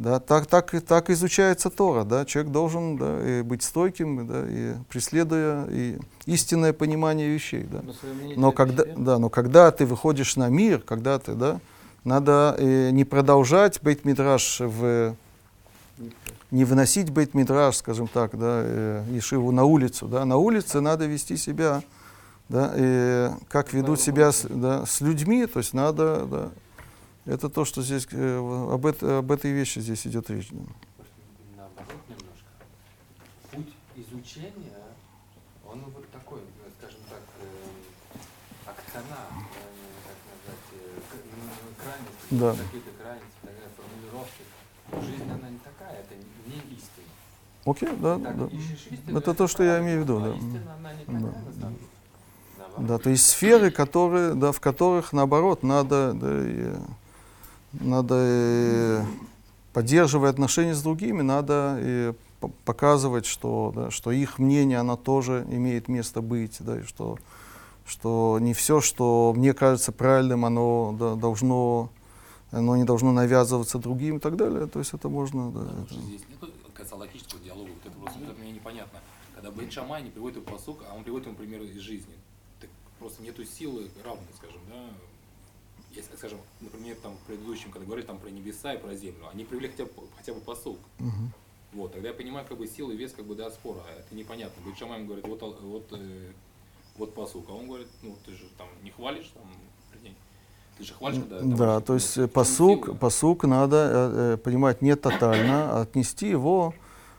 [0.00, 2.04] да, так, так, так изучается Тора.
[2.04, 2.24] Да?
[2.24, 7.66] Человек должен да, и быть стойким, да, и преследуя и истинное понимание вещей.
[7.70, 7.82] Да?
[8.34, 11.60] Но, когда, да, но когда ты выходишь на мир, когда ты, да,
[12.04, 15.14] надо э, не продолжать бейт мидраш в
[16.50, 20.08] не выносить бейт мидраш, скажем так, да, э, Ешиву на улицу.
[20.08, 20.24] Да.
[20.24, 21.82] На улице надо вести себя,
[22.48, 26.50] да, и как ведут себя с, да, с людьми, то есть надо да,
[27.26, 28.38] это то, что здесь, э,
[28.72, 30.50] об, это, об этой вещи здесь идет речь.
[31.56, 32.50] Наоборот немножко.
[33.52, 34.82] Путь изучения,
[35.64, 36.40] он вот такой,
[36.78, 41.00] скажем так, э, акцена, э, как назвать, э,
[41.82, 42.64] крайности, да.
[42.64, 44.42] какие-то крайности, тогда формулировки.
[45.06, 46.14] Жизнь, она не такая, это
[46.46, 47.06] не истина.
[47.70, 48.46] Окей, да, так, да.
[48.46, 50.30] Истину, это то, что я имею в виду, да.
[50.30, 51.68] Истина, она не такая, да.
[52.78, 56.72] Да, то есть сферы, которые, да, в которых, наоборот, надо да, и,
[57.72, 59.04] надо, э,
[59.72, 62.12] поддерживая отношения с другими, надо и
[62.64, 67.18] показывать, что, да, что их мнение, оно тоже имеет место быть, да, и что,
[67.86, 71.90] что не все, что мне кажется правильным, оно да, должно,
[72.50, 74.66] оно не должно навязываться другим и так далее.
[74.66, 75.50] То есть это можно...
[75.50, 75.94] Да, да это...
[75.94, 76.50] Здесь нет
[76.90, 79.00] кажется, логического диалога, вот это просто это мне непонятно.
[79.34, 82.14] Когда Бен Шамай не приводит его посук, а он приводит ему пример из жизни.
[82.60, 84.90] Так просто нету силы равной, скажем, да,
[85.92, 89.44] если, скажем, например, там в предыдущем, когда говорили там про небеса и про землю, они
[89.44, 90.78] привели хотя бы, хотя бы посыл.
[90.98, 91.32] Угу.
[91.72, 93.82] Вот, тогда я понимаю, как бы силы и вес, как бы, да, спора.
[93.86, 94.62] А это непонятно.
[94.76, 96.32] Шамаем говорит, вот, вот, э,
[96.96, 97.48] вот посук.
[97.48, 99.44] А он говорит, ну, ты же там не хвалишь, там,
[100.80, 101.38] ты же когда...
[101.38, 106.74] Там, да, то есть посук, посук надо э, э, понимать не тотально, а отнести его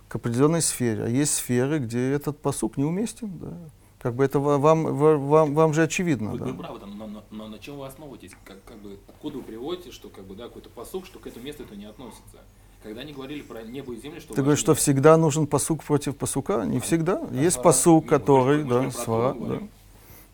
[0.07, 1.03] к определенной сфере.
[1.03, 3.53] А есть сферы, где этот посук неуместен, да.
[3.99, 6.31] Как бы это вам, вам, вам же очевидно.
[6.31, 6.45] Вы, да?
[6.45, 8.31] вы правы, но, но, но на чем вы основываетесь?
[8.43, 11.45] Как, как бы, откуда вы приводите, что как бы, да, какой-то посук, что к этому
[11.45, 12.39] месту это не относится?
[12.81, 14.33] Когда они говорили про небо и землю, что...
[14.33, 16.65] Ты говоришь, что всегда нужен посук против посука?
[16.65, 17.21] Не всегда.
[17.29, 19.59] А есть посук, который, да, свара, да.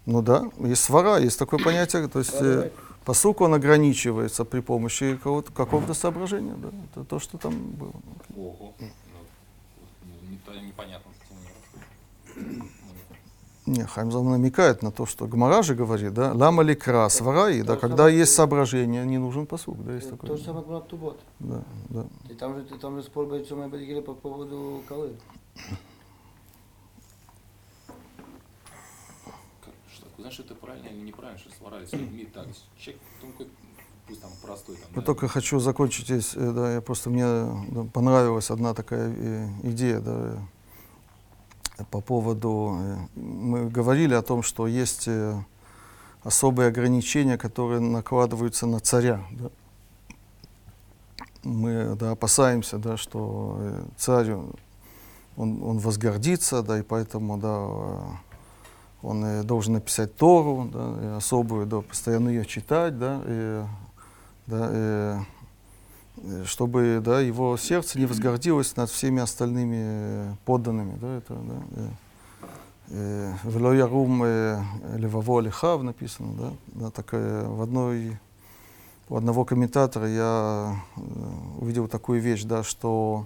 [0.06, 2.42] Ну да, есть свара, есть такое понятие, то есть
[3.08, 6.70] посук, он ограничивается при помощи какого-то, какого-то соображения, да.
[6.92, 7.94] Это то, что там было.
[8.36, 8.74] Ого,
[10.46, 11.12] ну, непонятно.
[13.66, 17.78] Не, Хаймзам намекает на то, что Гмара же говорит, да, лама ли крас, вараи, да,
[17.78, 20.30] когда есть соображение, не нужен посуг, да, есть такое.
[20.30, 21.20] То же самое Гмара Тубот.
[21.40, 22.06] Да, да.
[22.30, 25.16] И там же, там же спор будет, что мы по поводу колы.
[29.94, 33.46] Что, знаешь, это правильно или неправильно, что свара с людьми так, человек, только
[34.08, 34.76] пусть там простой.
[34.76, 37.26] Там, Я да, только хочу закончить здесь, да, я просто, мне
[37.70, 40.40] да, понравилась одна такая э, идея, да,
[41.92, 45.40] по поводу, э, мы говорили о том, что есть э,
[46.24, 49.24] особые ограничения, которые накладываются на царя.
[49.32, 49.50] Да.
[51.44, 58.20] Мы да, опасаемся, да, что э, царь, он, он возгордится, да, и поэтому да,
[59.02, 63.64] он должен написать Тору, да, особую, да, постоянно ее читать, да, и,
[64.48, 70.98] да, и, чтобы да, его сердце не возгордилось над всеми остальными подданными.
[71.00, 71.58] Да, это, да,
[73.44, 78.18] Вело ярум леваво лихав написано, да, да, так в одной
[79.10, 80.76] у одного комментатора я
[81.60, 83.26] увидел такую вещь, да, что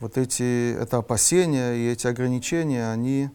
[0.00, 3.30] вот эти, это опасения и эти ограничения, они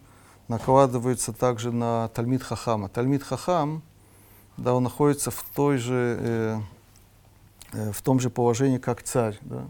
[0.48, 2.88] накладываются также на Тальмид Хахама.
[2.88, 3.82] Тальмид Хахам,
[4.56, 6.60] да, он находится в той же, э,
[7.72, 9.38] э, в том же положении, как царь.
[9.42, 9.64] Да.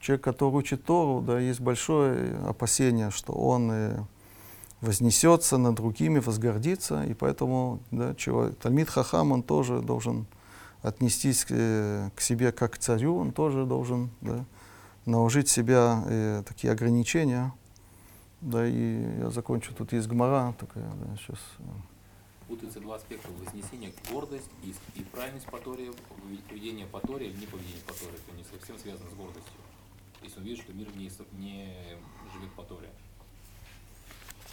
[0.00, 3.98] Человек, который учит Тору, да, есть большое опасение, что он э,
[4.80, 10.26] вознесется над другими, возгордится, и поэтому да, человек, Тальмид Хахам, он тоже должен
[10.82, 14.44] отнестись э, к себе как к царю, он тоже должен да,
[15.06, 17.52] наложить себя э, такие ограничения.
[18.42, 19.72] Да, и я закончу.
[19.72, 21.38] Тут есть гмара такая, да, сейчас.
[21.60, 21.62] Э.
[22.48, 23.28] Путаются два аспекта.
[23.38, 25.92] Вознесение, гордость и, и правильность по Торе,
[26.48, 28.16] поведение по Торе или не поведение Торе.
[28.16, 29.52] Это не совсем связано с гордостью.
[30.22, 31.04] Если он видит, что мир не,
[31.38, 31.72] не
[32.34, 32.90] живет по Торе.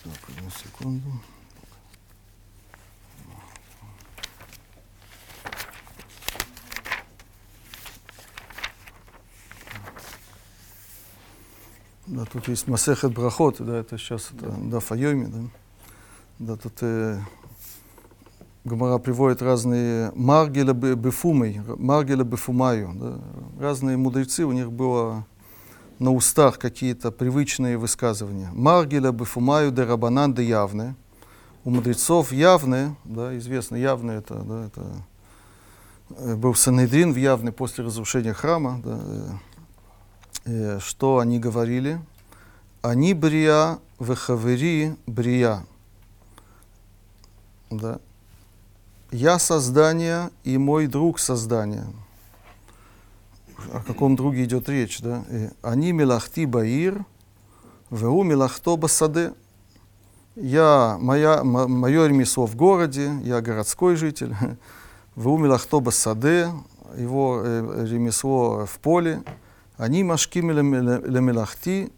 [0.04, 1.10] Так, одну секунду.
[12.10, 15.40] Да, тут есть Масехет Брахот, да, это сейчас это да, Файоми, да.
[16.40, 17.20] Да, тут э,
[18.64, 23.20] Гамара приводит разные Маргеля Бефумой, Маргеля Бефумаю, да.
[23.60, 25.28] Разные мудрецы, у них было
[26.00, 28.50] на устах какие-то привычные высказывания.
[28.54, 30.96] Маргеля Бефумаю де Рабанан де Явне.
[31.64, 34.86] У мудрецов явны, да, известно, явны это, да, это
[36.18, 39.00] э, был Санедрин в явный после разрушения храма, да,
[40.46, 42.00] э, что они говорили?
[42.82, 45.66] Они брия, вехавери брия.
[47.70, 48.00] Да.
[49.12, 51.86] Я создание и мой друг создание.
[53.74, 55.24] О каком друге идет речь, да?
[55.62, 57.04] Они милахти баир,
[57.92, 59.34] веу милахто басаде.
[60.36, 64.36] Я, моя, мое ремесло в городе, я городской житель.
[65.16, 66.50] Веу милахто басаде,
[66.96, 69.22] его э, ремесло в поле.
[69.80, 71.90] Они машкими лемелахти,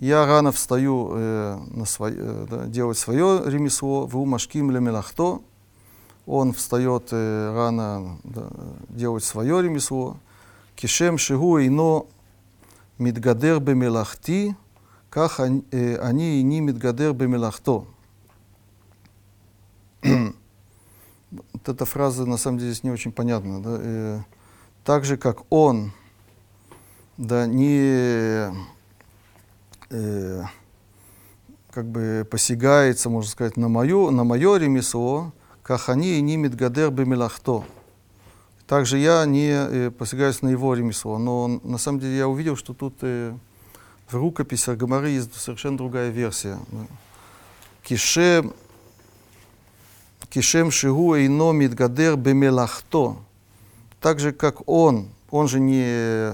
[0.00, 5.40] я рано встаю э, на свой, э, да, делать свое ремесло, в машким лемелахто,
[6.26, 8.48] он встает э, рано да,
[8.88, 10.16] делать свое ремесло,
[10.74, 12.08] кишем шигу ино
[12.98, 14.56] мидгадер бемелахти,
[15.08, 17.84] как они, э, они и не мидгадер бемелахто.
[20.02, 23.62] вот эта фраза на самом деле здесь не очень понятна.
[23.62, 23.78] Да?
[23.80, 24.20] Э,
[24.82, 25.92] так же, как он
[27.16, 28.52] да, не
[29.90, 30.42] э,
[31.70, 35.32] как бы посягается, можно сказать, на мое, на мое ремесло,
[35.62, 37.64] как они и не медгадер бемелахто.
[38.66, 41.18] Также я не э, посягаюсь на его ремесло.
[41.18, 43.34] Но на самом деле я увидел, что тут э,
[44.08, 46.58] в рукописях Гамары есть совершенно другая версия.
[47.82, 48.54] Кишем,
[50.30, 53.16] кишем шигу ино мидгадер бемелахто.
[54.00, 56.32] Так же, как он, он же не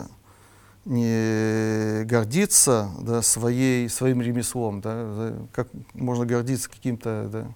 [0.89, 7.47] не гордиться да, своей, своим ремеслом, да, как можно гордиться каким-то да,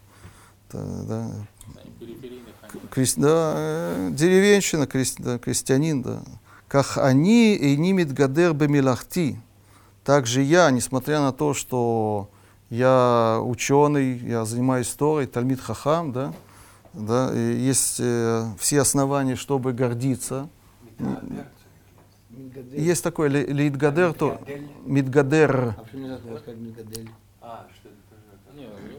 [0.70, 1.30] да,
[2.90, 6.22] крест, да, э, деревенщина, крест, да, крестьянин, да.
[6.68, 9.38] Как они и нимит гадер бемилахти.
[10.04, 12.30] Также я, несмотря на то, что
[12.70, 16.32] я ученый, я занимаюсь историей, Тальмит Хахам, да,
[16.92, 20.48] да, есть э, все основания, чтобы гордиться.
[22.72, 24.40] Есть такой лейтгадер, то
[24.84, 25.74] мидгадер.
[27.40, 27.66] А,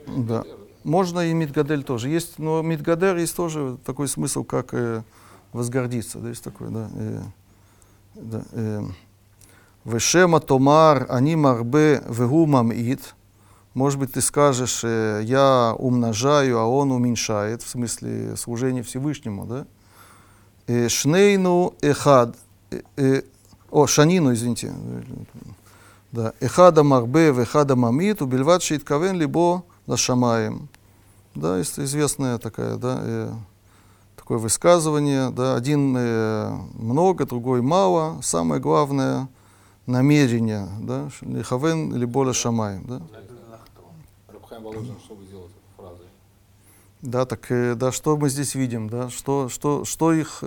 [0.08, 0.44] да.
[0.84, 2.10] Можно и мидгадель тоже.
[2.10, 5.02] Есть, но мидгадер есть тоже такой смысл, как э,
[5.54, 6.20] возгордиться.
[6.20, 6.90] Да, есть такой, да.
[6.94, 7.22] Э,
[8.16, 8.84] да э,
[9.86, 13.16] Вешема томар, они марбе вегу мамит.
[13.74, 19.66] Может быть, ты скажешь, э, я умножаю, а он уменьшает, в смысле служения Всевышнему, да?
[20.68, 22.38] Э, шнейну эхад
[22.96, 23.22] э,
[23.70, 24.74] о, Шанину, извините,
[26.12, 30.70] да, Эхада Марбе, Эхада Мамит, убельват Шейткавен, либо Лашамаем.
[31.36, 33.32] Да, есть известное такое, да, э,
[34.16, 39.28] такое высказывание, да, один э, много, другой мало, самое главное
[39.88, 43.02] намерение, да, Лихавен, либо Лашамаем, да.
[47.02, 50.44] Да, так, э, да, что мы здесь видим, да, что, что, что их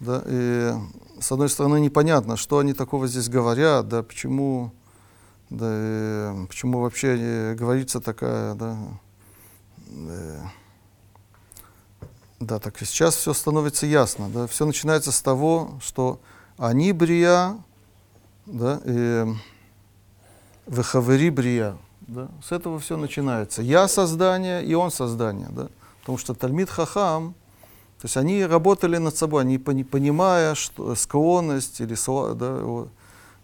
[0.00, 0.72] да, и,
[1.20, 4.72] с одной стороны, непонятно, что они такого здесь говорят, да, почему,
[5.50, 8.78] да, и, почему вообще говорится такая, да,
[9.86, 10.52] да,
[12.40, 16.20] да, так сейчас все становится ясно, да, все начинается с того, что
[16.56, 17.56] они брия,
[18.46, 19.26] да, э,
[20.66, 21.76] вехавери брия.
[22.00, 22.28] Да?
[22.42, 23.62] С этого все начинается.
[23.62, 25.48] Я создание, и он создание.
[25.50, 25.68] Да?
[26.00, 27.34] Потому что Тальмид Хахам,
[28.00, 31.94] то есть они работали над собой, они понимая что, склонность или
[32.34, 32.88] да,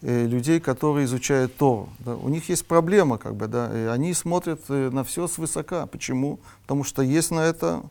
[0.01, 1.91] э, людей, которые изучают Тору.
[1.99, 5.87] Да, у них есть проблема, как бы, да, и они смотрят э, на все свысока.
[5.87, 6.39] Почему?
[6.63, 7.83] Потому что есть на это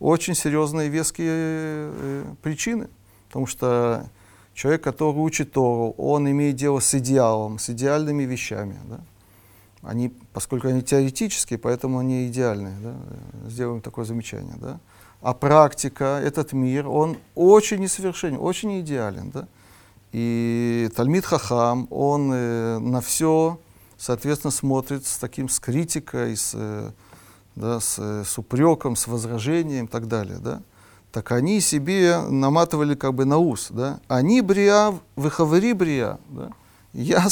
[0.00, 2.88] очень серьезные веские э, причины.
[3.28, 4.08] Потому что
[4.54, 8.78] человек, который учит Тору, он имеет дело с идеалом, с идеальными вещами.
[8.88, 9.00] Да?
[9.82, 12.76] Они, поскольку они теоретические, поэтому они идеальные.
[12.82, 12.94] Да?
[13.50, 14.54] Сделаем такое замечание.
[14.56, 14.80] Да?
[15.26, 19.30] А практика, этот мир, он очень несовершенен, очень идеален.
[19.30, 19.48] Да?
[20.12, 23.58] И Тальмид Хахам, он э, на все,
[23.98, 26.92] соответственно, смотрит с таким, с критикой, с, э,
[27.56, 30.38] да, с, с упреком, с возражением и так далее.
[30.38, 30.62] Да?
[31.10, 33.70] Так они себе наматывали как бы на ус.
[33.70, 33.98] Да?
[34.06, 36.20] Они брия, выхавари брия.
[36.28, 36.52] Да?
[36.92, 37.26] Я,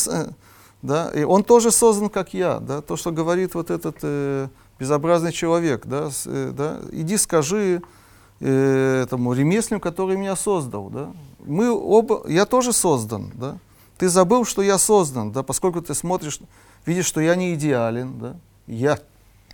[0.83, 4.49] да, и он тоже создан, как я, да, то, что говорит вот этот э,
[4.79, 7.83] безобразный человек, да, с, э, да, иди скажи
[8.41, 11.13] э, этому ремесленнику, который меня создал, да,
[11.45, 13.59] мы оба, я тоже создан, да,
[13.99, 16.41] ты забыл, что я создан, да, поскольку ты смотришь,
[16.87, 18.37] видишь, что я не идеален, да,
[18.67, 18.99] я,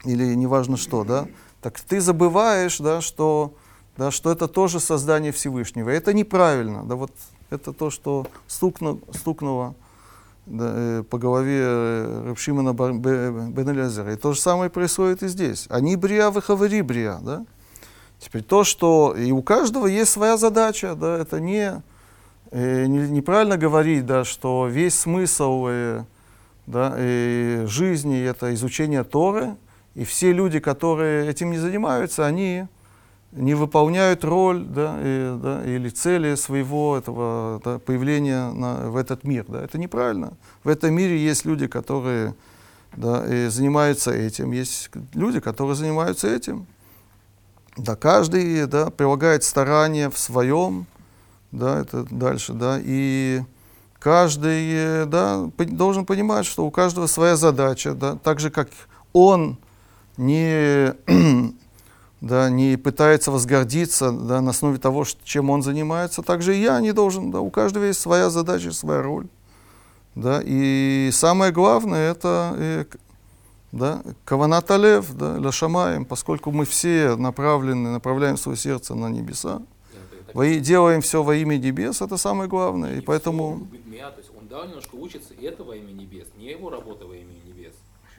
[0.05, 1.27] или неважно что, да,
[1.61, 3.55] так ты забываешь, да, что,
[3.97, 7.13] да, что это тоже создание Всевышнего, это неправильно, да, вот
[7.51, 9.75] это то, что стукну, стукнуло
[10.51, 14.12] по голове э, Рабшимана бен Элязера.
[14.12, 15.66] И то же самое происходит и здесь.
[15.70, 17.18] Они брия, выхавари брия.
[17.22, 17.44] Да?
[18.18, 21.82] Теперь то, что и у каждого есть своя задача, да, это не,
[22.51, 26.05] э, не неправильно говорить, да, что весь смысл э,
[26.66, 29.56] да, э, жизни это изучение Торы,
[29.94, 32.66] и все люди, которые этим не занимаются, они
[33.32, 39.24] не выполняют роль да, и, да, или цели своего этого да, появления на, в этот
[39.24, 39.44] мир.
[39.48, 39.62] Да.
[39.62, 40.32] Это неправильно.
[40.65, 42.35] В этом мире есть люди, которые
[42.97, 46.66] да, и занимаются этим, есть люди, которые занимаются этим.
[47.77, 50.86] Да, каждый да, прилагает старания в своем,
[51.52, 53.43] да, это дальше, да, и
[54.01, 58.70] каждый да, должен понимать, что у каждого своя задача, да, так же, как
[59.12, 59.57] он
[60.16, 60.94] не
[62.21, 66.93] да, не пытается возгордиться да, на основе того, чем он занимается, также и я не
[66.93, 67.31] должен.
[67.31, 69.27] Да, у каждого есть своя задача, своя роль.
[70.15, 72.85] Да, и самое главное это э,
[73.73, 79.63] да, каванаталев, да, лашамаем, поскольку мы все направлены, направляем свое сердце на небеса,
[80.35, 82.97] во, делаем все во имя небес, это самое главное.
[82.97, 83.67] И, и поэтому...
[83.71, 87.07] Все, то есть он да, немножко учится, и это во имя небес, не его работа
[87.07, 87.40] во имя.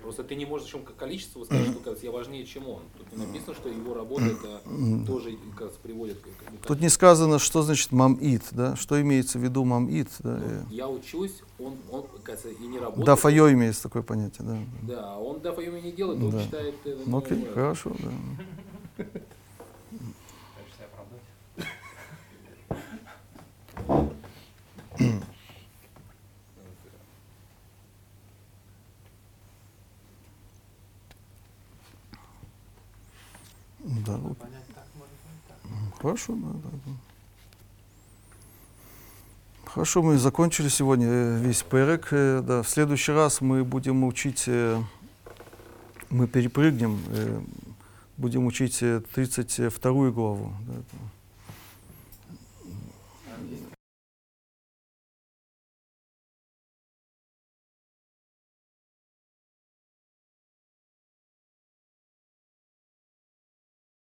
[0.02, 2.82] Просто ты не можешь о чем количество сказать, что кажется, я важнее, чем он.
[2.98, 4.62] Тут не написано, что его работа это
[5.06, 6.68] тоже кажется, приводит к...
[6.68, 8.76] Тут не сказано, что значит мамит, да?
[8.76, 10.10] Что имеется в виду мамит.
[10.20, 10.40] Да?
[10.40, 13.06] Ну, я учусь, он, он кажется, и не работает.
[13.06, 14.58] Дафайо имеется такое понятие, да.
[14.82, 16.44] Да, он дафайо не делает, он да.
[16.44, 16.76] считает...
[16.84, 17.92] Это, ну, Окей, хорошо,
[18.98, 19.06] да.
[34.06, 34.20] Да.
[36.02, 36.92] Хорошо, да, да, да.
[39.74, 42.10] Хорошо, мы закончили сегодня э, весь перек.
[42.12, 44.82] Э, да, в следующий раз мы будем учить, э,
[46.10, 47.00] мы перепрыгнем,
[48.18, 48.84] будем учить
[49.14, 50.54] 32 главу.
[50.68, 50.74] Да,